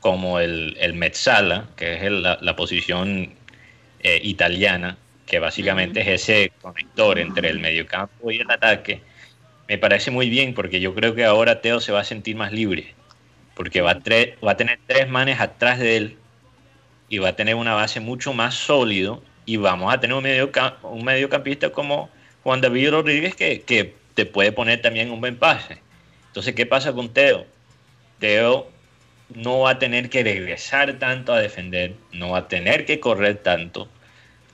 como 0.00 0.40
el, 0.40 0.76
el 0.80 0.94
Mezzala, 0.94 1.68
que 1.76 1.94
es 1.94 2.02
el- 2.02 2.22
la, 2.22 2.38
la 2.40 2.54
posición 2.56 3.34
eh, 4.00 4.20
italiana, 4.22 4.96
que 5.26 5.38
básicamente 5.38 6.00
es 6.00 6.08
ese 6.22 6.52
conector 6.60 7.18
entre 7.18 7.48
el 7.48 7.58
mediocampo 7.60 8.30
y 8.30 8.40
el 8.40 8.50
ataque, 8.50 9.00
me 9.68 9.78
parece 9.78 10.10
muy 10.10 10.28
bien 10.28 10.54
porque 10.54 10.80
yo 10.80 10.94
creo 10.94 11.14
que 11.14 11.24
ahora 11.24 11.60
Teo 11.60 11.80
se 11.80 11.92
va 11.92 12.00
a 12.00 12.04
sentir 12.04 12.36
más 12.36 12.52
libre, 12.52 12.94
porque 13.54 13.80
va 13.80 13.92
a, 13.92 13.98
va 14.44 14.52
a 14.52 14.56
tener 14.56 14.78
tres 14.86 15.08
manes 15.08 15.40
atrás 15.40 15.78
de 15.78 15.96
él 15.96 16.18
y 17.08 17.18
va 17.18 17.30
a 17.30 17.36
tener 17.36 17.54
una 17.54 17.74
base 17.74 18.00
mucho 18.00 18.32
más 18.32 18.54
sólido 18.54 19.22
y 19.44 19.56
vamos 19.56 19.92
a 19.92 20.00
tener 20.00 20.16
un, 20.16 20.22
medio, 20.22 20.50
un 20.82 21.04
mediocampista 21.04 21.70
como 21.70 22.10
Juan 22.42 22.60
David 22.60 22.90
Rodríguez 22.90 23.34
que, 23.34 23.62
que 23.62 23.94
te 24.14 24.26
puede 24.26 24.52
poner 24.52 24.82
también 24.82 25.10
un 25.10 25.20
buen 25.20 25.36
pase. 25.36 25.78
Entonces, 26.28 26.54
¿qué 26.54 26.66
pasa 26.66 26.92
con 26.92 27.12
Teo? 27.12 27.46
Teo 28.18 28.70
no 29.34 29.60
va 29.60 29.70
a 29.70 29.78
tener 29.78 30.10
que 30.10 30.22
regresar 30.22 30.98
tanto 30.98 31.32
a 31.32 31.40
defender, 31.40 31.94
no 32.12 32.30
va 32.30 32.38
a 32.38 32.48
tener 32.48 32.86
que 32.86 33.00
correr 33.00 33.36
tanto. 33.36 33.88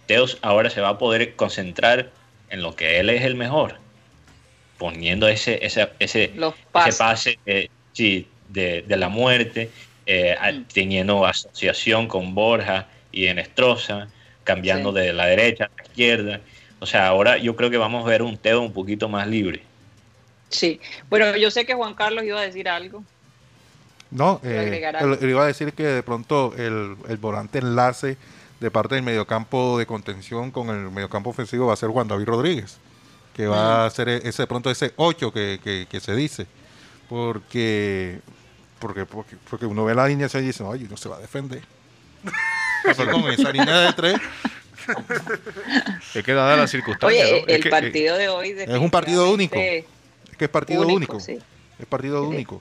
Teo 0.06 0.26
ahora 0.42 0.70
se 0.70 0.80
va 0.80 0.90
a 0.90 0.98
poder 0.98 1.36
concentrar 1.36 2.10
en 2.50 2.62
lo 2.62 2.74
que 2.74 2.98
él 2.98 3.10
es 3.10 3.22
el 3.22 3.34
mejor, 3.34 3.78
poniendo 4.78 5.28
ese, 5.28 5.64
ese, 5.64 5.88
ese, 5.98 6.32
pase 6.72 7.38
de, 7.44 7.68
de, 8.48 8.96
la 8.96 9.08
muerte, 9.08 9.70
eh, 10.06 10.36
mm. 10.40 10.62
teniendo 10.72 11.26
asociación 11.26 12.08
con 12.08 12.34
Borja 12.34 12.86
y 13.12 13.26
en 13.26 13.38
Estroza, 13.38 14.08
cambiando 14.44 14.92
de 14.92 15.12
la 15.12 15.26
derecha 15.26 15.64
a 15.64 15.70
la 15.76 15.82
izquierda. 15.82 16.40
O 16.80 16.86
sea, 16.86 17.08
ahora 17.08 17.38
yo 17.38 17.56
creo 17.56 17.70
que 17.70 17.76
vamos 17.76 18.06
a 18.06 18.08
ver 18.08 18.22
un 18.22 18.38
Teo 18.38 18.60
un 18.62 18.72
poquito 18.72 19.08
más 19.08 19.26
libre. 19.26 19.62
Sí, 20.48 20.80
bueno, 21.10 21.36
yo 21.36 21.50
sé 21.50 21.66
que 21.66 21.74
Juan 21.74 21.94
Carlos 21.94 22.24
iba 22.24 22.40
a 22.40 22.42
decir 22.42 22.68
algo. 22.68 23.04
No, 24.10 24.40
eh, 24.42 24.80
iba 25.20 25.42
a 25.42 25.46
decir 25.46 25.74
que 25.74 25.82
de 25.82 26.02
pronto 26.02 26.54
el, 26.56 26.96
volante 27.18 27.58
enlace 27.58 28.16
de 28.58 28.70
parte 28.70 28.94
del 28.94 29.04
mediocampo 29.04 29.78
de 29.78 29.86
contención 29.86 30.50
con 30.50 30.70
el 30.70 30.90
mediocampo 30.90 31.30
ofensivo 31.30 31.66
va 31.66 31.74
a 31.74 31.76
ser 31.76 31.90
Juan 31.90 32.08
David 32.08 32.24
Rodríguez, 32.24 32.78
que 33.38 33.46
va 33.46 33.86
a 33.86 33.90
ser 33.90 34.08
ese 34.08 34.42
de 34.42 34.46
pronto 34.48 34.68
ese 34.68 34.92
8 34.96 35.32
que, 35.32 36.00
se 36.02 36.16
dice, 36.16 36.48
porque, 37.08 38.18
porque, 38.80 39.06
porque, 39.06 39.64
uno 39.64 39.84
ve 39.84 39.94
la 39.94 40.08
línea 40.08 40.26
y 40.34 40.38
dice, 40.38 40.64
oye, 40.64 40.88
no 40.90 40.96
se 40.96 41.08
va 41.08 41.18
a 41.18 41.20
defender. 41.20 41.62
con 43.12 43.30
esa 43.30 43.52
línea 43.52 43.78
de 43.78 43.92
tres. 43.92 44.16
es 46.16 46.24
que 46.24 46.32
dada 46.32 46.56
la 46.56 46.66
circunstancia. 46.66 47.26
Oye, 47.26 47.44
el 47.46 47.70
partido 47.70 48.16
de 48.16 48.28
hoy 48.28 48.56
es 48.58 48.76
un 48.76 48.90
partido 48.90 49.30
único. 49.30 49.54
Es 49.54 49.84
que 50.36 50.46
es 50.46 50.50
partido 50.50 50.84
único. 50.88 51.18
Es 51.18 51.86
partido 51.88 52.24
único. 52.24 52.60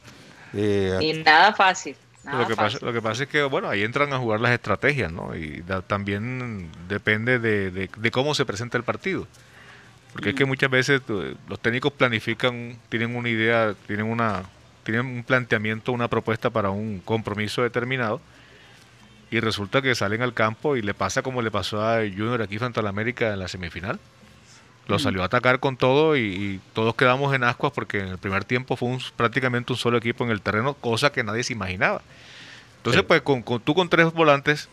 Eh, 0.53 0.95
y 1.01 1.13
nada 1.23 1.53
fácil. 1.55 1.95
lo, 2.23 2.47
que 2.47 2.55
Pasa, 2.55 2.77
lo 2.83 2.93
que 2.93 3.01
pasa 3.01 3.23
es 3.23 3.29
que, 3.29 3.41
bueno, 3.41 3.67
ahí 3.67 3.81
entran 3.81 4.13
a 4.13 4.19
jugar 4.19 4.41
las 4.41 4.51
estrategias, 4.51 5.11
¿no? 5.11 5.35
Y 5.35 5.63
también 5.87 6.69
depende 6.87 7.39
de, 7.39 8.11
cómo 8.11 8.35
se 8.35 8.45
presenta 8.45 8.77
el 8.77 8.83
partido. 8.83 9.25
Porque 10.17 10.31
es 10.31 10.35
que 10.35 10.45
mm. 10.45 10.47
muchas 10.47 10.71
veces 10.71 10.99
los 11.47 11.59
técnicos 11.59 11.93
planifican, 11.93 12.75
tienen 12.89 13.15
una 13.15 13.29
idea, 13.29 13.75
tienen, 13.85 14.07
una, 14.07 14.45
tienen 14.83 15.05
un 15.05 15.23
planteamiento, 15.23 15.91
una 15.91 16.07
propuesta 16.07 16.49
para 16.49 16.71
un 16.71 17.01
compromiso 17.05 17.61
determinado 17.61 18.19
y 19.29 19.39
resulta 19.41 19.79
que 19.83 19.93
salen 19.93 20.23
al 20.23 20.33
campo 20.33 20.75
y 20.75 20.81
le 20.81 20.95
pasa 20.95 21.21
como 21.21 21.43
le 21.43 21.51
pasó 21.51 21.87
a 21.87 21.99
Junior 21.99 22.41
aquí 22.41 22.57
frente 22.57 22.79
a 22.79 22.83
la 22.83 22.89
América 22.89 23.31
en 23.31 23.37
la 23.37 23.47
semifinal. 23.47 23.99
Lo 24.87 24.97
salió 24.97 25.21
a 25.21 25.25
atacar 25.25 25.59
con 25.59 25.77
todo 25.77 26.17
y, 26.17 26.59
todos 26.73 26.95
quedamos 26.95 27.35
en 27.35 27.43
ascuas 27.43 27.71
porque 27.71 27.99
en 27.99 28.07
el 28.07 28.17
primer 28.17 28.43
tiempo 28.43 28.75
fue 28.75 28.97
prácticamente 29.15 29.71
un 29.71 29.77
solo 29.77 29.99
equipo 29.99 30.23
en 30.23 30.31
el 30.31 30.41
terreno, 30.41 30.73
cosa 30.73 31.11
que 31.11 31.23
nadie 31.23 31.43
se 31.43 31.53
imaginaba. 31.53 32.01
Entonces, 32.77 33.03
pues 33.03 33.21
con, 33.21 33.43
tú 33.43 33.75
con 33.75 33.87
tres 33.87 34.11
volantes, 34.13 34.67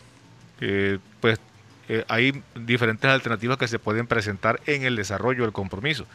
eh, 0.62 0.98
pues 1.20 1.38
eh, 1.88 2.04
hay 2.08 2.42
diferentes 2.54 3.10
alternativas 3.10 3.58
que 3.58 3.68
se 3.68 3.78
pueden 3.78 4.06
presentar 4.06 4.60
en 4.66 4.84
el 4.84 4.96
desarrollo 4.96 5.42
del 5.42 5.52
compromiso. 5.52 6.06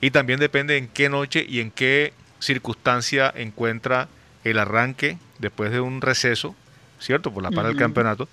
Y 0.00 0.10
también 0.10 0.40
depende 0.40 0.76
en 0.76 0.88
qué 0.88 1.08
noche 1.08 1.44
y 1.48 1.60
en 1.60 1.70
qué 1.70 2.12
circunstancia 2.38 3.32
encuentra 3.34 4.08
el 4.44 4.58
arranque 4.58 5.18
después 5.38 5.70
de 5.70 5.80
un 5.80 6.00
receso, 6.00 6.54
¿cierto? 6.98 7.32
Por 7.32 7.42
la 7.42 7.50
para 7.50 7.68
del 7.68 7.76
campeonato. 7.76 8.28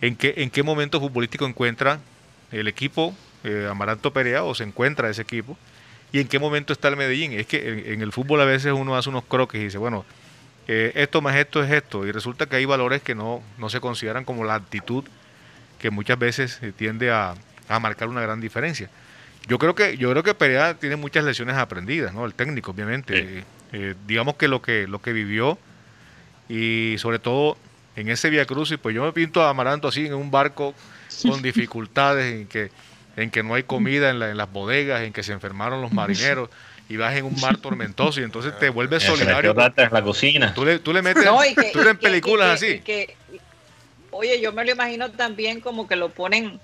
En 0.00 0.16
qué, 0.16 0.34
en 0.38 0.50
qué 0.50 0.62
momento 0.62 1.00
futbolístico 1.00 1.46
encuentra 1.46 2.00
el 2.50 2.68
equipo 2.68 3.14
eh, 3.44 3.66
Amaranto 3.70 4.12
Perea 4.12 4.44
o 4.44 4.54
se 4.54 4.64
encuentra 4.64 5.10
ese 5.10 5.22
equipo 5.22 5.56
y 6.12 6.20
en 6.20 6.28
qué 6.28 6.38
momento 6.38 6.72
está 6.72 6.88
el 6.88 6.96
Medellín. 6.96 7.32
Es 7.32 7.46
que 7.46 7.92
en, 7.92 8.02
el 8.02 8.12
fútbol 8.12 8.40
a 8.40 8.44
veces 8.44 8.72
uno 8.72 8.96
hace 8.96 9.08
unos 9.08 9.24
croques 9.24 9.60
y 9.60 9.64
dice, 9.64 9.78
bueno, 9.78 10.04
eh, 10.68 10.92
esto 10.94 11.20
más 11.20 11.36
esto 11.36 11.62
es 11.62 11.70
esto 11.70 12.06
y 12.06 12.12
resulta 12.12 12.46
que 12.46 12.56
hay 12.56 12.64
valores 12.64 13.02
que 13.02 13.14
no, 13.14 13.42
no 13.58 13.68
se 13.68 13.80
consideran 13.80 14.24
como 14.24 14.44
la 14.44 14.54
actitud 14.54 15.04
que 15.82 15.90
muchas 15.90 16.18
veces 16.18 16.58
eh, 16.62 16.72
tiende 16.74 17.10
a, 17.10 17.34
marcar 17.80 18.08
una 18.08 18.20
gran 18.20 18.40
diferencia. 18.40 18.90
Yo 19.48 19.58
creo 19.58 19.74
que 19.74 19.96
yo 19.96 20.10
creo 20.10 20.22
que 20.22 20.34
Perea 20.34 20.74
tiene 20.74 20.96
muchas 20.96 21.24
lecciones 21.24 21.56
aprendidas, 21.56 22.12
¿no? 22.12 22.26
El 22.26 22.34
técnico, 22.34 22.70
obviamente. 22.70 23.44
digamos 24.06 24.36
que 24.36 24.46
lo 24.46 24.60
que 24.60 24.86
lo 24.86 25.00
que 25.00 25.14
vivió 25.14 25.58
y 26.50 26.96
sobre 26.98 27.18
todo 27.18 27.56
en 27.96 28.10
ese 28.10 28.28
Via 28.28 28.44
Cruz, 28.44 28.70
y 28.72 28.76
pues 28.76 28.94
yo 28.94 29.04
me 29.04 29.12
pinto 29.12 29.42
a 29.42 29.48
Amaranto 29.48 29.88
así 29.88 30.04
en 30.04 30.14
un 30.14 30.30
barco 30.30 30.74
con 31.22 31.40
dificultades 31.42 32.34
en 32.34 32.46
que 32.46 32.70
en 33.16 33.30
que 33.30 33.42
no 33.42 33.54
hay 33.54 33.62
comida 33.62 34.10
en, 34.10 34.18
las 34.18 34.50
bodegas, 34.50 35.02
en 35.02 35.12
que 35.12 35.22
se 35.22 35.32
enfermaron 35.32 35.82
los 35.82 35.92
marineros 35.92 36.48
y 36.88 36.96
vas 36.96 37.14
en 37.16 37.24
un 37.24 37.38
mar 37.40 37.58
tormentoso 37.58 38.20
y 38.20 38.24
entonces 38.24 38.58
te 38.58 38.70
vuelves 38.70 39.02
solidario. 39.04 39.54
en 39.76 39.92
la 39.92 40.02
cocina. 40.02 40.54
Tú 40.54 40.64
le, 40.64 40.78
tú 40.78 40.92
le 40.92 41.02
metes 41.02 41.24
tú 41.72 41.80
en 41.80 41.96
películas 41.98 42.50
así. 42.50 42.82
Oye, 44.12 44.40
yo 44.40 44.52
me 44.52 44.64
lo 44.64 44.72
imagino 44.72 45.10
también 45.10 45.60
como 45.60 45.88
que 45.88 45.96
lo 45.96 46.08
ponen 46.10 46.60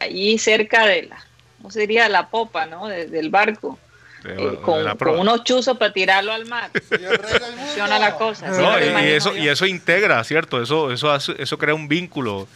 allí 0.00 0.38
cerca 0.38 0.86
de 0.86 1.04
la, 1.04 1.24
¿cómo 1.56 1.70
se 1.70 1.80
diría? 1.80 2.08
La 2.08 2.28
popa, 2.28 2.66
¿no? 2.66 2.88
del 2.88 3.30
barco. 3.30 3.78
Eh, 4.24 4.58
con, 4.62 5.18
unos 5.18 5.44
chuzos 5.44 5.78
para 5.78 5.92
tirarlo 5.92 6.32
al 6.32 6.44
mar. 6.44 6.70
Funciona 6.72 7.98
la 7.98 8.16
cosa. 8.16 8.50
y, 9.02 9.08
eso, 9.08 9.34
y 9.34 9.48
eso 9.48 9.64
integra, 9.64 10.22
¿cierto? 10.24 10.60
Eso, 10.62 10.92
eso, 10.92 11.14
eso 11.14 11.58
crea 11.58 11.74
un 11.74 11.88
vínculo 11.88 12.46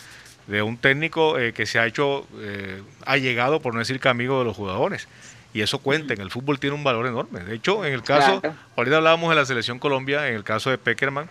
de 0.47 0.61
un 0.61 0.77
técnico 0.77 1.38
eh, 1.38 1.55
que 1.55 1.64
se 1.64 1.79
ha 1.79 1.87
hecho 1.87 2.27
eh, 2.38 2.83
ha 3.07 3.16
llegado 3.16 3.61
por 3.61 3.73
no 3.73 3.79
decir 3.79 3.99
que 3.99 4.09
amigo 4.09 4.40
de 4.40 4.44
los 4.44 4.57
jugadores. 4.57 5.09
Y 5.55 5.62
eso 5.62 5.79
cuenta, 5.79 6.14
en 6.14 6.20
el 6.20 6.31
fútbol 6.31 6.59
tiene 6.59 6.75
un 6.75 6.83
valor 6.83 7.07
enorme. 7.07 7.40
De 7.40 7.55
hecho, 7.55 7.85
en 7.85 7.92
el 7.92 8.03
caso, 8.03 8.42
ahorita 8.77 8.97
hablábamos 8.97 9.31
de 9.31 9.37
la 9.37 9.47
selección 9.47 9.79
Colombia, 9.79 10.29
en 10.29 10.35
el 10.35 10.42
caso 10.42 10.68
de 10.68 10.79
Peckerman, 10.79 11.31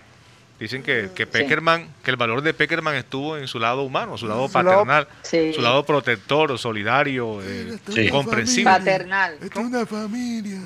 dicen 0.64 0.82
que, 0.82 1.10
que 1.14 1.28
Peckerman, 1.28 1.90
que 2.04 2.12
el 2.12 2.18
valor 2.18 2.42
de 2.42 2.54
Peckerman 2.54 2.96
estuvo 2.96 3.38
en 3.38 3.48
su 3.48 3.60
lado 3.60 3.84
humano, 3.84 4.18
su 4.18 4.28
lado 4.28 4.48
paternal, 4.50 5.08
su 5.22 5.62
lado 5.62 5.86
protector, 5.86 6.58
solidario, 6.58 7.42
eh, 7.44 7.78
comprensivo. 8.10 8.70
Paternal. 8.70 9.38
Es 9.42 9.56
una 9.56 9.86
familia. 9.86 10.60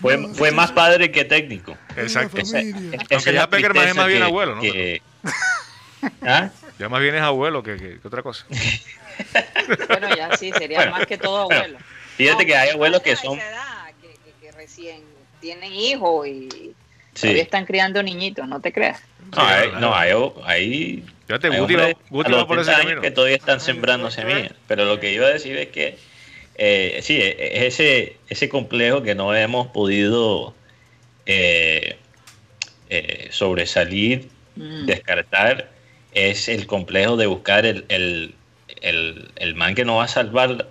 Fue, 0.00 0.32
fue 0.34 0.52
más 0.52 0.70
padre 0.72 1.10
que 1.10 1.24
técnico. 1.24 1.76
Exacto. 1.96 2.38
Aunque 3.10 3.32
ya 3.32 3.50
Peckerman 3.50 3.88
es 3.88 3.96
más 3.96 4.06
bien 4.06 4.22
abuelo, 4.22 4.56
¿no? 4.56 4.62
¿Ah? 6.22 6.50
Ya 6.78 6.88
más 6.88 7.00
bien 7.00 7.16
es 7.16 7.22
abuelo 7.22 7.62
que, 7.62 7.98
otra 8.04 8.22
cosa. 8.22 8.46
bueno, 9.88 10.14
ya 10.14 10.36
sí, 10.36 10.52
sería 10.56 10.88
más 10.90 11.06
que 11.06 11.18
todo 11.18 11.50
abuelo. 11.50 11.78
Fíjate 12.16 12.46
que 12.46 12.56
hay 12.56 12.70
abuelos 12.70 13.02
que 13.02 13.16
son... 13.16 13.38
que, 14.40 14.52
recién 14.52 15.02
tienen 15.40 15.72
hijos 15.72 16.28
y 16.28 16.74
todavía 17.12 17.42
están 17.42 17.64
criando 17.64 18.02
niñitos, 18.02 18.46
no 18.46 18.60
te 18.60 18.72
creas. 18.72 19.02
No, 19.34 19.42
hay, 19.42 19.70
no, 19.80 19.94
hay, 19.94 20.12
hay, 20.44 21.04
Fíjate, 21.26 21.50
por 22.46 22.58
ese 22.60 22.72
camino. 22.72 23.00
que 23.00 23.10
todavía 23.10 23.36
están 23.36 23.60
sembrando 23.60 24.10
semillas. 24.10 24.52
Pero 24.68 24.84
lo 24.84 25.00
que 25.00 25.12
iba 25.12 25.26
a 25.26 25.30
decir 25.30 25.56
es 25.56 25.68
que 25.68 25.96
eh, 26.56 27.00
sí, 27.02 27.16
e, 27.16 27.36
e, 27.38 27.66
ese, 27.66 28.16
ese 28.28 28.48
complejo 28.48 29.02
que 29.02 29.14
no 29.14 29.34
hemos 29.34 29.68
podido 29.68 30.54
eh, 31.26 31.96
eh, 32.88 33.28
sobresalir, 33.30 34.28
mm. 34.54 34.86
descartar, 34.86 35.70
es 36.12 36.48
el 36.48 36.66
complejo 36.66 37.16
de 37.16 37.26
buscar 37.26 37.66
el, 37.66 37.84
el, 37.88 38.34
el, 38.80 39.54
man 39.54 39.74
que 39.74 39.84
no 39.84 39.96
va 39.96 40.04
a 40.04 40.08
salvar 40.08 40.68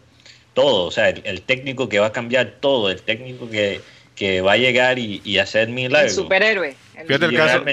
todo, 0.54 0.86
o 0.86 0.92
sea, 0.92 1.10
el, 1.10 1.42
técnico 1.42 1.90
que 1.90 2.00
va 2.00 2.08
a 2.08 2.12
cambiar 2.12 2.56
todo, 2.62 2.90
el 2.90 3.02
técnico 3.02 3.50
que, 3.50 3.82
que 4.16 4.42
va 4.42 4.54
a 4.54 4.58
llegar 4.58 4.98
y, 4.98 5.22
y 5.24 5.38
hacer 5.38 5.68
milagros. 5.68 6.12
El 6.12 6.24
superhéroe. 6.24 6.76
Fíjate 7.06 7.26
el 7.26 7.36
caso. 7.36 7.66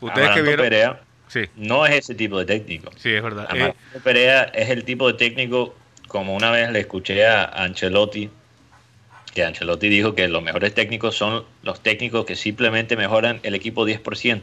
Ustedes 0.00 0.30
que 0.30 0.42
vieron. 0.42 0.64
Perea 0.66 1.00
sí. 1.28 1.44
No 1.56 1.86
es 1.86 1.94
ese 1.94 2.14
tipo 2.14 2.38
de 2.38 2.44
técnico. 2.46 2.90
Sí, 2.96 3.12
es 3.12 3.22
verdad. 3.22 3.46
Amaranto 3.48 3.78
eh, 3.94 4.00
Perea 4.02 4.44
es 4.44 4.70
el 4.70 4.84
tipo 4.84 5.06
de 5.10 5.14
técnico, 5.14 5.74
como 6.08 6.34
una 6.34 6.50
vez 6.50 6.70
le 6.70 6.80
escuché 6.80 7.26
a 7.26 7.44
Ancelotti, 7.44 8.30
que 9.32 9.44
Ancelotti 9.44 9.88
dijo 9.88 10.14
que 10.14 10.26
los 10.28 10.42
mejores 10.42 10.74
técnicos 10.74 11.16
son 11.16 11.44
los 11.62 11.80
técnicos 11.80 12.24
que 12.24 12.36
simplemente 12.36 12.96
mejoran 12.96 13.40
el 13.42 13.54
equipo 13.54 13.86
10%. 13.86 14.42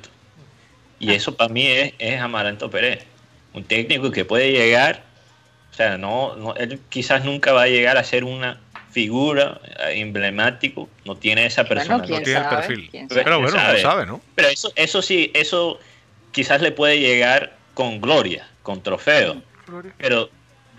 Y 1.00 1.12
eso 1.12 1.36
para 1.36 1.54
mí 1.54 1.68
es, 1.68 1.94
es 2.00 2.20
Amaranto 2.20 2.70
Pérez, 2.70 3.06
un 3.54 3.64
técnico 3.64 4.12
que 4.12 4.26
puede 4.26 4.52
llegar, 4.52 5.04
o 5.72 5.76
sea, 5.76 5.98
no, 5.98 6.56
él 6.56 6.80
quizás 6.90 7.24
nunca 7.24 7.52
va 7.52 7.64
a 7.64 7.68
llegar 7.68 7.98
a 7.98 8.04
ser 8.04 8.24
una 8.24 8.60
figura 8.98 9.62
eh, 9.64 10.00
emblemático, 10.00 10.90
no 11.06 11.16
tiene 11.16 11.46
esa 11.46 11.66
persona. 11.66 12.00
no 12.00 12.04
tiene 12.04 12.40
el 12.40 12.50
perfil. 12.50 12.90
Pero 13.08 13.40
bueno, 13.40 13.52
sabe? 13.52 13.80
sabe, 13.80 14.06
¿no? 14.08 14.20
Pero 14.34 14.48
eso, 14.48 14.74
eso 14.76 15.04
sí, 15.04 15.30
eso 15.36 15.80
quizás 16.32 16.64
le 16.64 16.72
puede 16.72 17.00
llegar 17.00 17.56
con 17.76 18.02
gloria, 18.02 18.50
con 18.64 18.82
trofeo. 18.82 19.44
Pero 20.00 20.32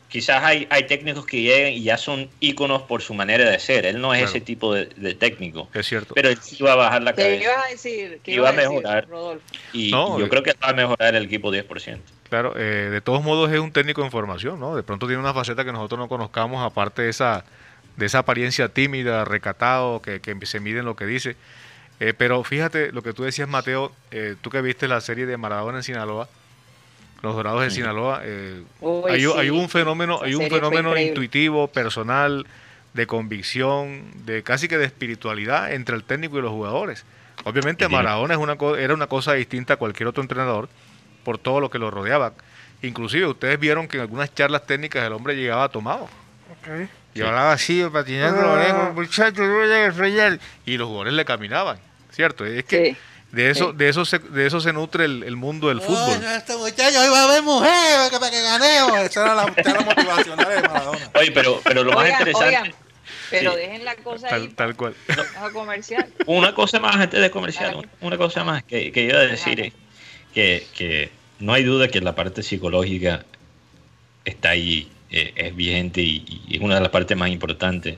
quizás 0.08 0.42
hay, 0.42 0.66
hay 0.68 0.88
técnicos 0.88 1.26
que 1.26 1.42
llegan 1.42 1.74
y 1.74 1.84
ya 1.84 1.96
son 1.96 2.28
íconos 2.40 2.82
por 2.82 3.02
su 3.02 3.14
manera 3.14 3.48
de 3.48 3.60
ser. 3.60 3.86
Él 3.86 4.00
no 4.00 4.12
es 4.12 4.24
ese 4.24 4.40
tipo 4.40 4.74
de, 4.74 5.14
técnico. 5.14 5.68
Es 5.72 5.86
cierto. 5.86 6.12
Pero 6.14 6.30
él 6.30 6.38
sí 6.42 6.60
va 6.60 6.72
a 6.72 6.76
bajar 6.76 7.04
la 7.04 7.12
cabeza. 7.12 7.38
¿Qué 7.38 7.44
ibas 7.44 7.64
a 7.64 7.68
decir? 7.68 8.20
¿Qué 8.24 8.32
iba 8.32 8.48
a 8.48 8.52
mejorar. 8.52 9.06
y 9.72 9.90
yo 9.90 10.28
creo 10.28 10.42
que 10.42 10.54
va 10.54 10.70
a 10.70 10.72
mejorar 10.72 11.14
el 11.14 11.26
equipo 11.26 11.52
10%. 11.52 12.00
Claro, 12.28 12.54
eh, 12.56 12.90
de 12.90 13.00
todos 13.00 13.22
modos 13.22 13.52
es 13.52 13.60
un 13.60 13.70
técnico 13.70 14.02
en 14.02 14.10
formación, 14.10 14.58
¿no? 14.58 14.74
De 14.74 14.82
pronto 14.82 15.06
tiene 15.06 15.22
una 15.22 15.32
faceta 15.32 15.64
que 15.64 15.70
nosotros 15.70 16.00
no 16.00 16.08
conozcamos, 16.08 16.66
aparte 16.66 17.02
de 17.02 17.10
esa, 17.10 17.44
de 17.98 18.06
esa 18.06 18.20
apariencia 18.20 18.68
tímida, 18.70 19.24
recatado, 19.26 20.00
que, 20.00 20.20
que 20.20 20.46
se 20.46 20.60
mide 20.60 20.78
en 20.78 20.84
lo 20.86 20.96
que 20.96 21.04
dice. 21.04 21.36
Eh, 22.00 22.14
pero 22.16 22.42
fíjate 22.44 22.92
lo 22.92 23.02
que 23.02 23.12
tú 23.12 23.24
decías, 23.24 23.48
Mateo, 23.48 23.92
eh, 24.12 24.36
tú 24.40 24.50
que 24.50 24.62
viste 24.62 24.86
la 24.88 25.00
serie 25.00 25.26
de 25.26 25.36
Maradona 25.36 25.78
en 25.78 25.82
Sinaloa, 25.82 26.28
Los 27.22 27.34
Dorados 27.34 27.62
de 27.62 27.70
Sinaloa, 27.70 28.20
eh, 28.24 28.62
Uy, 28.80 29.10
hay, 29.10 29.20
sí. 29.20 29.32
hay 29.36 29.50
un 29.50 29.68
fenómeno, 29.68 30.20
hay 30.22 30.34
un 30.36 30.42
fenómeno 30.48 30.90
intuitivo, 31.08 31.66
personal, 31.68 32.46
de 32.94 33.06
convicción, 33.08 34.04
de 34.24 34.42
casi 34.44 34.68
que 34.68 34.78
de 34.78 34.84
espiritualidad 34.84 35.72
entre 35.72 35.96
el 35.96 36.04
técnico 36.04 36.38
y 36.38 36.42
los 36.42 36.52
jugadores. 36.52 37.04
Obviamente 37.44 37.84
Maradona 37.88 38.34
es 38.34 38.40
una 38.40 38.56
co- 38.56 38.76
era 38.76 38.94
una 38.94 39.06
cosa 39.08 39.32
distinta 39.34 39.74
a 39.74 39.76
cualquier 39.76 40.08
otro 40.08 40.22
entrenador 40.22 40.68
por 41.24 41.38
todo 41.38 41.60
lo 41.60 41.68
que 41.70 41.78
lo 41.78 41.90
rodeaba. 41.90 42.32
Inclusive 42.82 43.26
ustedes 43.26 43.58
vieron 43.58 43.88
que 43.88 43.96
en 43.96 44.02
algunas 44.02 44.32
charlas 44.34 44.66
técnicas 44.66 45.04
el 45.04 45.12
hombre 45.12 45.34
llegaba 45.36 45.68
tomado. 45.68 46.08
Ok. 47.10 47.16
Y 47.16 47.20
hablaba 47.22 47.52
así, 47.52 47.82
patinando 47.92 48.40
la 48.42 48.48
Ah. 48.48 48.52
oreja, 48.52 48.92
muchachos, 48.94 49.38
no 49.38 49.58
vayan 49.58 49.90
a 49.90 49.92
fallar". 49.94 50.38
Y 50.66 50.76
los 50.76 50.86
jugadores 50.88 51.14
le 51.14 51.24
caminaban, 51.24 51.78
¿cierto? 52.10 52.44
Es 52.44 52.64
que 52.64 52.92
Sí. 52.92 52.96
de 53.32 53.50
eso, 53.50 53.70
Sí. 53.72 53.76
de 53.76 53.88
eso 53.88 54.04
se, 54.04 54.18
de 54.18 54.46
eso 54.46 54.60
se 54.60 54.72
nutre 54.72 55.04
el, 55.04 55.22
el 55.22 55.36
mundo 55.36 55.68
del 55.68 55.80
fútbol. 55.80 56.22
este 56.24 56.56
muchacho 56.56 57.00
hoy 57.00 57.08
va 57.08 57.20
a 57.20 57.24
haber 57.24 57.42
mujeres 57.42 58.10
para 58.10 58.30
que 58.30 58.40
ganemos. 58.42 58.98
Esa 59.00 59.22
era 59.24 59.34
la, 59.34 59.42
la 59.44 59.80
motivacional 59.80 60.48
de 60.48 60.68
Maradona. 60.68 61.10
Oye, 61.14 61.32
pero, 61.32 61.60
pero 61.64 61.84
lo 61.84 61.92
más 61.92 62.04
Oigan, 62.04 62.18
interesante, 62.20 62.46
oigan, 62.56 62.74
pero 63.30 63.50
Sí. 63.52 63.56
dejen 63.58 63.84
la 63.84 63.94
cosa 63.96 64.26
ahí 64.34 64.48
Tal, 64.48 64.54
tal 64.54 64.76
cual. 64.76 64.94
comercial. 65.52 66.06
una 66.26 66.54
cosa 66.54 66.78
más 66.80 66.96
antes 66.96 67.20
de 67.20 67.30
comercial, 67.30 67.74
una, 67.76 67.88
una 68.00 68.16
cosa 68.16 68.44
más 68.44 68.62
que, 68.64 68.92
que 68.92 69.02
iba 69.02 69.18
a 69.18 69.22
decir 69.22 69.60
es 69.60 69.72
que, 70.32 70.66
que 70.74 71.10
no 71.40 71.52
hay 71.52 71.64
duda 71.64 71.88
que 71.88 72.00
la 72.00 72.14
parte 72.14 72.42
psicológica 72.42 73.24
está 74.24 74.50
ahí, 74.50 74.90
eh, 75.10 75.32
es 75.36 75.54
vigente 75.56 76.00
y, 76.02 76.42
y 76.48 76.56
es 76.56 76.60
una 76.60 76.76
de 76.76 76.80
las 76.82 76.90
partes 76.90 77.16
más 77.16 77.30
importantes. 77.30 77.96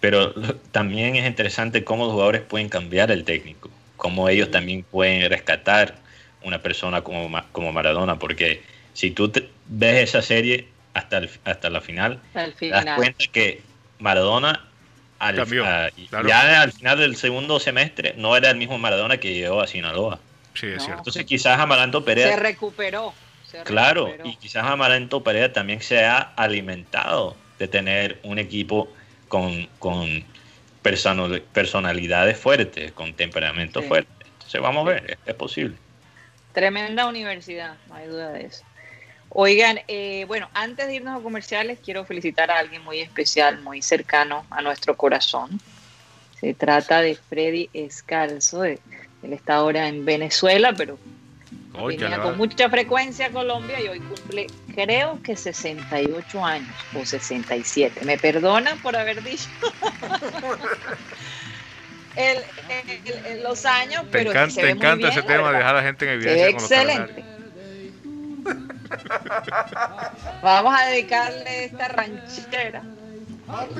Pero 0.00 0.32
lo- 0.36 0.54
también 0.72 1.16
es 1.16 1.26
interesante 1.26 1.82
cómo 1.84 2.04
los 2.04 2.12
jugadores 2.12 2.42
pueden 2.42 2.68
cambiar 2.68 3.10
el 3.10 3.24
técnico, 3.24 3.70
cómo 3.96 4.28
ellos 4.28 4.50
también 4.50 4.82
pueden 4.82 5.28
rescatar 5.30 5.96
una 6.42 6.60
persona 6.60 7.00
como, 7.02 7.28
como 7.52 7.72
Maradona, 7.72 8.18
porque 8.18 8.62
si 8.92 9.10
tú 9.10 9.28
te- 9.30 9.48
ves 9.66 10.10
esa 10.10 10.20
serie 10.22 10.68
hasta, 10.92 11.18
el- 11.18 11.30
hasta 11.44 11.70
la 11.70 11.80
final, 11.80 12.20
Al 12.34 12.52
te 12.54 12.68
das 12.68 12.80
final. 12.80 12.96
cuenta 12.96 13.24
que 13.32 13.62
Maradona 13.98 14.68
al, 15.18 15.36
Cambió, 15.36 15.64
a- 15.64 15.90
claro. 16.10 16.28
ya 16.28 16.60
al 16.60 16.72
final 16.72 16.98
del 16.98 17.16
segundo 17.16 17.58
semestre 17.60 18.14
no 18.18 18.36
era 18.36 18.50
el 18.50 18.56
mismo 18.58 18.76
Maradona 18.78 19.16
que 19.16 19.32
llegó 19.32 19.62
a 19.62 19.66
Sinaloa. 19.66 20.20
Sí, 20.52 20.66
es 20.66 20.74
No. 20.74 20.80
cierto. 20.80 21.00
Entonces 21.00 21.24
quizás 21.24 21.58
Amaranto 21.58 22.00
Se 22.00 22.04
Perea, 22.04 22.36
recuperó. 22.36 23.14
Claro, 23.62 24.14
y 24.24 24.36
quizás 24.36 24.64
Amaranto 24.64 25.22
Perea 25.22 25.52
también 25.52 25.80
se 25.80 26.04
ha 26.04 26.18
alimentado 26.18 27.36
de 27.58 27.68
tener 27.68 28.18
un 28.24 28.38
equipo 28.38 28.92
con, 29.28 29.66
con 29.78 30.24
personal- 30.82 31.42
personalidades 31.52 32.36
fuertes, 32.38 32.92
con 32.92 33.14
temperamento 33.14 33.80
Sí. 33.82 33.88
fuerte. 33.88 34.10
Entonces 34.32 34.60
vamos 34.60 34.86
a 34.86 34.90
ver, 34.90 35.10
es, 35.10 35.18
es 35.26 35.34
posible. 35.34 35.76
Tremenda 36.52 37.06
universidad, 37.06 37.76
no 37.88 37.94
hay 37.94 38.06
duda 38.08 38.30
de 38.32 38.46
eso. 38.46 38.64
Oigan, 39.30 39.80
eh, 39.88 40.24
bueno, 40.28 40.48
antes 40.54 40.86
de 40.86 40.94
irnos 40.96 41.18
a 41.18 41.22
comerciales, 41.22 41.78
quiero 41.84 42.04
felicitar 42.04 42.50
a 42.50 42.58
alguien 42.58 42.82
muy 42.84 43.00
especial, 43.00 43.60
muy 43.62 43.82
cercano 43.82 44.46
a 44.50 44.62
nuestro 44.62 44.96
corazón. 44.96 45.58
Se 46.38 46.54
trata 46.54 47.00
de 47.00 47.14
Freddy 47.16 47.70
Escalzo. 47.72 48.60
de- 48.62 48.78
él 49.22 49.32
está 49.32 49.54
ahora 49.54 49.88
en 49.88 50.04
Venezuela, 50.04 50.74
pero 50.76 50.98
Oye, 51.76 51.96
venía 51.98 52.20
con 52.20 52.36
mucha 52.36 52.70
frecuencia 52.70 53.26
a 53.26 53.30
Colombia 53.30 53.80
y 53.80 53.88
hoy 53.88 53.98
cumple, 54.00 54.46
creo 54.74 55.20
que 55.22 55.36
68 55.36 56.44
años 56.44 56.68
o 56.94 57.04
67. 57.04 58.04
Me 58.04 58.16
perdonan 58.16 58.78
por 58.78 58.96
haber 58.96 59.20
dicho 59.22 59.48
el- 62.16 62.38
el- 62.68 63.26
el- 63.26 63.42
los 63.42 63.66
años, 63.66 64.02
Te 64.04 64.08
pero 64.10 64.30
encanta, 64.30 64.54
se 64.54 64.60
te 64.60 64.66
ve 64.68 64.74
muy 64.74 64.86
encanta 64.86 65.08
ese 65.08 65.20
bien, 65.22 65.30
la 65.30 65.36
tema, 65.36 65.46
verdad. 65.48 65.58
dejar 65.58 65.74
a 65.74 65.78
la 65.80 65.84
gente 65.86 66.04
en 66.04 66.10
evidencia 66.12 66.46
con 66.46 66.54
los 66.54 66.62
excelente. 66.70 67.24
cardenales. 67.24 67.34
Vamos 70.42 70.74
a 70.80 70.86
dedicarle 70.86 71.64
esta 71.64 71.88
ranchera. 71.88 72.82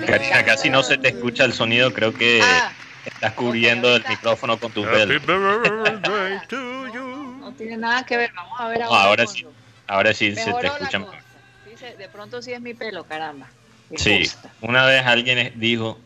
Karina, 0.07 0.45
casi 0.45 0.69
no 0.71 0.83
se 0.83 0.99
te 0.99 1.09
escucha 1.09 1.45
el 1.45 1.53
sonido, 1.53 1.93
creo 1.93 2.13
que 2.13 2.41
Ah, 2.43 2.73
estás 3.05 3.33
cubriendo 3.35 3.95
el 3.97 4.05
micrófono 4.09 4.59
con 4.59 4.73
tu 4.73 4.83
pelo. 4.85 5.15
Tiene 7.67 7.77
nada 7.79 8.05
que 8.07 8.17
ver. 8.17 8.31
Vamos 8.35 8.61
a 8.61 8.69
ver 8.69 8.81
No, 8.81 8.87
ahora. 8.87 9.03
ahora 9.03 9.25
cuando- 9.25 9.33
sí, 9.51 9.57
ahora 9.87 10.15
sí 10.15 10.35
se 10.35 10.45
te 10.45 10.51
la 10.51 10.61
escucha 10.69 10.79
cosa. 10.87 10.99
mejor. 10.99 11.15
Dice, 11.71 11.97
de 11.97 12.09
pronto 12.09 12.41
sí 12.43 12.53
es 12.53 12.61
mi 12.61 12.75
pelo, 12.75 13.05
caramba. 13.05 13.49
Qué 13.91 13.99
Sí, 13.99 14.31
una 14.61 14.87
vez 14.87 15.05
alguien 15.05 15.53
dijo 15.57 15.99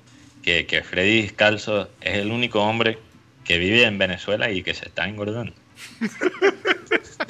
que, 0.43 0.67
que 0.67 0.83
Freddy 0.83 1.23
Descalzo 1.23 1.89
es 2.01 2.15
el 2.19 2.31
único 2.31 2.61
hombre 2.63 2.99
que 3.45 3.59
vive 3.59 3.85
en 3.85 3.99
Venezuela 3.99 4.51
y 4.51 4.63
que 4.63 4.75
se 4.75 4.87
está 4.87 5.07
engordando. 5.07 5.53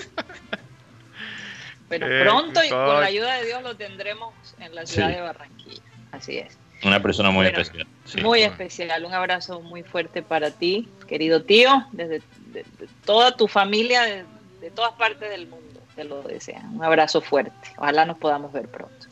Bueno, 1.89 2.07
Eh, 2.07 2.21
pronto 2.23 2.63
y 2.63 2.69
con 2.69 3.01
la 3.01 3.07
ayuda 3.07 3.37
de 3.37 3.47
Dios 3.47 3.63
lo 3.63 3.75
tendremos 3.77 4.35
en 4.61 4.75
la 4.75 4.85
ciudad 4.85 5.09
Sí. 5.09 5.15
de 5.15 5.21
Barranquilla. 5.23 5.83
Así 6.13 6.37
es. 6.39 6.59
Una 6.85 7.01
persona 7.03 7.31
muy 7.31 7.47
Bueno, 7.47 7.59
especial. 7.61 7.87
sí. 8.05 8.21
muy 8.21 8.43
especial. 8.43 9.05
Un 9.07 9.15
abrazo 9.15 9.63
muy 9.63 9.83
fuerte 9.83 10.23
para 10.23 10.51
ti, 10.51 10.89
querido 11.09 11.43
tío, 11.45 11.87
desde 11.93 12.21
de- 12.53 12.65
de 12.79 12.89
toda 13.05 13.37
tu 13.37 13.47
familia, 13.49 14.03
de, 14.03 14.25
de 14.61 14.71
todas 14.71 14.93
partes 14.93 15.31
del 15.31 15.47
mundo. 15.49 15.65
Te 15.95 16.05
lo 16.05 16.23
desean. 16.23 16.77
Un 16.77 16.85
abrazo 16.85 17.21
fuerte. 17.21 17.53
Ojalá 17.77 18.05
nos 18.07 18.19
podamos 18.19 18.53
ver 18.53 18.69
pronto. 18.69 19.07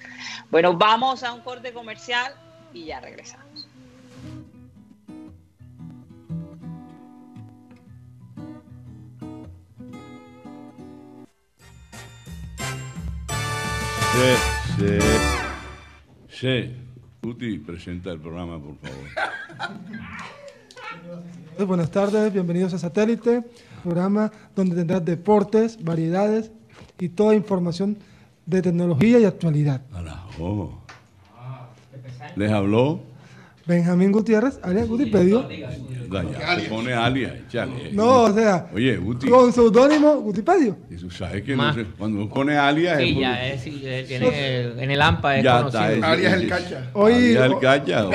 Bueno, 0.50 0.74
vamos 0.74 1.22
a 1.24 1.32
un 1.32 1.40
corte 1.40 1.72
comercial 1.72 2.32
y 2.72 2.84
ya 2.86 3.00
regresamos. 3.00 3.66
Sí, 14.12 14.36
sí. 14.78 14.98
Sí. 16.28 16.76
Guti, 17.22 17.58
presenta 17.58 18.10
el 18.12 18.20
programa, 18.20 18.58
por 18.60 18.76
favor. 18.78 19.08
Buenas 21.64 21.90
tardes, 21.90 22.32
bienvenidos 22.34 22.74
a 22.74 22.78
Satélite, 22.78 23.42
programa 23.82 24.30
donde 24.54 24.76
tendrás 24.76 25.02
deportes, 25.02 25.82
variedades 25.82 26.52
y 26.98 27.08
toda 27.08 27.34
información 27.34 27.96
de 28.44 28.60
tecnología 28.60 29.18
y 29.18 29.24
actualidad. 29.24 29.80
Carajo. 29.90 30.82
¿Les 32.36 32.52
habló? 32.52 33.00
Benjamín 33.66 34.12
Gutiérrez, 34.12 34.60
alias 34.62 34.86
Gutipedio. 34.88 35.48
Ya, 35.48 36.54
se 36.60 36.68
pone 36.68 36.92
alias, 36.92 37.32
échale. 37.48 37.90
No, 37.92 38.22
o 38.22 38.32
sea, 38.32 38.68
Oye, 38.72 38.96
Guti, 38.96 39.28
con 39.28 39.52
seudónimo 39.52 40.20
Gutipedio. 40.20 40.76
y 40.88 40.94
tú 40.94 41.10
sabes 41.10 41.42
que 41.42 41.56
no 41.56 41.74
se- 41.74 41.84
cuando 41.84 42.20
uno 42.22 42.28
pone 42.32 42.56
alias 42.56 43.00
es 43.00 43.08
Sí, 43.08 43.18
ya 43.18 43.44
es, 43.44 43.66
él 43.66 44.04
tiene 44.06 44.60
el- 44.60 44.78
en 44.78 44.90
el 44.92 45.02
AMPA 45.02 45.38
es 45.38 45.44
ya 45.44 45.58
conocido. 45.58 45.82
está. 45.84 45.92
es- 45.96 46.02
Alias 46.04 46.32
el 46.34 46.42
es- 46.42 46.48
cacha. 46.48 46.90
Alias 46.94 47.44
el 47.44 47.58
cacha. 47.58 48.04
o- 48.04 48.08
o 48.08 48.12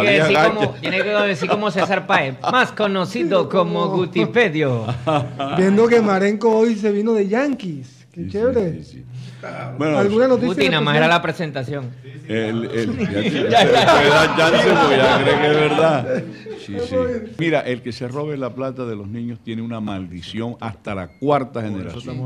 Tiene 0.00 0.28
que, 0.28 0.34
como, 0.48 0.70
tiene 0.80 0.96
que 1.02 1.08
decir 1.10 1.48
como 1.48 1.70
César 1.70 2.06
Páez, 2.08 2.34
más 2.42 2.72
conocido 2.72 3.48
como 3.48 3.86
Gutipedio. 3.90 4.84
Viendo 5.56 5.86
que 5.86 6.00
Marenco 6.02 6.50
hoy 6.58 6.74
se 6.74 6.90
vino 6.90 7.12
de 7.14 7.28
Yankees. 7.28 8.04
Qué 8.10 8.22
Sí, 8.22 8.26
sí, 8.26 8.32
chévere. 8.32 8.82
sí, 8.82 8.84
sí. 8.84 9.04
Bueno, 9.78 9.98
¿Alguna 9.98 10.28
noticia? 10.28 10.54
Guti, 10.54 10.68
nada 10.68 10.80
más 10.80 10.96
era 10.96 11.08
la 11.08 11.22
presentación. 11.22 11.90
El, 12.26 12.64
el, 12.64 12.98
ya, 13.48 13.66
cree 15.22 15.38
que 15.38 15.46
es 15.46 15.56
verdad. 15.56 16.22
Sí, 16.64 16.74
sí. 16.86 16.96
Mira, 17.38 17.60
el 17.60 17.80
que 17.80 17.92
se 17.92 18.08
robe 18.08 18.36
la 18.36 18.54
plata 18.54 18.84
de 18.84 18.94
los 18.94 19.08
niños 19.08 19.38
tiene 19.42 19.62
una 19.62 19.80
maldición 19.80 20.56
hasta 20.60 20.94
la 20.94 21.08
cuarta 21.08 21.62
generación. 21.62 22.20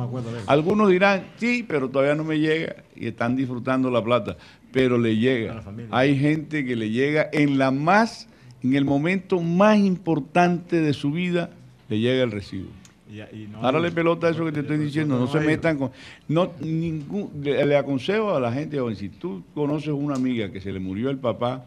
Algunos 0.46 0.90
dirán, 0.90 1.26
sí, 1.36 1.64
pero 1.66 1.88
todavía 1.88 2.14
no 2.14 2.24
me 2.24 2.38
llega 2.40 2.76
y 2.96 3.06
están 3.06 3.36
disfrutando 3.36 3.90
la 3.90 4.02
plata, 4.02 4.36
pero 4.72 4.98
le 4.98 5.16
llega. 5.16 5.62
Hay 5.90 6.18
gente 6.18 6.64
que 6.64 6.74
le 6.74 6.90
llega 6.90 7.28
en 7.32 7.58
la 7.58 7.70
más, 7.70 8.26
en 8.62 8.74
el 8.74 8.84
momento 8.84 9.40
más 9.40 9.78
importante 9.78 10.80
de 10.80 10.92
su 10.92 11.12
vida, 11.12 11.50
le 11.88 12.00
llega 12.00 12.24
el 12.24 12.32
recibo. 12.32 12.68
Párale 13.60 13.90
pelota 13.90 14.26
a 14.26 14.30
eso 14.30 14.44
que 14.44 14.52
te 14.52 14.60
estoy 14.60 14.78
diciendo, 14.78 15.18
no 15.18 15.26
se 15.26 15.40
metan 15.40 15.78
con... 15.78 15.90
No, 16.28 16.52
ningún, 16.60 17.30
le, 17.42 17.64
le 17.64 17.76
aconsejo 17.76 18.34
a 18.34 18.40
la 18.40 18.52
gente, 18.52 18.78
si 18.96 19.08
tú 19.08 19.42
conoces 19.54 19.88
una 19.88 20.14
amiga 20.14 20.50
que 20.50 20.60
se 20.60 20.72
le 20.72 20.80
murió 20.80 21.10
el 21.10 21.18
papá 21.18 21.64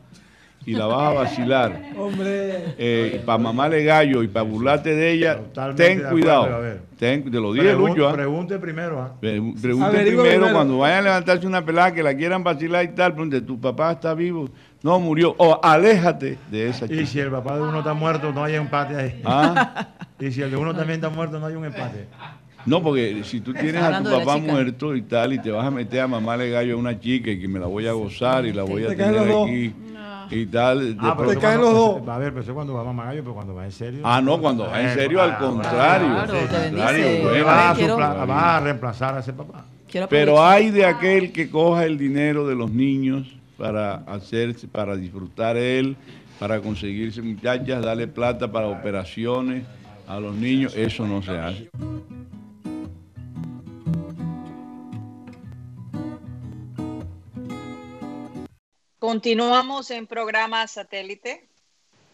y 0.66 0.74
la 0.74 0.86
vas 0.88 1.12
a 1.12 1.14
vacilar, 1.14 1.82
Hombre, 1.98 3.22
para 3.26 3.38
mamarle 3.38 3.84
gallo 3.84 4.24
y 4.24 4.28
para 4.28 4.44
burlarte 4.44 4.96
de 4.96 5.12
ella, 5.12 5.36
Totalmente 5.38 5.84
ten 5.88 5.98
de 6.04 6.10
cuidado. 6.10 6.44
acuerdo. 6.46 6.80
Ten- 6.98 7.30
te 7.30 7.40
lo 7.40 7.52
dije, 7.54 7.74
Pregun- 7.76 7.90
Lucho. 7.90 8.08
¿ah? 8.10 8.14
Pregunte 8.14 8.58
primero, 8.58 9.02
¿ah? 9.02 9.14
Pre- 9.20 9.42
Pregunte 9.62 9.98
primero, 10.00 10.22
primero. 10.24 10.52
cuando 10.54 10.78
vayan 10.78 11.00
a 11.00 11.02
levantarse 11.02 11.46
una 11.46 11.64
pelada 11.66 11.94
que 11.94 12.02
la 12.02 12.16
quieran 12.16 12.44
vacilar 12.44 12.86
y 12.86 12.90
tal, 12.90 13.14
pregunte, 13.14 13.42
¿tu 13.42 13.60
papá 13.60 13.92
está 13.92 14.14
vivo? 14.14 14.50
No, 14.82 15.00
murió. 15.00 15.36
O 15.38 15.60
aléjate 15.64 16.38
de 16.50 16.70
esa 16.70 16.86
Y 16.86 16.90
chica. 16.90 17.06
si 17.06 17.20
el 17.20 17.32
papá 17.32 17.56
de 17.58 17.64
uno 17.64 17.80
está 17.80 17.94
muerto, 17.94 18.32
no 18.32 18.44
hay 18.44 18.56
empate 18.56 18.96
ahí. 18.96 19.22
¿Ah? 19.26 19.88
Y 20.20 20.32
si 20.32 20.42
el 20.42 20.50
de 20.52 20.56
uno 20.56 20.74
también 20.74 21.00
está 21.02 21.10
muerto, 21.10 21.38
no 21.40 21.48
hay 21.48 21.56
un 21.56 21.66
empate. 21.66 22.08
No, 22.66 22.82
porque 22.82 23.22
si 23.26 23.42
tú 23.42 23.54
tienes 23.54 23.84
a 23.84 24.02
tu 24.02 24.10
papá 24.10 24.38
muerto 24.38 24.96
y 24.96 25.02
tal, 25.02 25.34
y 25.34 25.40
te 25.40 25.52
vas 25.52 25.68
a 25.68 25.70
meter 25.72 26.00
a 26.00 26.08
mamarle 26.08 26.50
gallo 26.50 26.76
a 26.76 26.78
una 26.78 26.98
chica 26.98 27.30
y 27.32 27.40
que 27.40 27.48
me 27.50 27.60
la 27.60 27.66
voy 27.68 27.86
a 27.86 27.92
gozar 27.92 28.46
y 28.46 28.54
la 28.54 28.64
voy 28.64 28.86
a 28.86 28.96
tener 28.96 29.20
aquí 29.20 29.74
y 30.32 30.46
tal. 30.46 30.98
Ah, 31.00 31.14
pero 31.18 31.30
después- 31.32 31.54
eso 31.54 31.62
cuando- 32.00 32.12
A 32.12 32.18
ver, 32.18 32.30
pero 32.32 32.44
eso 32.44 32.54
cuando 32.54 32.74
va 32.74 32.82
a 32.82 32.84
mamar 32.86 33.08
gallo, 33.08 33.22
pero 33.24 33.34
cuando 33.36 33.56
va 33.56 33.66
en 33.66 33.72
serio. 33.72 34.02
Ah, 34.04 34.22
no, 34.22 34.40
cuando 34.40 34.66
va 34.68 34.82
en 34.82 34.88
Eh, 34.90 34.94
serio, 34.94 35.22
al 35.22 35.38
contrario. 35.38 36.08
claro, 36.14 36.34
te. 36.34 37.44
Va 37.44 37.72
a, 38.22 38.26
va 38.26 38.60
reemplazar 38.60 39.16
a 39.16 39.20
ese 39.20 39.34
papá. 39.34 39.66
Pero 40.10 40.44
hay 40.44 40.72
de 40.72 40.86
aquel 40.86 41.32
que 41.32 41.50
coja 41.50 41.86
el 41.86 41.98
dinero 41.98 42.46
de 42.48 42.56
los 42.56 42.70
niños 42.72 43.28
para 43.58 43.96
hacerse, 44.08 44.68
para 44.68 44.96
disfrutar 44.98 45.56
él, 45.56 45.96
para 46.38 46.60
conseguirse 46.60 47.22
muchachas, 47.22 47.82
darle 47.82 48.08
plata 48.08 48.52
para 48.52 48.68
operaciones 48.68 49.64
a 50.08 50.20
los 50.20 50.36
niños, 50.36 50.76
eso 50.76 51.08
no 51.08 51.22
se 51.24 51.32
hace. 51.32 51.70
Continuamos 59.10 59.92
en 59.92 60.08
programa 60.08 60.66
satélite. 60.68 61.46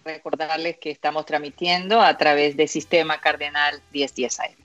Recordarles 0.04 0.78
que 0.78 0.92
estamos 0.92 1.26
transmitiendo 1.26 2.02
a 2.02 2.18
través 2.18 2.58
de 2.58 2.68
Sistema 2.68 3.22
Cardenal 3.22 3.82
1010 3.94 4.40
AM. 4.42 4.56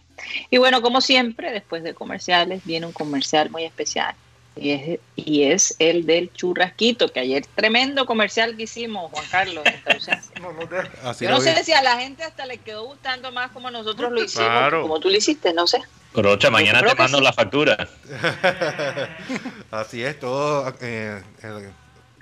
Y 0.50 0.58
bueno, 0.58 0.82
como 0.82 1.00
siempre, 1.00 1.52
después 1.52 1.84
de 1.84 1.94
comerciales, 1.94 2.62
viene 2.64 2.86
un 2.86 2.92
comercial 2.92 3.48
muy 3.50 3.62
especial. 3.62 4.16
Y 4.56 4.70
es, 4.72 5.00
y 5.14 5.42
es 5.44 5.76
el 5.78 6.04
del 6.04 6.32
churrasquito, 6.32 7.12
que 7.12 7.20
ayer 7.20 7.46
tremendo 7.54 8.06
comercial 8.06 8.56
que 8.56 8.64
hicimos, 8.64 9.08
Juan 9.12 9.24
Carlos, 9.30 9.62
tu 9.84 9.92
ausencia. 9.92 10.32
Así 11.04 11.26
Yo 11.26 11.30
no 11.30 11.38
vi. 11.38 11.44
sé 11.44 11.62
si 11.62 11.72
a 11.74 11.82
la 11.82 12.00
gente 12.00 12.24
hasta 12.24 12.44
le 12.44 12.58
quedó 12.58 12.86
gustando 12.86 13.30
más 13.30 13.52
como 13.52 13.70
nosotros 13.70 14.10
lo 14.10 14.20
hicimos, 14.24 14.48
Claro. 14.48 14.82
como 14.82 14.98
tú 14.98 15.10
lo 15.10 15.16
hiciste, 15.16 15.52
no 15.52 15.68
sé. 15.68 15.78
Rocha, 16.12 16.50
mañana 16.50 16.82
te 16.82 16.92
mando 16.96 17.18
sí. 17.18 17.24
la 17.24 17.32
factura. 17.32 17.88
Así 19.70 20.02
es, 20.02 20.18
todo. 20.18 20.68
eh, 20.80 21.22
eh, 21.44 21.70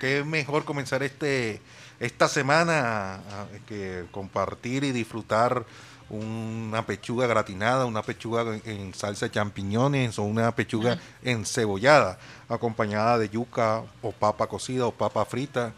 qué 0.05 0.23
mejor 0.23 0.65
comenzar 0.65 1.01
este 1.01 1.61
esta 1.99 2.27
semana 2.27 3.21
que 3.67 4.05
compartir 4.11 4.83
y 4.83 4.91
disfrutar 4.91 5.65
una 6.09 6.85
pechuga 6.85 7.25
gratinada, 7.25 7.85
una 7.85 8.03
pechuga 8.03 8.43
en, 8.65 8.93
salsa 8.93 9.25
de 9.25 9.31
champiñones 9.31 10.19
o 10.19 10.23
una 10.23 10.53
pechuga 10.53 10.99
encebollada, 11.23 12.19
acompañada 12.49 13.17
de 13.17 13.29
yuca 13.29 13.81
o 14.03 14.11
papa 14.11 14.45
cocida 14.47 14.85
o 14.85 14.91
papa 14.91 15.25
frita 15.25 15.73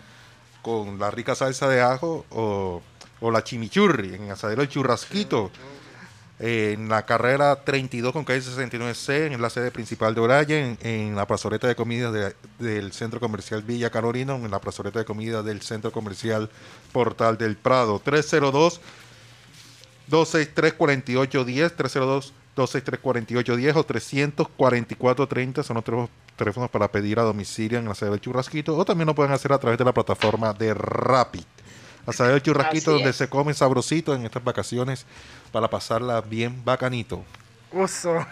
con 0.61 0.99
la 0.99 1.09
rica 1.11 1.33
salsa 1.33 1.69
de 1.69 1.81
ajo 1.81 2.25
o, 2.31 2.81
o 3.21 3.31
la 3.31 3.43
chimichurri 3.43 4.15
en 4.15 4.31
asadero 4.31 4.61
el 4.61 4.69
churrasquito. 4.69 5.51
Eh, 6.39 6.73
en 6.77 6.87
la 6.87 7.03
carrera 7.05 7.55
32 7.63 8.13
con 8.13 8.23
calle 8.23 8.41
69C, 8.41 9.31
en 9.33 9.41
la 9.41 9.49
sede 9.49 9.71
principal 9.71 10.13
de 10.13 10.21
Oraya, 10.21 10.59
en, 10.59 10.77
en 10.81 11.15
la 11.15 11.25
plazoleta 11.25 11.67
de 11.67 11.75
comidas 11.75 12.13
de- 12.13 12.35
del 12.59 12.91
Centro 12.93 13.19
Comercial 13.19 13.63
Villa 13.63 13.89
Carolina, 13.89 14.35
en 14.35 14.51
la 14.51 14.59
plazoleta 14.61 14.99
de 14.99 15.05
comidas 15.05 15.43
del 15.43 15.61
Centro 15.63 15.91
Comercial 15.91 16.49
Portal 16.91 17.39
del 17.39 17.55
Prado. 17.57 17.99
302 18.03 18.79
263 20.07 20.73
4810 20.73 21.75
302 21.75 22.33
263 22.55 22.99
4810 23.01 23.75
o 23.75 23.83
344 23.83 25.27
30 25.27 25.63
son 25.63 25.75
los 25.75 25.83
teléfonos- 25.85 26.09
teléfonos 26.35 26.69
para 26.69 26.91
pedir 26.91 27.19
a 27.19 27.23
domicilio 27.23 27.79
en 27.79 27.85
la 27.85 27.95
sede 27.95 28.11
del 28.11 28.21
churrasquito 28.21 28.75
o 28.77 28.85
también 28.85 29.07
lo 29.07 29.15
pueden 29.15 29.31
hacer 29.33 29.51
a 29.53 29.57
través 29.57 29.77
de 29.79 29.85
la 29.85 29.93
plataforma 29.93 30.53
de 30.53 30.73
Rapid. 30.73 31.43
La 32.05 32.13
sede 32.13 32.29
del 32.29 32.41
churrasquito 32.41 32.91
donde 32.93 33.11
se 33.11 33.27
come 33.27 33.53
sabrosito 33.53 34.15
en 34.15 34.23
estas 34.25 34.41
vacaciones 34.43 35.05
para 35.57 35.69
pasarla 35.69 36.21
bien 36.21 36.63
bacanito. 36.63 37.25
Uso. 37.71 38.25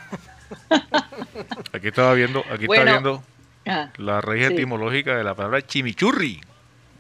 Aquí 1.74 1.88
estaba 1.88 2.14
viendo, 2.14 2.44
aquí 2.52 2.68
Bueno, 2.68 2.84
estaba 2.84 3.00
viendo 3.02 3.24
Ah, 3.68 3.90
la 3.98 4.22
raíz 4.22 4.48
sí. 4.48 4.54
etimológica 4.54 5.16
de 5.18 5.24
la 5.24 5.34
palabra 5.34 5.66
chimichurri. 5.66 6.40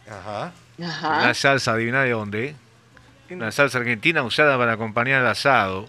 Ajá. 0.10 0.52
Ajá. 0.84 1.20
Una 1.20 1.34
salsa, 1.36 1.74
adivina 1.74 2.02
de 2.02 2.10
dónde. 2.10 2.56
Una 3.30 3.52
salsa 3.52 3.78
argentina 3.78 4.24
usada 4.24 4.58
para 4.58 4.74
acompañar 4.74 5.22
el 5.22 5.28
asado. 5.28 5.88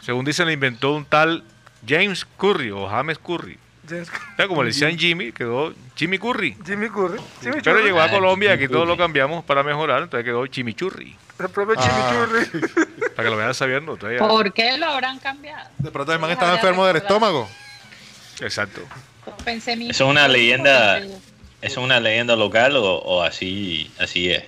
Según 0.00 0.24
dicen, 0.24 0.46
la 0.46 0.52
inventó 0.52 0.94
un 0.94 1.04
tal 1.04 1.42
James 1.86 2.24
Curry 2.38 2.70
o 2.70 2.88
James 2.88 3.18
Curry. 3.18 3.58
James- 3.92 4.48
como 4.48 4.62
le 4.62 4.68
decían 4.70 4.98
Jimmy, 4.98 5.32
quedó 5.32 5.72
Jimmy 5.94 6.18
Curry. 6.18 6.56
Jimmy 6.64 6.88
Curry. 6.88 7.18
Jimmy 7.42 7.60
Pero 7.62 7.80
llegó 7.80 8.00
a 8.00 8.04
Ah, 8.04 8.10
Colombia 8.10 8.50
y 8.50 8.52
aquí 8.54 8.68
todo 8.68 8.84
lo 8.84 8.96
cambiamos 8.96 9.44
para 9.44 9.62
mejorar, 9.62 10.02
entonces 10.02 10.24
quedó 10.24 10.46
Chimichurri. 10.46 11.16
El 11.38 11.48
propio 11.48 11.74
Ah. 11.78 11.82
Jimmy 11.82 12.50
Curry. 12.50 12.72
Para 13.16 13.24
que 13.24 13.30
lo 13.30 13.36
vayan 13.36 13.54
sabiendo. 13.54 13.92
entonces 13.94 14.18
ya- 14.20 14.26
¿Por 14.28 14.52
qué 14.52 14.76
lo 14.78 14.86
habrán 14.86 15.18
cambiado? 15.18 15.68
De 15.78 15.90
pronto 15.90 16.12
el 16.12 16.18
man 16.18 16.30
estaba 16.30 16.54
enfermo 16.54 16.86
del 16.86 16.96
estómago. 16.96 17.48
Exacto. 18.40 18.80
Pensé 19.44 19.76
mismo. 19.76 19.90
¿Eso 19.90 20.04
es 20.04 20.10
una 20.10 20.26
leyenda, 20.28 20.98
Pensé- 21.00 21.16
¿eso 21.62 21.80
es 21.80 21.84
una 21.84 22.00
leyenda 22.00 22.34
local 22.36 22.76
o, 22.76 22.84
o 22.98 23.22
así, 23.22 23.90
así 24.00 24.30
es? 24.30 24.44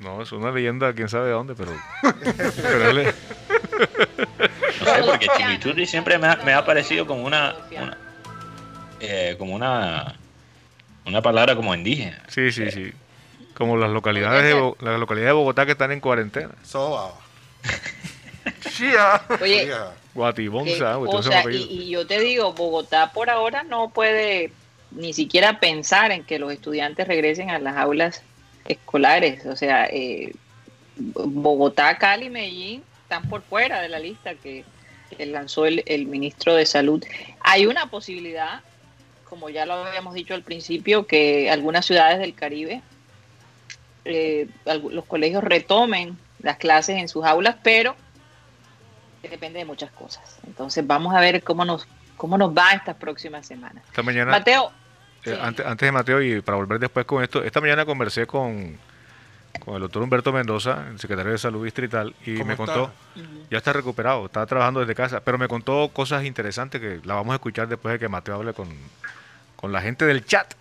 No, 0.00 0.20
es 0.20 0.30
una 0.32 0.50
leyenda, 0.50 0.92
quién 0.92 1.08
sabe 1.08 1.26
de 1.26 1.32
dónde, 1.32 1.54
pero. 1.54 1.72
pero 2.62 2.92
No 2.92 4.84
sé, 4.84 5.02
porque 5.06 5.26
chimichurri 5.36 5.86
siempre 5.86 6.18
me 6.18 6.26
ha, 6.28 6.36
me 6.44 6.52
ha 6.52 6.64
parecido 6.64 7.06
como 7.06 7.24
una, 7.24 7.54
una- 7.70 7.96
eh, 9.00 9.36
como 9.38 9.54
una 9.54 10.16
una 11.04 11.22
palabra 11.22 11.54
como 11.54 11.74
indígena. 11.74 12.22
sí, 12.28 12.50
sí, 12.50 12.70
sí. 12.70 12.92
Como 13.54 13.76
las 13.76 13.90
localidades 13.90 14.42
de, 14.42 14.74
las 14.80 15.00
localidades 15.00 15.30
de 15.30 15.38
Bogotá 15.38 15.64
que 15.64 15.72
están 15.72 15.92
en 15.92 16.00
cuarentena. 16.00 16.50
Soba. 16.62 17.14
Oye, 19.40 19.68
Guatibonza, 20.14 20.98
o 20.98 21.22
sea, 21.22 21.44
y 21.50 21.90
yo 21.90 22.06
te 22.06 22.20
digo, 22.20 22.52
Bogotá 22.52 23.12
por 23.12 23.30
ahora 23.30 23.62
no 23.62 23.90
puede 23.90 24.52
ni 24.90 25.12
siquiera 25.12 25.60
pensar 25.60 26.12
en 26.12 26.24
que 26.24 26.38
los 26.38 26.52
estudiantes 26.52 27.08
regresen 27.08 27.50
a 27.50 27.58
las 27.58 27.76
aulas 27.76 28.22
escolares. 28.66 29.44
O 29.46 29.56
sea, 29.56 29.86
eh, 29.86 30.32
Bogotá, 30.96 31.98
Cali, 31.98 32.30
Medellín 32.30 32.82
están 33.02 33.28
por 33.28 33.42
fuera 33.42 33.80
de 33.80 33.88
la 33.88 33.98
lista 33.98 34.34
que, 34.34 34.64
que 35.16 35.26
lanzó 35.26 35.66
el, 35.66 35.82
el 35.86 36.06
ministro 36.06 36.54
de 36.54 36.66
Salud. 36.66 37.04
Hay 37.40 37.66
una 37.66 37.90
posibilidad, 37.90 38.60
como 39.28 39.48
ya 39.50 39.66
lo 39.66 39.74
habíamos 39.74 40.14
dicho 40.14 40.34
al 40.34 40.42
principio, 40.42 41.06
que 41.06 41.50
algunas 41.50 41.84
ciudades 41.84 42.18
del 42.18 42.34
Caribe, 42.34 42.82
eh, 44.04 44.48
los 44.64 45.04
colegios 45.04 45.42
retomen 45.42 46.16
las 46.40 46.58
clases 46.58 46.96
en 46.96 47.08
sus 47.08 47.24
aulas, 47.24 47.56
pero 47.62 47.96
depende 49.22 49.58
de 49.58 49.64
muchas 49.64 49.90
cosas. 49.90 50.38
Entonces 50.46 50.86
vamos 50.86 51.14
a 51.14 51.20
ver 51.20 51.42
cómo 51.42 51.64
nos 51.64 51.86
cómo 52.16 52.38
nos 52.38 52.56
va 52.56 52.72
estas 52.72 52.96
próximas 52.96 53.46
semanas. 53.46 53.84
Esta 53.88 54.02
mañana, 54.02 54.30
Mateo, 54.30 54.72
eh, 55.24 55.32
sí. 55.32 55.38
antes, 55.40 55.66
antes 55.66 55.86
de 55.86 55.92
Mateo 55.92 56.22
y 56.22 56.40
para 56.40 56.56
volver 56.56 56.78
después 56.78 57.04
con 57.04 57.22
esto, 57.22 57.42
esta 57.42 57.60
mañana 57.60 57.84
conversé 57.84 58.26
con, 58.26 58.78
con 59.64 59.74
el 59.74 59.80
doctor 59.82 60.02
Humberto 60.02 60.32
Mendoza, 60.32 60.86
el 60.90 60.98
secretario 61.00 61.32
de 61.32 61.38
Salud 61.38 61.64
Distrital, 61.64 62.14
y 62.24 62.34
¿Cómo 62.34 62.46
me 62.46 62.52
está? 62.54 62.64
contó, 62.66 62.90
ya 63.50 63.58
está 63.58 63.72
recuperado, 63.72 64.26
está 64.26 64.46
trabajando 64.46 64.80
desde 64.80 64.94
casa, 64.94 65.20
pero 65.20 65.38
me 65.38 65.48
contó 65.48 65.88
cosas 65.92 66.24
interesantes 66.24 66.80
que 66.80 67.00
la 67.04 67.14
vamos 67.14 67.32
a 67.32 67.36
escuchar 67.36 67.68
después 67.68 67.92
de 67.92 67.98
que 67.98 68.08
Mateo 68.08 68.36
hable 68.36 68.52
con, 68.52 68.68
con 69.56 69.72
la 69.72 69.80
gente 69.80 70.04
del 70.04 70.24
chat. 70.24 70.54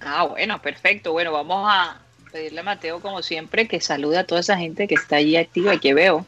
ah, 0.00 0.24
bueno, 0.24 0.60
perfecto. 0.60 1.12
Bueno, 1.12 1.32
vamos 1.32 1.66
a 1.70 1.98
pedirle 2.32 2.60
a 2.60 2.64
Mateo, 2.64 3.00
como 3.00 3.22
siempre, 3.22 3.66
que 3.68 3.80
salude 3.80 4.18
a 4.18 4.26
toda 4.26 4.40
esa 4.42 4.56
gente 4.58 4.86
que 4.86 4.94
está 4.94 5.16
allí 5.16 5.36
activa 5.36 5.74
y 5.74 5.78
que 5.78 5.94
veo. 5.94 6.26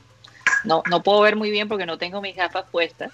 No, 0.64 0.82
no 0.90 1.02
puedo 1.02 1.20
ver 1.20 1.36
muy 1.36 1.50
bien 1.50 1.68
porque 1.68 1.86
no 1.86 1.98
tengo 1.98 2.20
mis 2.20 2.36
gafas 2.36 2.64
puestas. 2.70 3.12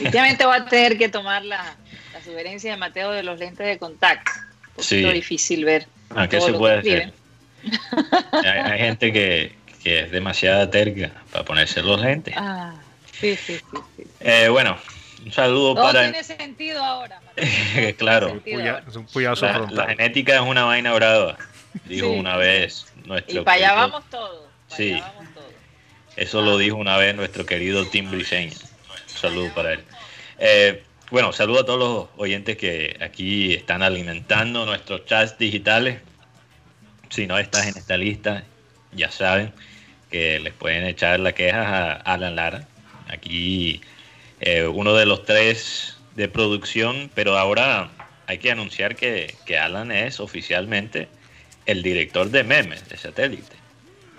Últimamente 0.00 0.46
voy 0.46 0.56
a 0.56 0.64
tener 0.64 0.96
que 0.96 1.08
tomar 1.08 1.44
la, 1.44 1.76
la 2.12 2.22
sugerencia 2.24 2.70
de 2.70 2.76
Mateo 2.76 3.10
de 3.10 3.22
los 3.22 3.38
lentes 3.38 3.66
de 3.66 3.78
contacto. 3.78 4.30
Sí. 4.78 5.04
difícil 5.12 5.64
ver. 5.64 5.86
Ah, 6.14 6.26
¿qué 6.26 6.40
se 6.40 6.52
puede 6.54 6.78
hacer? 6.78 7.12
Hay, 8.32 8.48
hay 8.72 8.78
gente 8.78 9.12
que, 9.12 9.54
que 9.82 10.00
es 10.00 10.10
demasiada 10.10 10.70
terca 10.70 11.10
para 11.32 11.44
ponerse 11.44 11.82
los 11.82 12.00
lentes. 12.00 12.34
Ah, 12.36 12.74
sí, 13.12 13.36
sí, 13.36 13.56
sí. 13.56 13.78
sí. 13.96 14.04
Eh, 14.20 14.48
bueno, 14.48 14.76
un 15.24 15.32
saludo 15.32 15.74
Todo 15.74 15.84
para... 15.84 16.02
tiene 16.04 16.24
sentido 16.24 16.82
ahora. 16.82 17.20
Claro, 17.98 18.40
es 18.44 18.96
un 18.96 19.06
puyazo 19.06 19.46
la, 19.46 19.58
la 19.70 19.86
genética 19.88 20.34
es 20.36 20.40
una 20.40 20.64
vaina 20.64 20.92
brava, 20.94 21.36
dijo 21.84 22.10
Sí. 22.12 22.18
una 22.18 22.36
vez 22.36 22.86
nuestro 23.04 23.40
Y 23.42 23.44
para 23.44 23.56
allá 23.56 23.68
querido- 23.68 23.88
vamos 23.90 24.10
todos. 24.10 24.40
Sí. 24.68 24.92
allá 24.94 25.12
vamos 25.16 25.34
todos. 25.34 25.46
Eso 26.16 26.42
lo 26.42 26.58
dijo 26.58 26.76
una 26.76 26.96
vez 26.96 27.14
nuestro 27.14 27.46
querido 27.46 27.86
Tim 27.86 28.10
Briseño. 28.10 28.52
Un 28.52 29.08
saludo 29.18 29.52
para 29.54 29.72
él. 29.74 29.80
Eh, 30.38 30.82
bueno, 31.10 31.32
saludo 31.32 31.60
a 31.60 31.64
todos 31.66 31.78
los 31.78 32.08
oyentes 32.20 32.56
que 32.56 32.96
aquí 33.00 33.52
están 33.54 33.82
alimentando 33.82 34.64
nuestros 34.66 35.04
chats 35.06 35.36
digitales. 35.38 35.98
Si 37.10 37.26
no 37.26 37.38
estás 37.38 37.66
en 37.66 37.76
esta 37.76 37.96
lista, 37.96 38.44
ya 38.92 39.10
saben 39.10 39.52
que 40.10 40.38
les 40.40 40.52
pueden 40.54 40.84
echar 40.86 41.20
la 41.20 41.32
queja 41.32 41.92
a 41.92 41.92
Alan 41.94 42.36
Lara. 42.36 42.66
Aquí 43.08 43.80
eh, 44.40 44.64
uno 44.66 44.94
de 44.94 45.06
los 45.06 45.24
tres 45.24 45.96
de 46.14 46.28
producción, 46.28 47.10
pero 47.14 47.36
ahora 47.38 47.90
hay 48.26 48.38
que 48.38 48.50
anunciar 48.50 48.96
que, 48.96 49.34
que 49.44 49.58
Alan 49.58 49.90
es 49.92 50.20
oficialmente 50.20 51.08
el 51.66 51.82
director 51.82 52.30
de 52.30 52.44
memes 52.44 52.88
de 52.88 52.96
satélite. 52.96 53.56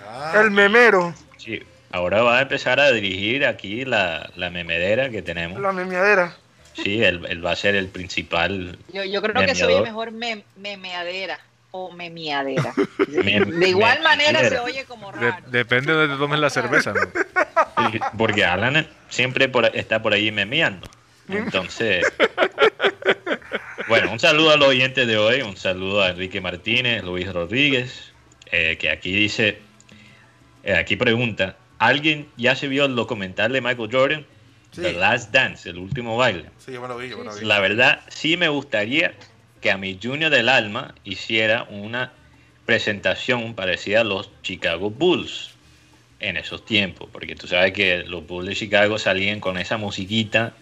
Ah, 0.07 0.33
El 0.41 0.51
memero. 0.51 1.13
Sí, 1.37 1.61
ahora 1.91 2.21
va 2.21 2.39
a 2.39 2.41
empezar 2.41 2.79
a 2.79 2.91
dirigir 2.91 3.45
aquí 3.45 3.85
la, 3.85 4.29
la 4.35 4.49
memedera 4.49 5.09
que 5.09 5.21
tenemos. 5.21 5.59
La 5.61 5.71
memiadera. 5.71 6.35
Sí, 6.73 7.03
él, 7.03 7.25
él 7.27 7.45
va 7.45 7.51
a 7.51 7.55
ser 7.55 7.75
el 7.75 7.87
principal. 7.87 8.77
Yo, 8.93 9.03
yo 9.03 9.21
creo 9.21 9.33
que 9.45 9.55
se 9.55 9.65
oye 9.65 9.81
Memeador. 9.81 9.83
mejor 9.83 10.11
mem- 10.13 10.43
memeadera 10.57 11.39
o 11.71 11.91
memiadera. 11.91 12.73
Mem- 13.23 13.49
De 13.59 13.69
igual 13.69 14.01
manera 14.01 14.47
se 14.47 14.59
oye 14.59 14.85
como 14.85 15.11
De- 15.11 15.31
raro. 15.31 15.45
depende 15.49 15.93
de 15.93 15.99
donde 15.99 16.17
tomes 16.17 16.39
la 16.39 16.49
cerveza, 16.49 16.93
¿no? 16.93 17.01
Sí, 17.91 17.99
Porque 18.17 18.45
Alan 18.45 18.85
siempre 19.09 19.47
por- 19.49 19.75
está 19.75 20.01
por 20.01 20.13
ahí 20.13 20.31
memeando. 20.31 20.87
Entonces, 21.29 22.05
bueno, 23.87 24.11
un 24.11 24.19
saludo 24.19 24.51
a 24.51 24.57
los 24.57 24.67
oyentes 24.67 25.07
de 25.07 25.17
hoy, 25.17 25.41
un 25.41 25.57
saludo 25.57 26.01
a 26.03 26.09
Enrique 26.09 26.41
Martínez, 26.41 27.03
Luis 27.03 27.31
Rodríguez, 27.31 28.11
eh, 28.51 28.77
que 28.77 28.89
aquí 28.89 29.11
dice, 29.13 29.59
eh, 30.63 30.75
aquí 30.75 30.95
pregunta, 30.95 31.55
¿alguien 31.79 32.27
ya 32.37 32.55
se 32.55 32.67
vio 32.67 32.85
el 32.85 32.95
documental 32.95 33.51
de 33.53 33.61
Michael 33.61 33.89
Jordan? 33.91 34.25
Sí. 34.71 34.81
The 34.81 34.93
Last 34.93 35.31
Dance, 35.31 35.69
el 35.69 35.77
último 35.77 36.15
baile. 36.17 36.45
Sí, 36.57 36.71
yo 36.71 36.81
me 36.81 36.87
lo 36.87 36.97
vi, 36.97 37.09
yo 37.09 37.17
me 37.17 37.25
lo 37.25 37.35
vi. 37.35 37.45
La 37.45 37.59
verdad, 37.59 38.01
sí 38.09 38.37
me 38.37 38.47
gustaría 38.47 39.13
que 39.61 39.71
a 39.71 39.77
mi 39.77 39.97
Junior 40.01 40.31
del 40.31 40.49
Alma 40.49 40.95
hiciera 41.03 41.63
una 41.69 42.11
presentación 42.65 43.53
parecida 43.53 44.01
a 44.01 44.03
los 44.03 44.29
Chicago 44.41 44.89
Bulls 44.89 45.51
en 46.19 46.37
esos 46.37 46.65
tiempos, 46.65 47.09
porque 47.11 47.35
tú 47.35 47.47
sabes 47.47 47.71
que 47.73 48.03
los 48.03 48.25
Bulls 48.27 48.47
de 48.49 48.55
Chicago 48.55 48.97
salían 48.97 49.39
con 49.39 49.57
esa 49.57 49.77
musiquita 49.77 50.53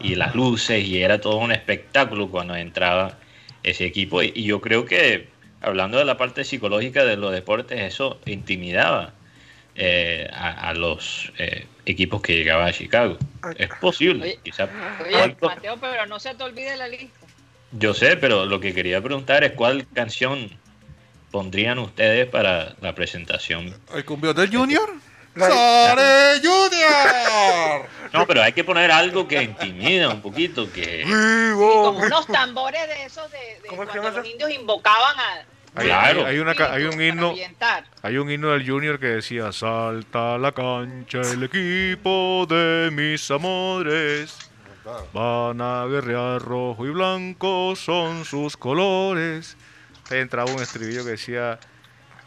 y 0.00 0.14
las 0.14 0.34
luces 0.34 0.84
y 0.84 1.02
era 1.02 1.20
todo 1.20 1.36
un 1.36 1.52
espectáculo 1.52 2.28
cuando 2.28 2.54
entraba 2.56 3.18
ese 3.62 3.84
equipo 3.84 4.22
y, 4.22 4.32
y 4.34 4.44
yo 4.44 4.60
creo 4.60 4.84
que 4.86 5.28
hablando 5.60 5.98
de 5.98 6.04
la 6.04 6.16
parte 6.16 6.44
psicológica 6.44 7.04
de 7.04 7.16
los 7.16 7.32
deportes 7.32 7.80
eso 7.80 8.18
intimidaba 8.26 9.12
eh, 9.74 10.28
a, 10.32 10.70
a 10.70 10.74
los 10.74 11.30
eh, 11.38 11.66
equipos 11.86 12.22
que 12.22 12.36
llegaban 12.36 12.68
a 12.68 12.72
Chicago. 12.72 13.18
Es 13.56 13.68
posible, 13.80 14.22
Oye, 14.24 14.38
quizá 14.42 14.68
Oye, 14.98 15.16
algo- 15.22 15.46
Mateo, 15.46 15.76
pero 15.80 16.06
no 16.06 16.18
se 16.18 16.34
te 16.34 16.42
olvide 16.42 16.76
la 16.76 16.88
lista. 16.88 17.26
Yo 17.72 17.94
sé, 17.94 18.16
pero 18.16 18.46
lo 18.46 18.60
que 18.60 18.74
quería 18.74 19.00
preguntar 19.02 19.44
es 19.44 19.52
cuál 19.52 19.86
canción 19.94 20.50
pondrían 21.30 21.78
ustedes 21.78 22.26
para 22.28 22.74
la 22.80 22.94
presentación. 22.94 23.74
¿El 23.94 24.04
cumbión 24.04 24.34
del 24.34 24.54
Junior? 24.54 24.90
¡Sare 25.36 26.40
Junior! 26.42 27.86
No, 28.12 28.26
pero 28.26 28.42
hay 28.42 28.52
que 28.52 28.64
poner 28.64 28.90
algo 28.90 29.28
que 29.28 29.40
intimida 29.42 30.08
un 30.08 30.20
poquito, 30.20 30.70
que 30.72 31.04
Vivo. 31.04 31.84
Como 31.84 31.98
unos 32.00 32.26
tambores 32.26 32.88
de 32.88 33.04
esos 33.04 33.30
de, 33.30 33.38
de 33.62 33.68
¿Cómo 33.68 33.84
es 33.84 33.90
que 33.90 33.98
cuando 34.00 34.18
los 34.18 34.28
indios 34.28 34.50
invocaban 34.50 35.16
a. 35.18 35.44
Hay, 35.76 35.86
Claro. 35.86 36.26
hay- 36.26 36.34
hay 36.34 36.38
una 36.40 36.50
hay 36.72 36.82
un 36.82 37.00
himno, 37.00 37.32
hay 38.02 38.16
un 38.16 38.28
himno 38.28 38.50
del 38.50 38.68
Junior 38.68 38.98
que 38.98 39.06
decía 39.06 39.52
salta 39.52 40.34
a 40.34 40.38
la 40.38 40.50
cancha 40.50 41.20
el 41.20 41.44
equipo 41.44 42.44
de 42.48 42.90
mis 42.90 43.30
amores. 43.30 44.49
Van 45.12 45.60
a 45.60 45.86
guerrear 45.86 46.40
rojo 46.42 46.86
y 46.86 46.90
blanco 46.90 47.74
son 47.76 48.24
sus 48.24 48.56
colores. 48.56 49.56
Entraba 50.10 50.50
un 50.52 50.60
estribillo 50.60 51.04
que 51.04 51.10
decía 51.10 51.58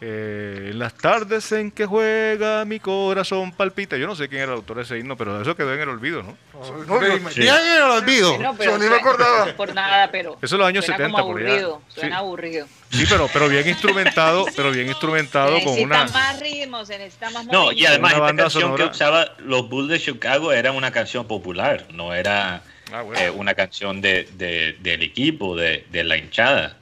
eh, 0.00 0.68
en 0.72 0.78
las 0.78 0.94
tardes 0.94 1.50
en 1.52 1.70
que 1.70 1.86
juega 1.86 2.64
mi 2.64 2.80
corazón 2.80 3.52
palpita. 3.52 3.96
Yo 3.96 4.06
no 4.06 4.16
sé 4.16 4.28
quién 4.28 4.42
era 4.42 4.52
el 4.52 4.58
autor 4.58 4.76
de 4.78 4.82
ese 4.82 4.98
himno, 4.98 5.16
pero 5.16 5.40
eso 5.40 5.56
quedó 5.56 5.72
en 5.72 5.80
el 5.80 5.88
olvido, 5.88 6.22
¿no? 6.22 6.36
No, 6.52 7.00
no, 7.00 7.30
Sí. 7.30 7.42
En 7.46 7.48
el 7.76 7.82
olvido. 7.82 8.34
Bueno, 8.34 8.54
pero 8.58 8.72
Yo 8.72 8.78
ni 8.78 8.84
me 8.84 8.88
suena- 8.90 8.96
acordaba. 9.02 9.46
no 9.46 9.56
por 9.56 9.74
nada, 9.74 10.10
pero. 10.10 10.36
Eso 10.42 10.56
es 10.56 10.58
los 10.58 10.66
años 10.68 10.84
suena 10.84 10.98
70 10.98 11.20
como 11.20 11.32
por 11.32 11.40
allá. 11.40 11.50
aburrido. 11.50 11.82
Suena 11.88 12.08
Sí. 12.08 12.14
aburrido. 12.20 12.66
Sí, 12.90 13.04
pero, 13.08 13.28
pero 13.32 13.48
bien 13.48 13.68
instrumentado, 13.68 14.44
pero 14.54 14.70
bien 14.70 14.86
instrumentado 14.88 15.56
se 15.58 15.64
con 15.64 15.74
necesita 15.74 16.02
una... 16.02 16.12
más 16.12 16.40
ritmo, 16.40 16.84
se 16.84 16.98
necesita 16.98 17.30
más 17.30 17.46
No, 17.46 17.72
y 17.72 17.84
además 17.86 18.12
esta 18.12 18.22
banda 18.22 18.42
canción 18.44 18.62
sonora. 18.62 18.84
que 18.84 18.90
usaba 18.90 19.26
los 19.38 19.68
Bulls 19.68 19.88
de 19.90 19.98
Chicago 20.00 20.52
era 20.52 20.70
una 20.72 20.90
canción 20.92 21.26
popular, 21.26 21.86
no 21.92 22.14
era 22.14 22.62
Ah, 22.92 23.02
bueno. 23.02 23.20
eh, 23.20 23.30
una 23.30 23.54
canción 23.54 24.00
de, 24.00 24.28
de- 24.34 24.76
del 24.80 25.02
equipo, 25.02 25.56
de, 25.56 25.84
de 25.90 26.04
la 26.04 26.16
hinchada. 26.16 26.76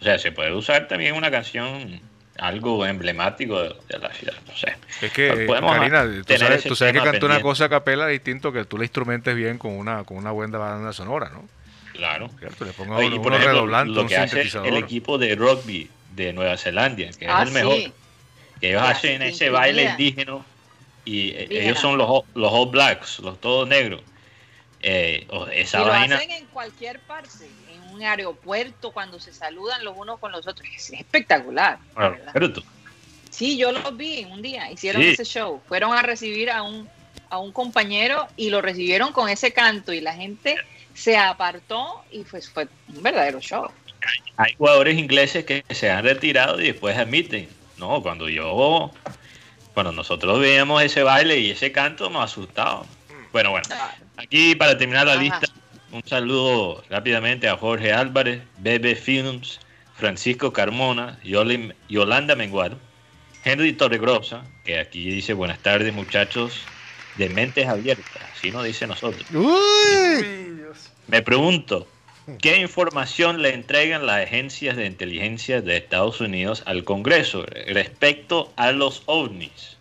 O 0.00 0.04
sea, 0.04 0.18
se 0.18 0.32
puede 0.32 0.52
usar 0.54 0.88
también 0.88 1.14
una 1.14 1.30
canción, 1.30 2.00
algo 2.38 2.86
emblemático 2.86 3.60
de, 3.62 3.74
de 3.88 3.98
la 3.98 4.12
ciudad, 4.14 4.34
no 4.46 4.56
sé. 4.56 4.74
Es 5.02 5.12
que, 5.12 5.28
eh, 5.28 5.46
podemos 5.46 5.76
Karina, 5.76 6.04
tú 6.26 6.36
sabes, 6.38 6.58
ese 6.60 6.68
tú 6.68 6.76
sabes 6.76 6.92
que 6.94 6.98
tema 7.00 7.10
canta 7.12 7.26
una 7.26 7.40
cosa 7.42 7.64
a 7.66 7.68
capela 7.68 8.06
distinto 8.06 8.52
que 8.52 8.64
tú 8.64 8.78
la 8.78 8.84
instrumentes 8.84 9.34
bien 9.36 9.58
con 9.58 9.72
una, 9.72 10.04
con 10.04 10.16
una 10.16 10.30
buena 10.30 10.56
banda 10.58 10.92
sonora, 10.92 11.28
¿no? 11.30 11.46
Claro. 11.92 12.30
¿Cierto? 12.38 12.64
Le 12.64 12.72
pongas 12.72 12.98
Oye, 12.98 13.16
y 13.16 13.18
por 13.18 13.34
ejemplo, 13.34 13.66
lo 13.66 14.02
un 14.02 14.08
que 14.08 14.16
hace 14.16 14.40
el 14.64 14.76
equipo 14.76 15.18
de 15.18 15.34
rugby 15.34 15.90
de 16.14 16.32
Nueva 16.32 16.56
Zelanda, 16.56 17.10
que 17.18 17.26
Ah, 17.28 17.42
es 17.42 17.48
el 17.48 17.54
mejor, 17.54 17.74
sí. 17.76 17.92
que 18.60 18.68
ellos 18.70 18.82
hacen 18.82 19.22
ese 19.22 19.50
baile 19.50 19.84
indígena 19.90 20.38
y 21.04 21.30
eh, 21.30 21.46
ellos 21.50 21.78
son 21.78 21.98
los, 21.98 22.08
all- 22.08 22.24
los 22.34 22.50
All 22.52 22.70
Blacks, 22.70 23.18
los 23.18 23.40
todos 23.40 23.68
negros. 23.68 24.00
Eh, 24.82 25.26
esa 25.52 25.80
Y 25.80 25.84
lo 25.84 25.88
vaina, 25.90 26.16
hacen 26.16 26.30
en 26.30 26.46
cualquier 26.46 27.00
parte, 27.00 27.28
un 27.92 28.02
aeropuerto, 28.02 28.92
cuando 28.92 29.18
se 29.20 29.32
saludan 29.32 29.84
los 29.84 29.96
unos 29.96 30.18
con 30.18 30.32
los 30.32 30.46
otros. 30.46 30.68
Es 30.74 30.90
espectacular. 30.92 31.78
la 31.96 32.08
Bueno. 32.32 32.62
Sí, 33.30 33.56
yo 33.56 33.70
los 33.72 33.96
vi 33.96 34.24
un 34.24 34.42
día, 34.42 34.70
hicieron 34.70 35.02
Sí. 35.02 35.08
ese 35.10 35.24
show. 35.24 35.62
Fueron 35.68 35.92
a 35.92 36.02
recibir 36.02 36.50
a 36.50 36.62
un, 36.62 36.88
a 37.30 37.38
un 37.38 37.52
compañero 37.52 38.26
y 38.36 38.50
lo 38.50 38.60
recibieron 38.60 39.12
con 39.12 39.28
ese 39.28 39.52
canto 39.52 39.92
y 39.92 40.00
la 40.00 40.14
gente 40.14 40.56
se 40.94 41.16
apartó 41.16 42.04
y 42.10 42.24
pues 42.24 42.50
fue 42.50 42.66
un 42.88 43.02
verdadero 43.02 43.40
show. 43.40 43.70
Hay 44.36 44.54
jugadores 44.54 44.98
ingleses 44.98 45.44
que 45.44 45.64
se 45.70 45.90
han 45.90 46.04
retirado 46.04 46.60
y 46.60 46.66
después 46.68 46.96
admiten, 46.96 47.48
no, 47.76 48.02
cuando 48.02 48.28
yo, 48.28 48.90
cuando 49.74 49.92
nosotros 49.92 50.40
veíamos 50.40 50.82
ese 50.82 51.02
baile 51.02 51.38
y 51.38 51.50
ese 51.50 51.70
canto 51.70 52.10
nos 52.10 52.24
asustaba. 52.24 52.82
Bueno, 53.32 53.52
bueno, 53.52 53.68
aquí 54.16 54.54
para 54.56 54.76
terminar 54.76 55.06
la 55.06 55.12
Ajá. 55.12 55.22
lista, 55.22 55.46
un 55.92 56.02
saludo 56.06 56.82
rápidamente 56.88 57.48
a 57.48 57.56
Jorge 57.56 57.92
Álvarez, 57.92 58.42
Bebe 58.58 58.94
Films, 58.94 59.60
Francisco 59.96 60.52
Carmona, 60.52 61.18
Yoli- 61.24 61.74
Yolanda 61.88 62.36
Menguado, 62.36 62.78
Henry 63.44 63.72
Torregrosa, 63.72 64.44
que 64.64 64.78
aquí 64.78 65.10
dice 65.10 65.32
buenas 65.32 65.58
tardes 65.60 65.92
muchachos 65.92 66.62
de 67.16 67.28
mentes 67.28 67.66
abiertas, 67.66 68.22
así 68.32 68.50
nos 68.50 68.64
dice 68.64 68.86
nosotros. 68.86 69.24
¡Uy! 69.32 70.62
Me 71.08 71.22
pregunto, 71.22 71.88
¿qué 72.40 72.58
información 72.58 73.42
le 73.42 73.52
entregan 73.52 74.06
las 74.06 74.24
agencias 74.24 74.76
de 74.76 74.86
inteligencia 74.86 75.60
de 75.60 75.76
Estados 75.76 76.20
Unidos 76.20 76.62
al 76.66 76.84
Congreso 76.84 77.44
respecto 77.66 78.52
a 78.56 78.72
los 78.72 79.02
ovnis? 79.06 79.76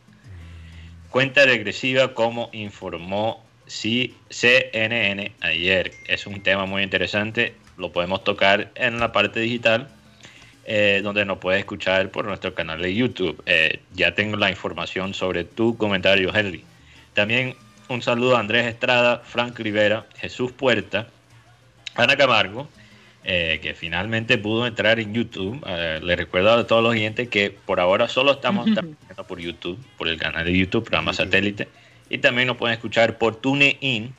Cuenta 1.12 1.46
regresiva 1.46 2.14
como 2.14 2.50
informó 2.52 3.44
C- 3.70 4.14
CNN 4.30 5.32
ayer. 5.42 5.92
Es 6.08 6.26
un 6.28 6.42
tema 6.42 6.66
muy 6.66 6.84
interesante, 6.84 7.54
lo 7.78 7.92
podemos 7.92 8.24
tocar 8.24 8.72
en 8.76 9.00
la 9.00 9.12
parte 9.12 9.40
digital, 9.40 9.88
eh, 10.66 11.02
donde 11.04 11.24
nos 11.26 11.38
puede 11.38 11.60
escuchar 11.60 12.10
por 12.10 12.26
nuestro 12.26 12.54
canal 12.54 12.82
de 12.82 12.94
YouTube. 12.94 13.42
Eh, 13.46 13.80
ya 13.94 14.14
tengo 14.16 14.38
la 14.38 14.50
información 14.50 15.14
sobre 15.14 15.44
tu 15.44 15.78
comentario, 15.78 16.36
Henry. 16.36 16.64
También 17.14 17.56
un 17.88 18.02
saludo 18.02 18.36
a 18.38 18.40
Andrés 18.40 18.66
Estrada, 18.68 19.20
Frank 19.26 19.58
Rivera, 19.60 20.06
Jesús 20.18 20.52
Puerta, 20.52 21.08
Ana 21.96 22.16
Camargo, 22.18 22.68
eh, 23.24 23.60
que 23.62 23.74
finalmente 23.74 24.38
pudo 24.38 24.66
entrar 24.68 25.00
en 25.00 25.14
YouTube. 25.14 25.62
Eh, 25.68 26.00
le 26.02 26.16
recuerdo 26.16 26.52
a 26.54 26.66
todos 26.68 26.82
los 26.84 26.92
oyentes 26.92 27.28
que 27.30 27.50
por 27.52 27.80
ahora 27.80 28.08
solo 28.08 28.34
estamos 28.34 28.66
transmitiendo 28.74 29.24
por 29.28 29.40
YouTube, 29.40 29.80
por 29.98 30.08
el 30.08 30.18
canal 30.18 30.46
de 30.46 30.58
YouTube, 30.58 30.84
programa 30.84 31.14
satélite. 31.14 31.68
Y 32.10 32.18
también 32.20 32.48
nos 32.48 32.58
pueden 32.58 32.74
escuchar 32.74 33.18
por 33.18 33.36
TuneIn, 33.36 34.14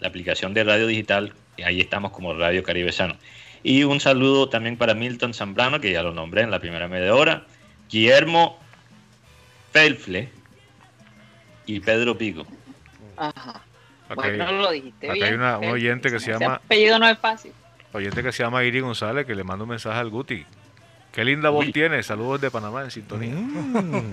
la 0.00 0.08
aplicación 0.08 0.54
de 0.54 0.64
radio 0.64 0.86
digital. 0.86 1.32
Y 1.56 1.62
ahí 1.62 1.80
estamos 1.80 2.12
como 2.12 2.32
Radio 2.34 2.62
Caribe 2.62 2.92
Sano. 2.92 3.16
Y 3.62 3.84
un 3.84 4.00
saludo 4.00 4.48
también 4.48 4.76
para 4.78 4.94
Milton 4.94 5.34
Zambrano, 5.34 5.80
que 5.80 5.92
ya 5.92 6.02
lo 6.02 6.12
nombré 6.14 6.42
en 6.42 6.50
la 6.50 6.58
primera 6.60 6.88
media 6.88 7.14
hora. 7.14 7.44
Guillermo 7.90 8.58
Felfle 9.72 10.30
y 11.66 11.80
Pedro 11.80 12.16
Pico. 12.16 12.46
Ajá. 13.16 13.62
Acá 14.08 14.14
Bueno, 14.14 14.46
hay- 14.48 14.54
lo 14.62 14.70
dijiste 14.70 15.06
acá 15.06 15.14
bien. 15.14 15.26
hay 15.26 15.34
una- 15.34 15.58
un 15.58 15.66
oyente 15.68 16.10
que 16.10 16.18
se 16.18 16.30
ese 16.32 16.40
llama- 16.40 16.54
apellido 16.56 16.98
no 16.98 17.06
es 17.08 17.18
fácil. 17.18 17.52
Oyente 17.92 18.22
que 18.22 18.32
se 18.32 18.42
llama 18.42 18.64
Iri 18.64 18.80
González, 18.80 19.26
que 19.26 19.34
le 19.34 19.44
manda 19.44 19.64
un 19.64 19.70
mensaje 19.70 19.98
al 19.98 20.08
Guti. 20.10 20.44
Qué 21.12 21.24
linda 21.24 21.50
voz 21.50 21.66
Uy. 21.66 21.72
tiene. 21.72 22.02
Saludos 22.02 22.40
de 22.40 22.50
Panamá 22.50 22.84
en 22.84 22.90
sintonía. 22.90 23.34
Mm, 23.34 24.10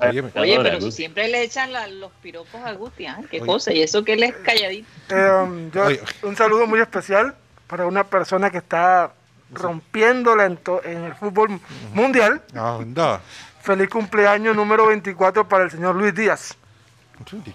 Oye, 0.00 0.20
Ahora, 0.56 0.70
pero 0.70 0.90
siempre 0.90 1.28
le 1.28 1.42
echan 1.42 1.72
la- 1.72 1.86
los 1.88 2.10
piropos 2.22 2.60
a 2.62 2.72
Guti, 2.72 3.06
¿ah? 3.06 3.18
qué 3.30 3.40
cosa. 3.40 3.72
Y 3.72 3.82
eso 3.82 4.04
que 4.04 4.12
él 4.14 4.22
es 4.22 4.34
calladito. 4.36 4.86
Eh, 5.08 5.42
um, 5.42 5.70
yo- 5.70 5.84
Oye. 5.86 6.00
un 6.22 6.36
saludo 6.36 6.66
muy 6.66 6.80
especial 6.80 7.34
para 7.66 7.86
una 7.86 8.04
persona 8.04 8.50
que 8.50 8.58
está 8.58 9.12
rompiéndola 9.50 10.44
en, 10.44 10.56
to- 10.58 10.82
en 10.84 11.04
el 11.04 11.14
fútbol 11.14 11.58
mundial. 11.94 12.42
Anda. 12.54 13.20
Feliz 13.62 13.88
cumpleaños 13.88 14.54
número 14.54 14.86
24 14.86 15.48
para 15.48 15.64
el 15.64 15.70
señor 15.70 15.94
Luis 15.96 16.14
Díaz. 16.14 16.54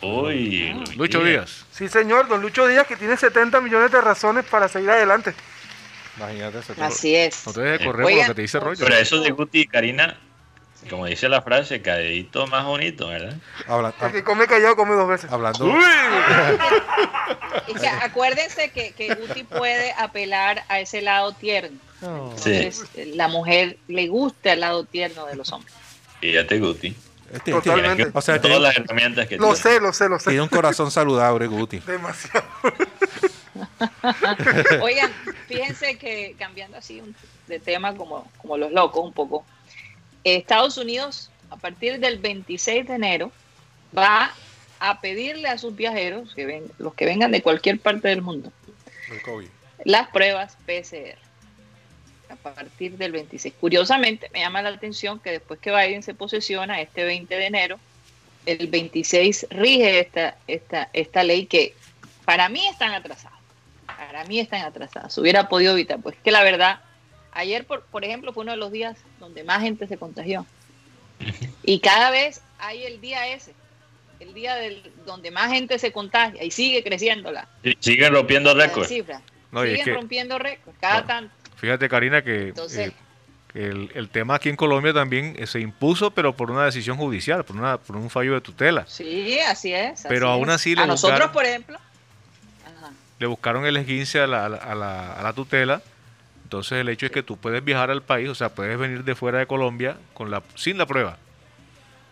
Uy, 0.02 0.74
Luis 0.74 0.98
Lucho 0.98 1.24
Díaz. 1.24 1.66
Sí, 1.72 1.88
señor, 1.88 2.28
don 2.28 2.42
Lucho 2.42 2.68
Díaz, 2.68 2.86
que 2.86 2.98
tiene 2.98 3.16
70 3.16 3.62
millones 3.62 3.92
de 3.92 4.02
razones 4.02 4.44
para 4.46 4.68
seguir 4.68 4.90
adelante. 4.90 5.34
Imagínate 6.18 6.59
ese 6.59 6.74
Así 6.82 7.16
es. 7.16 7.47
No 7.47 7.53
te 7.53 7.61
dejes 7.61 7.82
Eh, 7.82 7.86
correr 7.86 8.03
por 8.03 8.11
lo 8.14 8.28
que 8.28 8.34
te 8.36 8.41
dice 8.41 8.59
Rollo. 8.59 8.86
Pero 8.86 8.97
eso 8.97 9.20
de 9.22 9.32
Guti 9.32 9.61
y 9.61 9.68
Karina 9.68 10.18
como 10.89 11.05
dice 11.05 11.30
la 11.30 11.41
frase, 11.41 11.82
cadedito 11.82 12.45
más 12.47 12.66
bonito, 12.66 13.07
¿verdad? 13.07 13.38
Habla- 13.68 13.93
El 14.01 14.11
que 14.11 14.22
come 14.26 14.47
callado 14.47 14.76
come 14.76 14.95
dos 14.95 15.07
veces. 15.07 15.32
hablando, 15.32 15.66
Y 17.68 17.74
que 17.74 17.88
acuérdense 17.88 18.70
que, 18.72 18.91
que 18.91 19.16
Guti 19.16 19.45
puede 19.45 19.93
apelar 19.93 20.66
a 20.68 20.82
ese 20.82 21.01
lado 21.01 21.32
tierno. 21.32 21.80
Sí, 22.36 22.51
Entonces, 22.53 22.84
la 23.16 23.30
mujer 23.30 23.78
le 23.88 24.09
gusta 24.09 24.51
el 24.51 24.59
lado 24.59 24.84
tierno 24.84 25.26
de 25.26 25.38
los 25.38 25.53
hombres. 25.53 25.74
fíjate, 26.20 26.59
Guti. 26.59 26.93
este- 27.32 27.51
Totalmente. 27.51 28.11
o 28.14 28.22
sea, 28.22 28.41
Todas 28.41 28.57
tiene, 28.57 28.59
las 28.59 28.76
herramientas 28.76 29.28
que 29.28 29.38
Lo 29.38 29.53
tiene. 29.53 29.59
sé, 29.61 29.80
lo 29.80 29.93
sé, 29.93 30.09
lo 30.09 30.18
tiene 30.18 30.39
sé. 30.39 30.41
un 30.41 30.49
corazón 30.49 30.91
saludable, 30.91 31.47
Guti. 31.47 31.80
Demasiado. 31.88 32.45
Oigan, 34.82 35.12
fíjense 35.47 35.97
que 35.97 36.36
cambiando 36.38 36.78
así 36.78 37.01
de 37.47 37.60
tema 37.60 37.95
como, 37.95 38.30
como 38.38 38.58
los 38.58 38.72
locos 38.72 39.04
un 39.06 39.14
poco, 39.14 39.45
Estados 40.24 40.78
Unidos 40.78 41.30
a 41.49 41.58
partir 41.58 41.99
del 41.99 42.18
26 42.18 42.88
de 42.88 42.95
enero 42.95 43.32
va 43.95 44.34
a 44.80 45.01
pedirle 45.01 45.47
a 45.47 45.58
sus 45.58 45.76
viajeros, 45.76 46.34
que 46.34 46.45
ven, 46.45 46.64
los 46.78 46.93
que 46.93 47.06
vengan 47.06 47.32
de 47.32 47.41
cualquier 47.41 47.80
parte 47.80 48.08
del 48.08 48.22
mundo, 48.22 48.51
El 49.10 49.22
COVID. 49.22 49.47
las 49.86 50.08
pruebas 50.10 50.58
PCR 50.66 51.18
a 52.30 52.36
partir 52.36 52.97
del 52.97 53.12
26. 53.12 53.54
Curiosamente, 53.60 54.30
me 54.34 54.39
llama 54.39 54.62
la 54.62 54.70
atención 54.70 55.20
que 55.20 55.32
después 55.32 55.60
que 55.60 55.72
Biden 55.72 56.04
se 56.04 56.14
posesiona 56.14 56.82
este 56.82 57.04
20 57.04 57.36
de 57.36 57.45
enero, 57.45 57.80
el 58.45 58.68
26 58.68 59.47
rige 59.51 59.99
esta, 59.99 60.38
esta, 60.47 60.89
esta 60.93 61.24
ley 61.24 61.45
que 61.45 61.76
para 62.26 62.49
mí 62.49 62.66
están 62.68 62.93
atrasadas. 62.93 63.43
Para 64.08 64.24
mí 64.26 64.39
están 64.39 64.62
atrasadas. 64.62 65.18
Hubiera 65.18 65.47
podido 65.49 65.74
evitar. 65.74 65.99
Pues 65.99 66.16
que 66.24 66.32
la 66.32 66.43
verdad, 66.43 66.80
ayer, 67.32 67.66
por, 67.66 67.84
por 67.86 68.04
ejemplo, 68.04 68.34
fue 68.34 68.43
uno 68.43 68.51
de 68.51 68.58
los 68.58 68.72
días 68.72 68.97
donde 69.20 69.43
más 69.43 69.62
gente 69.62 69.88
se 69.88 69.97
contagió. 69.97 70.45
Y 71.64 71.80
cada 71.80 72.10
vez 72.12 72.41
hay 72.60 72.84
el 72.84 72.99
día 72.99 73.28
ese, 73.28 73.54
el 74.20 74.34
día 74.34 74.56
del, 74.56 74.91
donde 75.06 75.32
más 75.32 75.51
gente 75.51 75.80
se 75.80 75.91
contagia 75.91 76.43
y 76.43 76.51
sigue 76.51 76.84
creciendo 76.84 77.32
la, 77.32 77.47
Sí, 77.64 77.78
Siguen 77.80 78.14
rompiendo 78.14 78.54
récords. 78.54 78.91
No, 79.51 79.64
y 79.66 79.70
es 79.70 79.72
Siguen 79.80 79.86
que- 79.86 79.93
rompiendo 79.93 80.38
récords 80.39 80.78
cada 80.82 81.01
No. 81.01 81.08
tanto. 81.08 81.36
Fíjate, 81.56 81.88
Karina, 81.88 82.24
que 82.24 82.49
Entonces- 82.49 82.89
eh, 82.89 82.93
que 83.54 83.66
el, 83.68 83.91
el 83.93 84.10
tema 84.10 84.36
aquí 84.36 84.49
en 84.49 84.56
Colombia 84.56 84.93
también 84.93 85.36
eh, 85.38 85.45
se 85.45 85.60
impuso, 85.60 86.10
pero 86.12 86.36
por 86.36 86.49
una 86.49 86.66
decisión 86.66 86.97
judicial, 86.97 87.45
por, 87.45 87.56
una, 87.56 87.78
por 87.78 87.95
un 87.95 88.10
fallo 88.10 88.34
de 88.34 88.41
tutela. 88.41 88.84
Sí, 88.88 89.38
así 89.39 89.72
es. 89.74 90.04
Pero 90.10 90.28
así 90.28 90.34
aún 90.39 90.49
es. 90.49 90.56
así 90.56 90.76
le 90.76 90.82
A 90.82 90.86
nosotros, 90.88 91.30
por 91.30 91.45
ejemplo. 91.45 91.78
Le 93.24 93.28
buscaron 93.28 93.66
el 93.66 93.78
esguince 93.78 94.20
a 94.20 94.28
la, 94.28 94.46
a 94.48 94.50
la- 94.76 95.14
a 95.14 95.24
la- 95.24 95.32
tutela. 95.32 95.82
Entonces 96.44 96.74
el 96.82 96.90
hecho 96.90 97.06
es 97.06 97.12
que 97.14 97.24
tú 97.24 97.38
puedes 97.38 97.64
viajar 97.64 97.90
al 97.90 98.02
país, 98.04 98.28
o 98.28 98.36
sea, 98.36 98.50
puedes 98.50 98.78
venir 98.78 99.06
de 99.06 99.16
fuera 99.16 99.40
de 99.40 99.48
Colombia 99.48 99.96
con 100.14 100.30
la, 100.30 100.44
sin 100.56 100.78
la 100.78 100.86
prueba. 100.86 101.18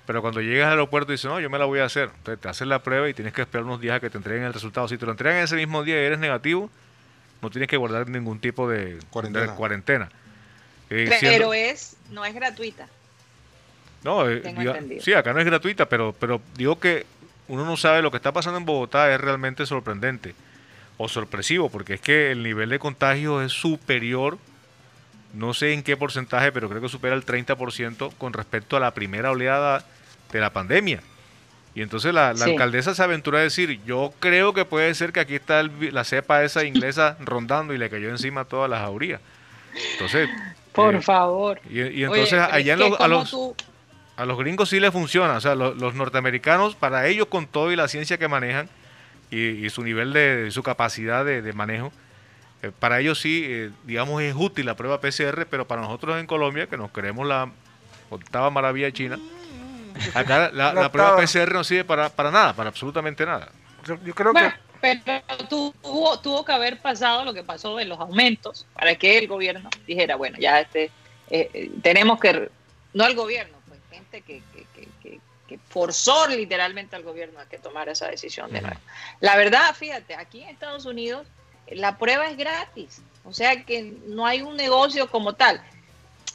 Pero 0.07 0.21
cuando 0.21 0.39
llegas 0.39 0.67
al 0.67 0.71
aeropuerto 0.71 1.11
dices, 1.11 1.25
no, 1.29 1.41
yo 1.41 1.49
me 1.49 1.59
la 1.59 1.65
voy 1.65 1.79
a 1.79 1.83
hacer. 1.83 2.11
Entonces 2.15 2.39
te 2.39 2.47
hacen 2.47 2.69
la 2.69 2.79
prueba 2.81 3.09
y 3.09 3.13
tienes 3.13 3.33
que 3.33 3.41
esperar 3.41 3.65
unos 3.65 3.81
días 3.81 3.97
a 3.97 3.99
que 3.99 4.09
te 4.09 4.15
entreguen 4.17 4.45
el 4.45 4.53
resultado. 4.53 4.87
Si 4.87 4.97
te 4.97 5.05
lo 5.05 5.11
entregan 5.11 5.39
ese 5.43 5.57
mismo 5.57 5.83
día 5.83 6.01
y 6.01 6.05
eres 6.05 6.17
negativo, 6.17 6.69
no 7.41 7.49
tienes 7.49 7.67
que 7.67 7.75
guardar 7.75 8.07
ningún 8.07 8.39
tipo 8.39 8.69
de 8.69 8.97
Cuarentena. 9.09 9.47
de 9.47 9.57
cuarentena. 9.57 10.09
Eh, 10.89 11.07
Pero 11.09 11.19
siendo- 11.19 11.53
es, 11.53 11.97
no 12.11 12.23
es 12.23 12.33
gratuita. 12.33 12.87
No, 14.05 14.29
eh, 14.29 14.41
diga- 14.43 14.79
sí, 15.01 15.11
acá 15.13 15.33
no 15.33 15.39
es 15.41 15.45
gratuita, 15.45 15.89
pero, 15.89 16.15
pero 16.17 16.41
digo 16.55 16.79
que 16.79 17.05
uno 17.49 17.65
no 17.65 17.75
sabe 17.75 18.01
lo 18.01 18.11
que 18.11 18.17
está 18.17 18.31
pasando 18.31 18.57
en 18.59 18.65
Bogotá 18.65 19.13
es 19.13 19.19
realmente 19.19 19.65
sorprendente 19.65 20.33
o 21.01 21.07
sorpresivo, 21.09 21.69
porque 21.69 21.95
es 21.95 22.01
que 22.01 22.31
el 22.31 22.43
nivel 22.43 22.69
de 22.69 22.79
contagio 22.79 23.41
es 23.41 23.51
superior, 23.51 24.37
no 25.33 25.53
sé 25.53 25.73
en 25.73 25.83
qué 25.83 25.95
porcentaje, 25.97 26.51
pero 26.51 26.69
creo 26.69 26.81
que 26.81 26.89
supera 26.89 27.15
el 27.15 27.25
30% 27.25 28.13
con 28.17 28.33
respecto 28.33 28.77
a 28.77 28.79
la 28.79 28.93
primera 28.93 29.31
oleada 29.31 29.83
de 30.31 30.39
la 30.39 30.51
pandemia. 30.51 31.01
Y 31.73 31.81
entonces 31.81 32.13
la, 32.13 32.33
la 32.33 32.45
Sí. 32.45 32.51
alcaldesa 32.51 32.93
se 32.93 33.01
aventura 33.01 33.39
a 33.39 33.43
decir, 33.43 33.79
yo 33.85 34.13
creo 34.19 34.53
que 34.53 34.65
puede 34.65 34.93
ser 34.93 35.13
que 35.13 35.21
aquí 35.21 35.35
está 35.35 35.61
el 35.61 35.93
la 35.93 36.03
cepa 36.03 36.43
esa 36.43 36.63
inglesa 36.65 37.15
rondando 37.21 37.73
y 37.73 37.77
le 37.77 37.89
cayó 37.89 38.09
encima 38.09 38.43
todas 38.45 38.69
las 38.69 38.81
jaurías. 38.81 39.21
Entonces, 39.93 40.29
Por 40.73 40.95
eh, 40.95 41.01
favor. 41.01 41.61
y, 41.69 42.03
entonces 42.03 42.33
allá 42.39 42.73
en 42.73 42.79
los- 42.79 42.99
a 42.99 43.07
los... 43.07 43.31
tú- 43.31 43.55
A 44.17 44.25
los 44.25 44.37
gringos 44.37 44.69
sí 44.69 44.79
les 44.81 44.91
funciona, 44.91 45.35
o 45.37 45.41
sea, 45.41 45.55
lo- 45.55 45.73
los, 45.73 45.95
norteamericanos, 45.95 46.75
para 46.75 47.07
ellos 47.07 47.27
con 47.27 47.47
todo 47.47 47.71
y 47.71 47.75
la 47.77 47.87
ciencia 47.87 48.17
que 48.17 48.27
manejan 48.27 48.67
y, 49.31 49.65
y 49.65 49.69
su 49.69 49.83
nivel 49.83 50.13
de, 50.13 50.51
su 50.51 50.61
capacidad 50.61 51.25
de, 51.25 51.41
de 51.41 51.53
manejo, 51.53 51.91
eh, 52.61 52.71
para 52.77 52.99
ellos 52.99 53.19
sí, 53.19 53.43
eh, 53.47 53.71
digamos, 53.85 54.21
es 54.21 54.35
útil 54.35 54.67
la 54.67 54.75
prueba 54.75 55.01
PCR, 55.01 55.47
pero 55.49 55.65
para 55.67 55.81
nosotros 55.81 56.19
en 56.19 56.27
Colombia, 56.27 56.67
que 56.67 56.77
nos 56.77 56.91
creemos 56.91 57.25
la 57.27 57.51
octava 58.09 58.51
maravilla 58.51 58.87
de 58.87 58.93
China, 58.93 59.19
acá 60.13 60.51
la, 60.53 60.73
La 60.73 60.73
la 60.83 60.91
prueba. 60.91 61.15
PCR 61.17 61.53
no 61.53 61.63
sirve 61.63 61.85
para, 61.85 62.09
para 62.09 62.29
nada, 62.29 62.53
para 62.53 62.69
absolutamente 62.69 63.25
nada. 63.25 63.49
Yo, 63.85 63.97
yo 64.03 64.13
creo 64.13 64.31
Bueno, 64.31 64.51
que 64.51 64.71
pero 64.81 65.21
tuvo, 65.47 66.19
tuvo 66.19 66.43
que 66.43 66.51
haber 66.51 66.79
pasado 66.81 67.23
lo 67.23 67.33
que 67.33 67.43
pasó 67.43 67.79
en 67.79 67.89
los 67.89 67.99
aumentos 67.99 68.65
para 68.73 68.95
que 68.95 69.17
el 69.17 69.27
gobierno 69.27 69.69
dijera, 69.87 70.15
bueno, 70.15 70.37
ya 70.39 70.59
este, 70.59 70.91
eh, 71.29 71.71
tenemos 71.81 72.19
que, 72.19 72.49
no 72.93 73.05
el 73.05 73.15
gobierno, 73.15 73.57
pues 73.67 73.79
gente 73.91 74.21
que, 74.21 74.41
que, 75.51 75.59
forzó 75.69 76.27
literalmente 76.27 76.95
al 76.95 77.03
gobierno 77.03 77.39
a 77.39 77.45
que 77.45 77.57
tomara 77.57 77.91
esa 77.91 78.07
decisión 78.07 78.51
de 78.51 78.61
nuevo. 78.61 78.79
La 79.19 79.35
verdad, 79.35 79.75
fíjate, 79.75 80.15
aquí 80.15 80.43
en 80.43 80.49
Estados 80.49 80.85
Unidos 80.85 81.27
eh, 81.67 81.75
la 81.75 81.97
prueba 81.97 82.27
es 82.27 82.37
gratis, 82.37 83.01
o 83.25 83.33
sea 83.33 83.63
que 83.63 83.93
no 84.07 84.25
hay 84.25 84.41
un 84.41 84.55
negocio 84.55 85.09
como 85.09 85.33
tal. 85.33 85.61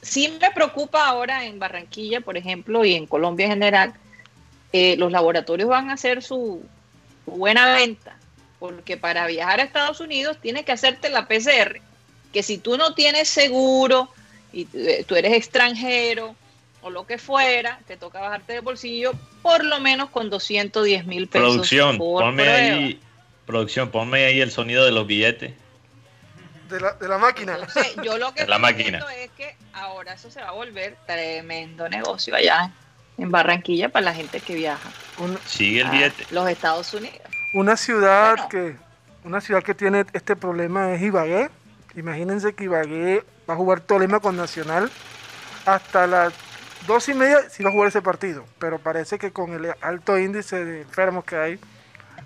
Sí 0.01 0.37
me 0.39 0.51
preocupa 0.51 1.07
ahora 1.07 1.45
en 1.45 1.57
Barranquilla, 1.57 2.21
por 2.21 2.37
ejemplo, 2.37 2.85
y 2.85 2.93
en 2.93 3.07
Colombia 3.07 3.45
en 3.45 3.53
general, 3.53 3.93
eh, 4.71 4.95
los 4.97 5.11
laboratorios 5.11 5.69
van 5.69 5.89
a 5.89 5.93
hacer 5.93 6.21
su, 6.21 6.63
su 7.25 7.31
buena 7.31 7.73
venta, 7.73 8.15
porque 8.59 8.97
para 8.97 9.25
viajar 9.25 9.59
a 9.59 9.63
Estados 9.63 9.99
Unidos 9.99 10.37
tienes 10.39 10.65
que 10.65 10.73
hacerte 10.73 11.09
la 11.09 11.27
PCR, 11.27 11.81
que 12.31 12.43
si 12.43 12.59
tú 12.59 12.77
no 12.77 12.93
tienes 12.93 13.29
seguro 13.29 14.09
y 14.53 14.67
eh, 14.73 15.03
tú 15.07 15.15
eres 15.15 15.33
extranjero 15.33 16.35
o 16.87 16.89
lo 16.89 17.05
que 17.05 17.17
fuera, 17.17 17.79
te 17.87 17.97
toca 17.97 18.19
bajarte 18.19 18.53
de 18.53 18.59
bolsillo 18.61 19.13
por 19.41 19.63
lo 19.63 19.79
menos 19.79 20.09
con 20.09 20.29
210 20.29 21.05
mil 21.05 21.27
pesos. 21.27 21.47
Producción, 21.53 21.97
por 21.97 22.23
ponme 22.23 22.43
prueba. 22.43 22.57
ahí, 22.57 22.99
producción, 23.45 23.89
ponme 23.91 24.25
ahí 24.25 24.41
el 24.41 24.51
sonido 24.51 24.83
de 24.85 24.91
los 24.91 25.05
billetes. 25.07 25.53
de 26.69 26.79
la, 26.81 26.93
de 26.93 27.07
la 27.07 27.17
máquina. 27.17 27.53
Entonces, 27.55 27.95
yo 28.03 28.17
lo 28.17 28.33
que 28.33 28.45
La 28.45 28.57
máquina. 28.59 28.99
es 29.17 29.31
que 29.37 29.55
ahora 29.73 30.13
eso 30.13 30.29
se 30.31 30.41
va 30.41 30.49
a 30.49 30.51
volver 30.51 30.97
tremendo 31.05 31.87
negocio 31.87 32.35
allá 32.35 32.71
en 33.17 33.31
Barranquilla 33.31 33.89
para 33.89 34.05
la 34.05 34.13
gente 34.13 34.41
que 34.41 34.53
viaja 34.53 34.89
Un- 35.17 35.39
Sigue 35.45 35.81
el 35.81 35.87
a 35.87 35.91
billete. 35.91 36.25
los 36.31 36.47
Estados 36.49 36.93
Unidos. 36.93 37.19
Una 37.53 37.77
ciudad 37.77 38.35
Bueno. 38.35 38.49
que 38.49 38.75
una 39.23 39.41
ciudad 39.41 39.63
que 39.63 39.73
tiene 39.75 40.05
este 40.13 40.35
problema 40.35 40.93
es 40.93 41.01
Ibagué. 41.01 41.49
Imagínense 41.95 42.53
que 42.53 42.65
Ibagué 42.65 43.23
va 43.49 43.53
a 43.55 43.57
jugar 43.57 43.79
Tolima 43.81 44.19
con 44.19 44.35
Nacional 44.37 44.91
hasta 45.65 46.05
las 46.07 46.33
dos 46.85 47.07
y 47.09 47.13
media 47.13 47.49
sí 47.49 47.63
va 47.63 47.69
a 47.69 47.73
jugar 47.73 47.87
ese 47.89 48.01
partido, 48.01 48.45
pero 48.59 48.79
parece 48.79 49.17
que 49.17 49.31
con 49.31 49.51
el 49.53 49.73
alto 49.81 50.17
índice 50.17 50.63
de 50.63 50.81
enfermos 50.81 51.25
que 51.25 51.35
hay, 51.35 51.59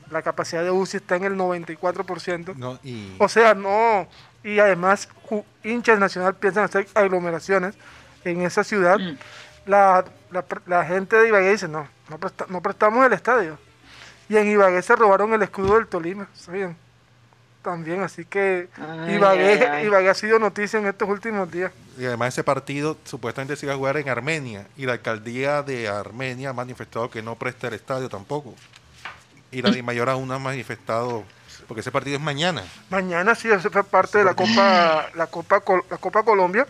la 0.10 0.22
capacidad 0.22 0.64
de 0.64 0.72
UCI 0.72 0.98
está 0.98 1.16
en 1.16 1.24
el 1.24 1.36
94%. 1.36 2.56
No, 2.56 2.80
y, 2.84 3.16
O 3.20 3.30
sea, 3.30 3.54
no. 3.54 4.08
Y 4.44 4.60
además, 4.60 5.08
hinchas 5.64 6.00
nacional 6.00 6.36
piensan 6.36 6.66
hacer 6.66 6.88
aglomeraciones 6.96 7.76
en 8.26 8.42
esa 8.42 8.64
ciudad. 8.64 9.00
Mm. 9.00 9.18
La, 9.68 10.04
la, 10.32 10.44
la 10.66 10.86
gente 10.86 11.16
de 11.16 11.28
Ibagué 11.30 11.52
dice: 11.52 11.68
no, 11.68 11.88
no, 12.10 12.20
presta- 12.20 12.48
no 12.50 12.62
prestamos 12.62 13.06
el 13.06 13.14
estadio. 13.14 13.58
Y 14.28 14.38
en 14.38 14.48
Ibagué 14.48 14.82
se 14.82 14.96
robaron 14.96 15.34
el 15.34 15.42
escudo 15.44 15.76
del 15.76 15.88
Tolima, 15.88 16.28
¿sabían? 16.34 16.76
También, 17.62 18.02
así 18.02 18.26
que 18.26 18.70
Ay, 18.76 19.16
Ibagué, 19.16 19.54
ay, 19.54 19.64
ay. 19.72 19.86
Ibagué 19.86 20.10
ha 20.10 20.14
sido 20.16 20.40
noticia 20.40 20.80
en 20.80 20.88
estos 20.88 21.08
últimos 21.08 21.52
días. 21.52 21.72
y 21.98 22.06
además 22.06 22.30
ese 22.30 22.44
partido 22.44 22.98
supuestamente 23.04 23.56
se 23.56 23.68
iba 23.68 23.74
a 23.74 23.78
jugar 23.78 23.98
en 23.98 24.10
Armenia 24.10 24.66
y 24.78 24.88
la 24.88 24.94
alcaldía 24.94 25.62
de 25.62 25.88
Armenia 25.88 26.50
ha 26.50 26.54
manifestado 26.54 27.12
que 27.12 27.22
no 27.22 27.36
presta 27.36 27.68
el 27.68 27.76
estadio 27.76 28.10
tampoco. 28.10 28.56
Y 29.52 29.62
la 29.62 29.70
de 29.70 29.84
Mayor 29.84 30.10
aún 30.10 30.32
ha 30.32 30.40
manifestado, 30.40 31.24
porque 31.68 31.82
ese 31.82 31.92
partido 31.92 32.16
es 32.18 32.24
mañana. 32.24 32.64
Mañana 32.90 33.36
sí, 33.36 33.50
eso 33.52 33.70
fue 33.70 33.84
parte 33.84 34.18
de 34.20 34.24
la 34.24 34.34
Copa, 34.34 35.08
la 35.14 35.28
Copa, 35.28 35.60
Col- 35.60 35.84
la 35.90 35.98
Copa 35.98 36.24
Colombia. 36.24 36.66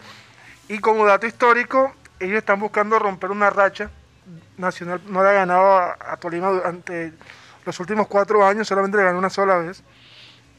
Y 0.68 0.80
como 0.80 1.06
dato 1.06 1.26
histórico, 1.28 1.94
ellos 2.20 2.39
están 2.39 2.60
buscando 2.60 2.98
romper 3.00 3.30
una 3.32 3.50
racha. 3.50 3.89
Nacional 4.58 5.00
no 5.08 5.24
le 5.24 5.30
ha 5.30 5.34
ganado 5.34 5.78
a, 5.78 5.98
a 6.06 6.18
Tolima 6.18 6.50
durante 6.50 7.14
los 7.66 7.80
últimos 7.80 8.08
cuatro 8.08 8.46
años, 8.46 8.68
solamente 8.68 8.98
le 8.98 9.04
ganó 9.04 9.20
una 9.20 9.30
sola 9.30 9.58
vez. 9.58 9.84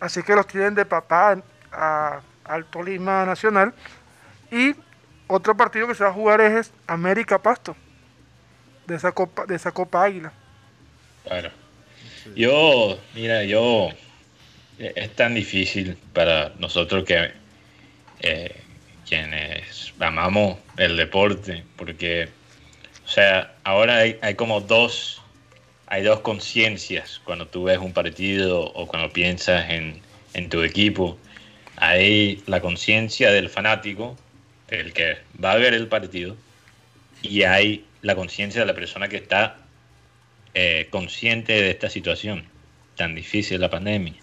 Así 0.03 0.25
que 0.25 0.35
los 0.35 0.49
tienen 0.49 0.75
de 0.75 0.85
papá 0.85 1.41
al 2.45 2.65
Tolima 2.67 3.25
Nacional. 3.25 3.73
Y 4.51 4.75
otro 5.29 5.57
partido 5.57 5.87
que 5.87 5.95
se 5.95 6.03
va 6.03 6.11
a 6.11 6.13
jugar 6.13 6.41
es 6.41 6.73
América 6.89 7.41
Pasto, 7.41 7.77
de 8.89 8.97
esa 8.97 9.13
Copa, 9.13 9.47
de 9.47 9.55
esa 9.55 9.71
Copa 9.71 10.03
Águila. 10.03 10.33
Claro. 11.23 11.51
Yo, 12.35 12.99
mira, 13.15 13.45
yo 13.45 13.91
eh, 14.81 14.93
es 14.97 15.15
tan 15.15 15.35
difícil 15.35 15.97
para 16.13 16.53
nosotros 16.59 17.05
que 17.05 17.31
eh, 18.23 18.61
quienes 19.09 19.95
amamos 20.01 20.59
el 20.79 20.97
deporte, 20.97 21.65
porque 21.77 22.29
sea, 23.05 23.55
ahora 23.63 23.99
hay, 23.99 24.19
hay 24.21 24.35
como 24.35 24.61
dos, 24.61 25.22
hay 25.93 26.03
dos 26.05 26.21
conciencias 26.21 27.21
cuando 27.23 27.49
tú 27.49 27.65
ves 27.65 27.77
un 27.77 27.93
partido 27.93 28.63
o 28.63 28.87
cuando 28.87 29.13
piensas 29.13 29.69
en, 29.69 30.01
en 30.33 30.49
tu 30.49 30.63
equipo. 30.63 31.19
Hay 31.77 32.43
la 32.47 32.63
conciencia 32.63 33.31
del 33.31 33.51
fanático, 33.51 34.17
el 34.69 34.95
que 34.95 35.19
va 35.45 35.53
a 35.53 35.57
ver 35.57 35.75
el 35.75 35.89
partido, 35.89 36.35
y 37.21 37.43
hay 37.43 37.85
la 38.01 38.15
conciencia 38.15 38.63
de 38.63 38.67
la 38.67 38.75
persona 38.75 39.09
que 39.09 39.19
está 39.19 39.59
eh, 40.55 40.89
consciente 40.89 41.61
de 41.61 41.69
esta 41.69 41.91
situación 41.91 42.47
tan 42.97 43.15
difícil, 43.15 43.61
la 43.61 43.69
pandemia. 43.69 44.15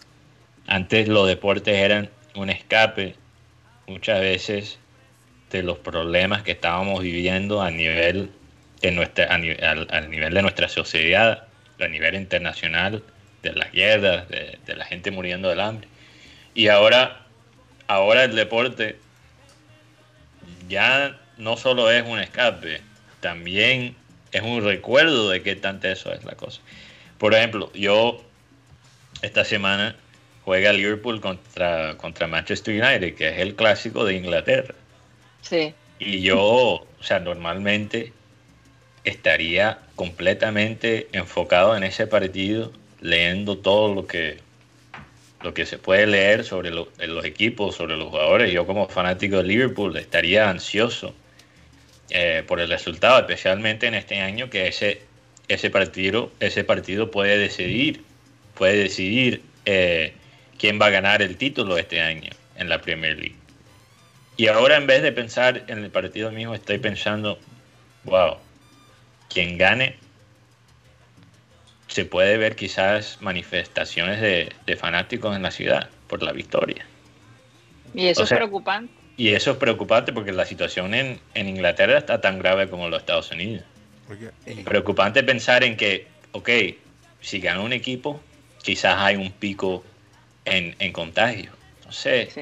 Antes 0.66 1.08
los 1.08 1.28
deportes 1.28 1.78
eran 1.78 2.10
un 2.34 2.50
escape 2.50 3.14
muchas 3.86 4.20
veces 4.22 4.80
de 5.52 5.62
los 5.62 5.78
problemas 5.78 6.42
que 6.42 6.54
estábamos 6.54 7.04
viviendo 7.04 7.62
a 7.62 7.70
nivel 7.70 8.32
de 8.82 8.90
nuestra, 8.90 9.38
nivel 9.38 10.34
de 10.34 10.42
nuestra 10.42 10.68
sociedad, 10.68 11.46
a 11.80 11.88
nivel 11.88 12.16
internacional, 12.16 13.04
de 13.42 13.54
las 13.54 13.72
guerras, 13.72 14.28
de, 14.30 14.58
de 14.66 14.76
la 14.76 14.86
gente 14.86 15.12
muriendo 15.12 15.50
del 15.50 15.60
hambre. 15.60 15.88
Y 16.54 16.68
ahora, 16.68 17.26
ahora 17.88 18.26
el 18.26 18.36
deporte 18.36 18.98
ya 20.68 21.18
no 21.38 21.58
solo 21.58 21.90
es 21.90 22.06
un 22.06 22.20
escape, 22.20 22.82
también 23.22 23.96
es 24.32 24.42
un 24.42 24.64
recuerdo 24.64 25.30
de 25.30 25.42
qué 25.42 25.56
tanto 25.56 25.88
eso 25.88 26.14
es 26.14 26.24
la 26.24 26.36
cosa. 26.36 26.62
Por 27.18 27.34
ejemplo, 27.34 27.72
yo 27.74 28.24
esta 29.22 29.44
semana 29.44 29.96
juega 30.46 30.74
Liverpool 30.74 31.20
contra, 31.22 31.98
contra 31.98 32.28
Manchester 32.28 32.82
United, 32.82 33.16
que 33.16 33.30
es 33.30 33.40
el 33.40 33.56
clásico 33.56 34.06
de 34.06 34.16
Inglaterra. 34.16 34.76
Sí. 35.42 35.74
Y 36.00 36.22
yo, 36.22 36.40
o 36.40 36.88
sea, 37.02 37.20
normalmente 37.20 38.14
estaría 39.04 39.80
completamente 39.96 41.08
enfocado 41.12 41.76
en 41.76 41.84
ese 41.84 42.08
partido, 42.08 42.72
leyendo 43.02 43.58
todo 43.58 43.94
lo 43.94 44.08
que 44.08 44.38
lo 45.42 45.54
que 45.54 45.66
se 45.66 45.78
puede 45.78 46.06
leer 46.06 46.44
sobre 46.44 46.70
lo- 46.70 46.90
los 47.08 47.24
equipos, 47.24 47.76
sobre 47.76 47.96
los 47.96 48.10
jugadores. 48.10 48.52
Yo 48.52 48.66
como 48.66 48.90
fanático 48.90 49.38
de 49.38 49.44
Liverpool 49.44 49.96
estaría 49.96 50.50
ansioso 50.50 51.14
eh, 52.10 52.44
por 52.46 52.60
el 52.60 52.68
resultado, 52.68 53.20
especialmente 53.20 53.88
en 53.88 53.94
este 53.94 54.20
año 54.20 54.50
que 54.50 54.68
ese, 54.68 55.02
ese 55.48 55.70
partido, 55.70 56.30
ese 56.42 56.66
partido 56.66 57.10
puede 57.10 57.38
decidir, 57.38 58.04
puede 58.56 58.76
decidir 58.78 59.42
eh, 59.66 60.14
quién 60.58 60.78
va 60.82 60.88
a 60.88 60.90
ganar 60.90 61.22
el 61.22 61.38
título 61.38 61.78
este 61.78 62.02
año 62.02 62.32
en 62.58 62.68
la 62.68 62.82
Premier 62.82 63.18
League. 63.18 63.36
Y 64.36 64.48
ahora 64.48 64.76
en 64.76 64.88
vez 64.88 65.02
de 65.02 65.14
pensar 65.14 65.64
en 65.68 65.84
el 65.86 65.90
partido 65.90 66.32
mismo, 66.32 66.54
estoy 66.54 66.80
pensando, 66.80 67.40
wow, 68.04 68.36
quien 69.30 69.58
gane, 69.58 69.96
se 71.88 72.06
puede 72.06 72.38
ver 72.38 72.56
quizás 72.56 73.18
manifestaciones 73.22 74.22
de, 74.22 74.52
de 74.66 74.76
fanáticos 74.76 75.36
en 75.36 75.42
la 75.44 75.52
ciudad 75.52 75.90
por 76.08 76.22
la 76.22 76.32
victoria. 76.32 76.86
Y 77.94 78.08
eso 78.08 78.24
O 78.24 78.26
sea, 78.26 78.38
es 78.38 78.40
preocupante. 78.40 78.94
Y 79.18 79.30
eso 79.30 79.52
es 79.52 79.58
preocupante 79.58 80.14
porque 80.14 80.32
la 80.32 80.46
situación 80.46 80.94
en, 80.94 81.20
en 81.34 81.50
Inglaterra 81.50 81.98
está 81.98 82.22
tan 82.22 82.40
grave 82.40 82.70
como 82.70 82.86
en 82.86 82.92
los 82.92 83.02
Estados 83.02 83.32
Unidos. 83.32 83.64
Oye, 84.10 84.30
y- 84.46 84.64
Preocupante 84.64 85.24
pensar 85.24 85.64
en 85.64 85.76
que, 85.76 86.08
ok, 86.32 86.50
si 87.22 87.40
gana 87.40 87.62
un 87.62 87.74
equipo, 87.74 88.22
quizás 88.64 88.96
hay 88.98 89.16
un 89.16 89.32
pico 89.32 89.84
en, 90.46 90.76
en 90.80 90.92
contagio. 90.94 91.52
No 91.86 91.92
sé, 91.92 92.30
Sí. 92.32 92.42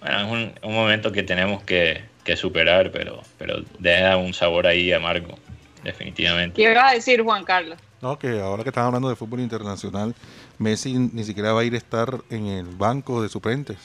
bueno, 0.00 0.18
es 0.20 0.32
un, 0.32 0.52
un 0.68 0.74
momento 0.74 1.12
que 1.12 1.22
tenemos 1.22 1.62
que, 1.62 2.02
que 2.24 2.36
superar, 2.36 2.90
pero, 2.90 3.22
pero 3.38 3.62
deja 3.78 4.16
un 4.16 4.32
sabor 4.34 4.66
ahí 4.66 4.92
amargo, 4.92 5.38
definitivamente. 5.84 6.56
¿Qué 6.62 6.70
ibas 6.70 6.90
a 6.92 6.94
decir, 6.94 7.22
Juan 7.22 7.44
Carlos? 7.44 7.78
No, 8.00 8.18
que 8.18 8.40
ahora 8.40 8.62
que 8.64 8.70
están 8.70 8.84
hablando 8.86 9.08
de 9.08 9.16
fútbol 9.16 9.40
internacional, 9.40 10.14
Messi 10.58 10.92
ni 10.94 11.24
siquiera 11.24 11.52
va 11.52 11.60
a 11.60 11.64
ir 11.64 11.74
a 11.74 11.78
estar 11.78 12.20
en 12.30 12.46
el 12.46 12.66
banco 12.66 13.22
de 13.22 13.28
suplentes. 13.28 13.78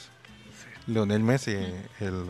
Leonel 0.86 1.20
Messi, 1.22 1.52
el, 2.00 2.24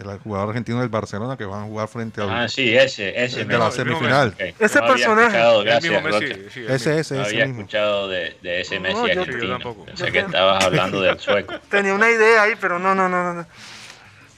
el 0.00 0.18
jugador 0.18 0.48
argentino 0.50 0.80
del 0.80 0.88
Barcelona 0.88 1.36
que 1.36 1.44
van 1.44 1.62
a 1.62 1.66
jugar 1.66 1.88
frente 1.88 2.20
al... 2.20 2.30
Ah, 2.30 2.48
sí, 2.48 2.74
ese, 2.76 3.22
ese. 3.24 3.44
de 3.44 3.58
la 3.58 3.70
semifinal. 3.70 4.28
Ok, 4.28 4.54
Ese 4.60 4.80
no 4.80 4.86
personaje. 4.88 5.38
gracias, 5.64 5.82
mismo 5.92 6.00
Messi, 6.08 6.26
Roca. 6.26 6.50
sí, 6.52 6.60
el 6.60 6.70
ese, 6.70 6.98
ese, 6.98 7.14
No 7.14 7.20
ese 7.22 7.30
había 7.30 7.46
mismo. 7.46 7.60
escuchado 7.62 8.08
de, 8.08 8.36
de 8.42 8.60
ese 8.60 8.76
No, 8.76 8.82
Messi 8.82 8.96
yo- 9.00 9.06
yo 9.14 9.20
argentino. 9.22 9.52
tampoco. 9.54 9.84
Pensé 9.86 10.12
que 10.12 10.18
estabas 10.18 10.64
hablando 10.64 11.00
del 11.00 11.18
sueco. 11.18 11.54
Tenía 11.70 11.94
una 11.94 12.10
idea 12.10 12.42
ahí, 12.42 12.52
pero 12.60 12.78
no, 12.78 12.94
no, 12.94 13.08
no. 13.08 13.32
no. 13.34 13.46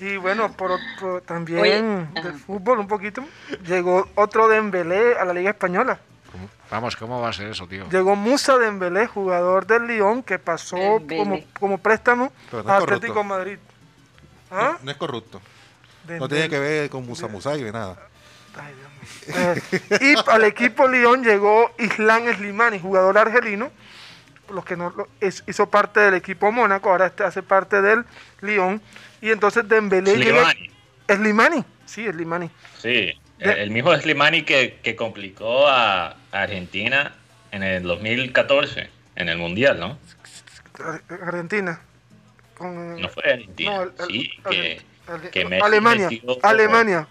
Y 0.00 0.16
bueno, 0.16 0.50
por, 0.52 0.78
por- 0.98 1.20
también 1.22 1.60
Oye, 1.60 1.82
de 1.82 2.28
ajá. 2.28 2.32
fútbol 2.46 2.78
un 2.78 2.88
poquito, 2.88 3.22
llegó 3.66 4.08
otro 4.14 4.48
Dembélé 4.48 5.18
a 5.18 5.24
la 5.24 5.34
Liga 5.34 5.50
Española. 5.50 5.98
Vamos, 6.70 6.94
¿cómo 6.96 7.20
va 7.20 7.28
a 7.30 7.32
ser 7.32 7.48
eso, 7.48 7.66
tío? 7.66 7.88
Llegó 7.90 8.14
Musa 8.16 8.56
Dembélé, 8.56 9.06
jugador 9.08 9.66
del 9.66 9.86
Lyon, 9.88 10.22
que 10.22 10.38
pasó 10.38 10.76
Dembélé. 10.76 11.18
como, 11.18 11.40
como 11.58 11.78
préstamo 11.78 12.32
no 12.52 12.70
a. 12.72 12.76
Atlético 12.78 13.24
Madrid. 13.24 13.58
¿Ah? 14.50 14.78
No 14.82 14.90
es 14.90 14.96
corrupto. 14.96 15.40
No 16.08 16.28
tiene 16.28 16.48
que 16.48 16.58
ver 16.58 16.90
con 16.90 17.04
Musa 17.06 17.26
Musa 17.28 17.56
y 17.56 17.62
nada. 17.70 17.96
Ay, 18.58 18.74
Dios 18.74 18.90
mío. 18.92 19.62
Eh, 20.00 20.14
y 20.16 20.30
al 20.30 20.44
equipo 20.44 20.88
Lyon 20.88 21.22
llegó 21.22 21.70
Islam 21.78 22.22
Slimani, 22.34 22.80
jugador 22.80 23.18
argelino, 23.18 23.70
los 24.50 24.64
que 24.64 24.76
no 24.76 24.90
lo- 24.90 25.08
es- 25.20 25.42
hizo 25.46 25.68
parte 25.70 26.00
del 26.00 26.14
equipo 26.14 26.50
Mónaco, 26.52 26.90
ahora 26.90 27.06
este 27.06 27.24
hace 27.24 27.42
parte 27.42 27.80
del 27.82 28.04
Lyon. 28.40 28.80
Y 29.20 29.30
entonces 29.30 29.68
Dembélé 29.68 30.16
llega- 30.16 30.50
Slimani. 30.50 30.70
Slimani, 31.08 31.64
sí, 31.86 32.06
Slimani. 32.10 32.50
Sí, 32.78 32.88
De- 32.88 33.14
el, 33.38 33.50
el 33.50 33.70
mismo 33.70 33.94
Slimani 33.96 34.42
que, 34.42 34.78
que 34.82 34.96
complicó 34.96 35.66
a 35.68 36.16
Argentina 36.32 37.14
en 37.52 37.62
el 37.62 37.82
2014, 37.82 38.88
en 39.16 39.28
el 39.28 39.38
Mundial, 39.38 39.78
¿no? 39.80 39.98
Ar- 40.84 41.02
Argentina. 41.22 41.80
Con, 42.56 43.00
No 43.00 43.08
fue 43.08 43.24
Argentina, 43.32 43.70
No, 43.76 43.82
el- 43.82 43.92
sí, 44.08 44.30
el- 44.36 44.50
que, 44.50 44.72
el- 45.08 45.30
que 45.30 45.44
Messi 45.46 45.64
Alemania, 45.66 46.08
metió- 46.10 46.38
Alemania. 46.42 47.06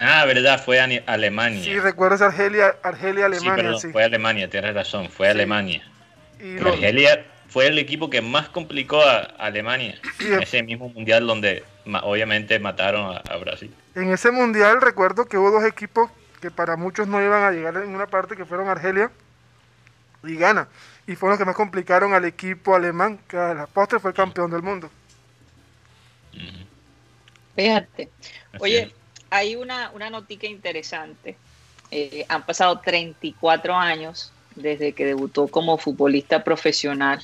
Ah, 0.00 0.24
verdad, 0.24 0.62
fue 0.64 0.80
Ani- 0.80 1.02
Alemania. 1.06 1.62
Sí, 1.62 1.78
recuerdas 1.78 2.22
Argelia, 2.22 2.74
Argelia, 2.82 3.26
Sí, 3.28 3.36
Alemania, 3.36 3.54
perdón, 3.64 3.80
sí. 3.80 3.88
fue 3.92 4.02
Alemania, 4.02 4.48
tienes 4.48 4.74
razón, 4.74 5.10
fue 5.10 5.26
Sí. 5.26 5.30
Alemania. 5.32 5.82
Y 6.40 6.58
lo- 6.58 6.70
Argelia 6.72 7.26
fue 7.48 7.66
el 7.66 7.78
equipo 7.78 8.08
que 8.08 8.22
más 8.22 8.48
complicó 8.48 9.02
a 9.02 9.18
Alemania 9.38 9.98
Sí, 10.18 10.32
en 10.32 10.42
ese 10.42 10.62
mismo 10.62 10.88
mundial 10.88 11.26
donde 11.26 11.64
obviamente 12.02 12.58
mataron 12.58 13.14
a, 13.14 13.18
a 13.18 13.36
Brasil. 13.36 13.74
en 13.94 14.10
ese 14.10 14.30
mundial 14.30 14.80
recuerdo 14.80 15.26
que 15.26 15.36
hubo 15.36 15.50
dos 15.50 15.64
equipos 15.64 16.10
que 16.40 16.50
para 16.50 16.76
muchos 16.76 17.06
no 17.06 17.22
iban 17.22 17.42
a 17.42 17.50
llegar 17.50 17.76
en 17.76 17.94
una 17.94 18.06
parte, 18.06 18.34
que 18.36 18.46
fueron 18.46 18.68
Argelia 18.70 19.10
y 20.24 20.36
Ghana. 20.36 20.68
Y 21.06 21.14
fueron 21.16 21.32
los 21.32 21.38
que 21.38 21.44
más 21.44 21.56
complicaron 21.56 22.14
al 22.14 22.24
equipo 22.24 22.74
alemán, 22.74 23.18
que 23.28 23.36
a 23.36 23.52
la 23.52 23.66
postre 23.66 23.98
fue 23.98 24.12
el 24.12 24.16
campeón 24.16 24.50
del 24.50 24.62
mundo. 24.62 24.88
Fíjate. 27.54 28.08
Oye. 28.58 28.94
Hay 29.30 29.56
una, 29.56 29.90
una 29.94 30.10
notica 30.10 30.46
interesante. 30.46 31.36
Eh, 31.90 32.24
han 32.28 32.44
pasado 32.44 32.80
34 32.80 33.74
años 33.74 34.32
desde 34.54 34.92
que 34.92 35.04
debutó 35.04 35.48
como 35.48 35.78
futbolista 35.78 36.44
profesional 36.44 37.20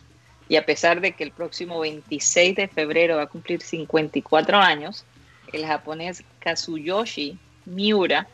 y 0.48 0.56
a 0.56 0.64
pesar 0.64 1.00
de 1.00 1.12
que 1.12 1.24
el 1.24 1.32
próximo 1.32 1.80
26 1.80 2.56
de 2.56 2.68
febrero 2.68 3.16
va 3.16 3.22
a 3.22 3.26
cumplir 3.26 3.62
54 3.62 4.58
años, 4.58 5.04
el 5.52 5.66
japonés 5.66 6.22
Kazuyoshi 6.38 7.38
Miura 7.64 8.28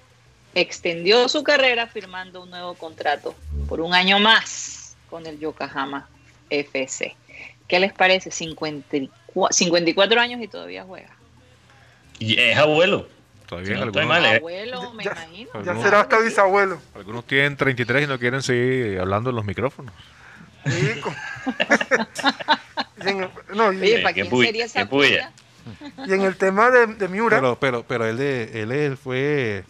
extendió 0.54 1.28
su 1.28 1.42
carrera 1.42 1.86
firmando 1.86 2.42
un 2.42 2.50
nuevo 2.50 2.74
contrato 2.74 3.34
por 3.68 3.80
un 3.80 3.94
año 3.94 4.18
más 4.18 4.96
con 5.08 5.26
el 5.26 5.38
Yokohama 5.38 6.08
FC. 6.50 7.16
¿Qué 7.66 7.80
les 7.80 7.92
parece? 7.92 8.30
54, 8.30 9.48
54 9.50 10.20
años 10.20 10.42
y 10.42 10.48
todavía 10.48 10.84
juega. 10.84 11.16
Es 12.20 12.56
abuelo. 12.58 13.08
Todavía 13.52 13.68
Sí, 13.74 13.74
no 13.76 13.82
algunos, 13.82 14.06
mal, 14.08 14.24
eh. 14.24 14.36
Abuelo, 14.36 14.92
me 14.94 15.04
Ya- 15.04 15.10
imagino. 15.12 15.50
Ya 15.52 15.58
Algunos- 15.58 15.82
será 15.82 16.00
hasta 16.00 16.18
bisabuelo. 16.20 16.80
algunos 16.94 17.26
tienen 17.26 17.54
33 17.58 18.04
y 18.04 18.06
no 18.06 18.18
quieren 18.18 18.40
seguir 18.42 18.98
hablando 18.98 19.28
en 19.28 19.36
los 19.36 19.44
micrófonos. 19.44 19.92
Sí, 20.64 21.00
con- 21.02 21.14
y, 23.04 23.08
en, 23.10 23.28
no, 23.54 23.70
y- 23.74 23.76
Oye, 23.82 23.98
Eh, 23.98 24.02
¿para 24.02 24.14
qué 24.14 24.20
quién 24.22 24.30
puya, 24.30 24.46
sería 24.48 24.64
esa 24.64 24.80
qué 24.80 24.86
puya. 24.86 25.32
puya? 25.66 26.06
y 26.06 26.12
en 26.14 26.22
el 26.22 26.36
tema 26.36 26.70
de, 26.70 26.86
de 26.86 27.08
Miura, 27.08 27.36
Pero, 27.36 27.56
pero, 27.60 27.82
pero 27.86 28.06
él, 28.06 28.16
de- 28.16 28.62
él, 28.62 28.72
él 28.72 28.96
fue 28.96 29.64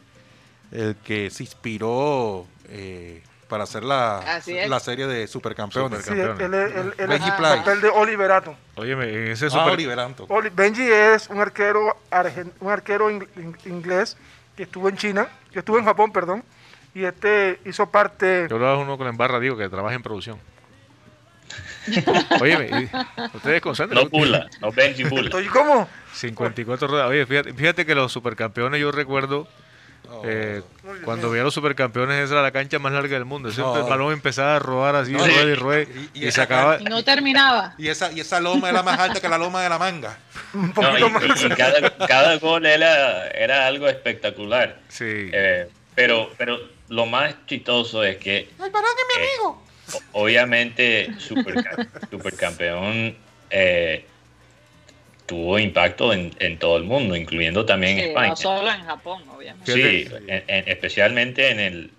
el 0.71 0.95
que 1.05 1.29
se 1.31 1.43
inspiró 1.43 2.47
eh, 2.69 3.21
para 3.53 3.65
hacer 3.65 3.85
la, 3.85 4.41
la 4.67 4.81
serie 4.81 5.07
de 5.07 5.27
Supercampeones. 5.27 6.07
sí, 6.07 6.13
él, 6.13 6.21
él- 6.41 6.55
él- 6.55 6.95
él- 6.97 7.07
Benji 7.07 7.29
el 7.29 7.35
papel 7.37 7.83
de 7.83 7.89
Oliverato. 7.91 8.57
Óyeme, 8.77 9.05
en 9.11 9.29
ese 9.33 9.49
Ah, 9.49 9.51
super... 9.51 9.73
Oliver 9.75 10.01
Anton. 10.01 10.25
Oli- 10.31 10.49
Benji 10.49 10.91
es 10.91 11.29
un 11.29 11.39
arquero 11.39 11.95
argen- 12.11 12.51
un 12.61 12.71
arquero 12.71 13.11
ing- 13.11 13.29
in- 13.37 13.55
inglés 13.67 14.17
que 14.57 14.63
estuvo 14.63 14.89
en 14.89 14.97
China, 14.97 15.29
que 15.53 15.59
estuvo 15.59 15.77
en 15.79 15.85
Japón, 15.85 16.13
perdón, 16.13 16.43
y 16.95 17.05
este 17.05 17.61
hizo 17.67 17.91
parte 17.91 18.47
Yo 18.49 18.57
hablaba 18.57 18.79
uno 18.79 18.97
con 18.97 19.05
la 19.05 19.11
embarra, 19.11 19.39
digo, 19.39 19.59
que 19.59 19.69
trabaja 19.69 19.95
en 19.97 20.03
producción. 20.03 20.39
Y- 21.87 23.37
ustedes 23.37 23.61
concentren. 23.61 24.03
No 24.03 24.09
pula, 24.09 24.49
no 24.63 24.73
Benji 24.73 25.05
pula. 25.05 25.25
Estoy 25.25 25.47
como 25.49 25.87
54 26.15 26.89
ruedas. 26.89 27.11
Oye, 27.11 27.27
fíjate, 27.27 27.53
fíjate 27.53 27.85
que 27.85 27.95
los 27.95 28.11
supercampeones 28.11 28.81
yo 28.81 28.91
recuerdo 28.93 29.47
Eh, 30.25 30.63
cuando 31.05 31.31
veía 31.31 31.43
a 31.43 31.45
los 31.45 31.55
supercampeones, 31.55 32.25
esa 32.25 32.35
era 32.35 32.43
la 32.43 32.51
cancha 32.53 32.79
más 32.79 32.93
larga 32.93 33.15
del 33.15 33.25
mundo. 33.25 33.51
No. 33.57 33.77
el 33.77 33.83
balón 33.85 34.13
empezaba 34.13 34.57
a 34.57 34.59
rodar 34.59 34.97
así, 34.97 35.13
No, 35.13 35.19
rueda 35.27 35.43
y 35.45 35.47
y- 35.49 35.55
rueda, 35.55 35.83
y- 35.83 36.11
y, 36.15 36.25
y 36.25 36.29
esa 36.29 36.43
sacaba. 36.43 36.79
Y 36.81 36.85
no 36.85 37.03
terminaba. 37.05 37.75
Y 37.79 37.89
esa, 37.89 38.13
y 38.13 38.21
esa 38.21 38.41
loma 38.41 38.69
era 38.71 38.83
más 38.83 38.99
alta 38.99 39.21
que 39.21 39.29
la 39.29 39.39
loma 39.39 39.63
de 39.63 39.69
la 39.69 39.79
manga. 39.79 40.19
Un 40.55 40.73
No, 40.75 40.99
y, 40.99 41.01
poquito 41.03 41.11
más. 41.11 41.43
y- 41.43 41.47
y 41.47 41.49
cada, 41.51 41.97
cada 42.07 42.37
gol 42.39 42.67
era, 42.67 43.29
era 43.29 43.67
algo 43.67 43.89
espectacular. 43.89 44.79
Sí. 44.89 45.05
Eh, 45.33 45.69
pero, 45.95 46.31
pero 46.37 46.59
lo 46.89 47.07
más 47.07 47.35
chistoso 47.47 48.03
es 48.05 48.17
que. 48.19 48.49
¡Ay, 48.59 48.71
Barán 48.71 48.91
es 48.99 49.17
mi 49.19 49.23
eh, 49.25 49.29
amigo! 49.35 49.63
obviamente, 50.13 51.11
superca- 51.19 51.87
supercampeón 52.11 53.17
eh, 53.51 54.07
tuvo 55.33 55.59
impacto 55.59 56.13
en, 56.13 56.31
en 56.41 56.59
todo 56.59 56.77
el 56.77 56.85
mundo, 56.85 57.17
incluyendo 57.17 57.65
también 57.65 57.97
Sí, 57.97 58.03
España. 58.05 58.29
no 58.29 58.37
solo 58.37 58.71
en 58.71 58.85
Japón, 58.85 59.23
obviamente. 59.35 59.73
Sí, 59.73 60.07
en- 60.29 60.45
en- 60.47 60.69
especialmente 60.69 61.49
en 61.51 61.59
el, 61.59 61.91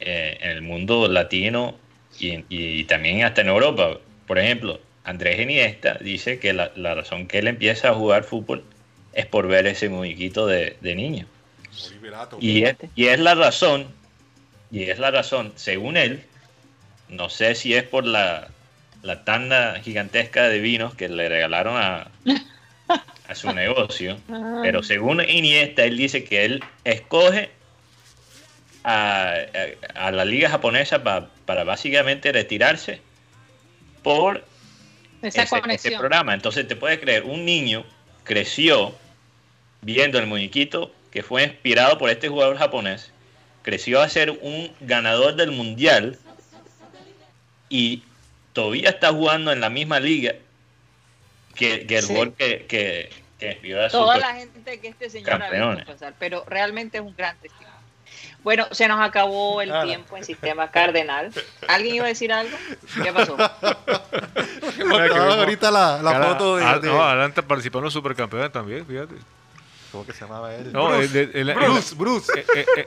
eh, 0.00 0.38
en 0.40 0.50
el 0.52 0.62
mundo 0.62 1.06
latino 1.06 1.76
y, 2.18 2.44
y 2.48 2.84
también 2.84 3.24
hasta 3.24 3.42
en 3.42 3.48
Europa. 3.48 3.98
Por 4.26 4.38
ejemplo, 4.38 4.80
Andrés 5.04 5.38
Iniesta 5.38 5.98
dice 6.00 6.38
que 6.38 6.54
la, 6.54 6.72
la 6.76 6.94
razón 6.94 7.26
que 7.26 7.40
él 7.40 7.46
empieza 7.48 7.90
a 7.90 7.94
jugar 7.94 8.24
fútbol 8.24 8.64
es 9.12 9.26
por 9.26 9.46
ver 9.48 9.66
ese 9.66 9.90
muñequito 9.90 10.46
de, 10.46 10.78
de 10.80 10.94
niño. 10.94 11.26
Oliverato. 11.88 12.38
Y 12.40 12.62
es, 12.64 12.76
y 12.94 13.08
es 13.08 13.20
la 13.20 13.34
razón, 13.34 13.86
y 14.70 14.84
es 14.84 14.98
la 14.98 15.10
razón, 15.10 15.52
según 15.56 15.98
él, 15.98 16.22
no 17.10 17.28
sé 17.28 17.54
si 17.54 17.74
es 17.74 17.82
por 17.84 18.06
la, 18.06 18.48
la 19.06 19.24
tanda 19.24 19.80
gigantesca 19.82 20.48
de 20.48 20.58
vinos 20.60 20.94
que 20.94 21.08
le 21.08 21.28
regalaron 21.28 21.76
a, 21.76 22.08
a 23.28 23.34
su 23.34 23.52
negocio, 23.52 24.18
pero 24.62 24.82
según 24.82 25.20
Iniesta, 25.28 25.84
él 25.84 25.96
dice 25.96 26.24
que 26.24 26.44
él 26.44 26.64
escoge 26.84 27.50
a, 28.84 29.34
a- 29.94 30.06
a 30.06 30.10
la 30.12 30.24
liga 30.24 30.48
japonesa 30.50 31.02
pa- 31.02 31.28
para 31.44 31.64
básicamente 31.64 32.30
retirarse 32.32 33.00
por 34.02 34.44
Esa 35.22 35.42
ese, 35.42 35.56
ese 35.74 35.88
programa. 35.98 36.34
Entonces 36.34 36.68
te 36.68 36.76
puedes 36.76 36.98
creer, 37.00 37.24
un 37.24 37.44
niño 37.44 37.84
creció 38.24 38.94
viendo 39.82 40.18
el 40.18 40.26
muñequito 40.26 40.92
que 41.10 41.22
fue 41.22 41.44
inspirado 41.44 41.96
por 41.98 42.10
este 42.10 42.28
jugador 42.28 42.56
japonés, 42.58 43.10
creció 43.62 44.00
a 44.02 44.08
ser 44.08 44.30
un 44.42 44.70
ganador 44.80 45.34
del 45.36 45.50
mundial 45.50 46.18
y 47.68 48.02
todavía 48.56 48.88
está 48.88 49.12
jugando 49.12 49.52
en 49.52 49.60
la 49.60 49.68
misma 49.68 50.00
liga 50.00 50.32
que, 51.54 51.86
que 51.86 51.98
el 51.98 52.02
Sí. 52.02 52.08
jugador 52.08 52.32
que, 52.32 52.64
que, 52.66 53.10
que 53.38 53.78
a 53.78 53.88
Toda 53.90 54.16
la 54.16 54.34
gente 54.34 54.80
que 54.80 54.88
este 54.88 55.10
señor 55.10 55.42
ha 55.42 55.84
pasar, 55.84 56.14
pero 56.18 56.42
realmente 56.48 56.96
es 56.96 57.04
un 57.04 57.14
gran 57.14 57.36
testimonio. 57.36 57.66
Bueno, 58.42 58.66
se 58.70 58.88
nos 58.88 58.98
acabó 59.00 59.60
el 59.60 59.68
Nada. 59.68 59.84
tiempo 59.84 60.16
en 60.16 60.24
Sistema 60.24 60.70
Cardenal. 60.70 61.32
¿Alguien 61.68 61.96
iba 61.96 62.04
a 62.06 62.08
decir 62.08 62.32
algo? 62.32 62.56
¿Qué 63.02 63.12
pasó? 63.12 63.36
Ahorita 65.38 65.70
la, 65.70 66.00
la 66.02 66.12
Cara- 66.12 66.26
foto 66.28 66.56
de, 66.56 66.64
ah, 66.64 66.78
de- 66.78 66.88
no, 66.88 67.02
adelante 67.04 67.42
participó 67.42 67.78
en 67.78 67.84
los 67.84 67.92
supercampeones 67.92 68.50
también, 68.52 68.86
fíjate. 68.86 69.16
¿Cómo 69.96 70.06
que 70.06 70.12
se 70.12 70.26
llamaba 70.26 70.54
él? 70.54 70.70
No, 70.74 70.88
Bruce. 70.90 71.30
eh, 71.32 71.54
Bruce, 71.96 72.30
eh, 72.38 72.44
eh, 72.54 72.66
eh, 72.76 72.86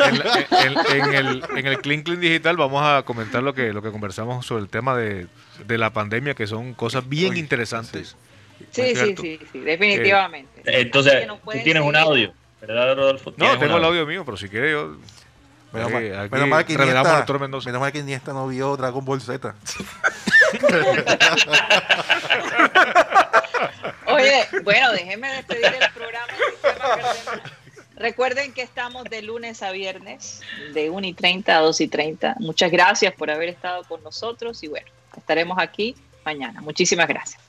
en, 0.00 0.18
la- 0.18 0.46
en- 0.60 0.78
en 1.08 1.14
el, 1.14 1.42
en 1.56 1.66
el 1.66 1.80
Clean 1.80 2.02
Clean 2.02 2.20
Digital 2.20 2.58
vamos 2.58 2.82
a 2.84 3.04
comentar 3.04 3.42
lo 3.42 3.54
que, 3.54 3.72
lo 3.72 3.80
que 3.80 3.90
conversamos 3.90 4.44
sobre 4.44 4.64
el 4.64 4.68
tema 4.68 4.94
de, 4.94 5.28
de 5.66 5.78
la 5.78 5.94
pandemia, 5.94 6.34
que 6.34 6.46
son 6.46 6.74
cosas 6.74 7.08
bien 7.08 7.30
Uy, 7.32 7.38
interesantes. 7.38 8.16
Sí, 8.70 8.94
sí, 8.94 9.14
sí, 9.18 9.40
sí, 9.50 9.60
definitivamente. 9.60 10.60
Así 10.60 10.70
Entonces, 10.82 11.26
tú 11.26 11.50
tienes 11.64 11.82
un 11.82 11.96
audio, 11.96 12.34
¿verdad, 12.60 12.96
Rodolfo? 12.96 13.30
No, 13.30 13.36
¿Tienes 13.36 13.54
un 13.54 13.60
tengo 13.60 13.78
el 13.78 13.84
audio 13.84 14.04
mío, 14.06 14.22
pero 14.26 14.36
si 14.36 14.50
quiere 14.50 14.72
yo... 14.72 14.96
Menos 15.72 15.90
Eh, 15.90 16.10
mal, 16.10 16.20
aquí 16.20 16.32
menos 16.34 16.48
mal 16.48 16.66
que 16.66 16.72
Iniesta, 16.74 17.24
menos 17.64 17.80
mal 17.80 17.92
que 17.92 17.98
Iniesta 18.00 18.34
no 18.34 18.46
vio 18.46 18.76
Dragon 18.76 19.02
Ball 19.02 19.22
Z. 19.22 19.54
Oye, 24.06 24.46
bueno, 24.62 24.92
déjenme 24.92 25.28
despedir 25.28 25.66
el 25.66 25.92
programa. 25.92 26.32
Recuerden 27.96 28.52
que 28.52 28.62
estamos 28.62 29.04
de 29.04 29.22
lunes 29.22 29.62
a 29.62 29.70
viernes, 29.70 30.40
de 30.72 30.90
1 30.90 31.06
y 31.06 31.14
30 31.14 31.56
a 31.56 31.60
2 31.60 31.80
y 31.82 31.88
30. 31.88 32.36
Muchas 32.40 32.70
gracias 32.70 33.14
por 33.14 33.30
haber 33.30 33.48
estado 33.48 33.84
con 33.84 34.02
nosotros 34.02 34.62
y 34.62 34.68
bueno, 34.68 34.86
estaremos 35.16 35.58
aquí 35.58 35.94
mañana. 36.24 36.60
Muchísimas 36.60 37.06
gracias. 37.06 37.40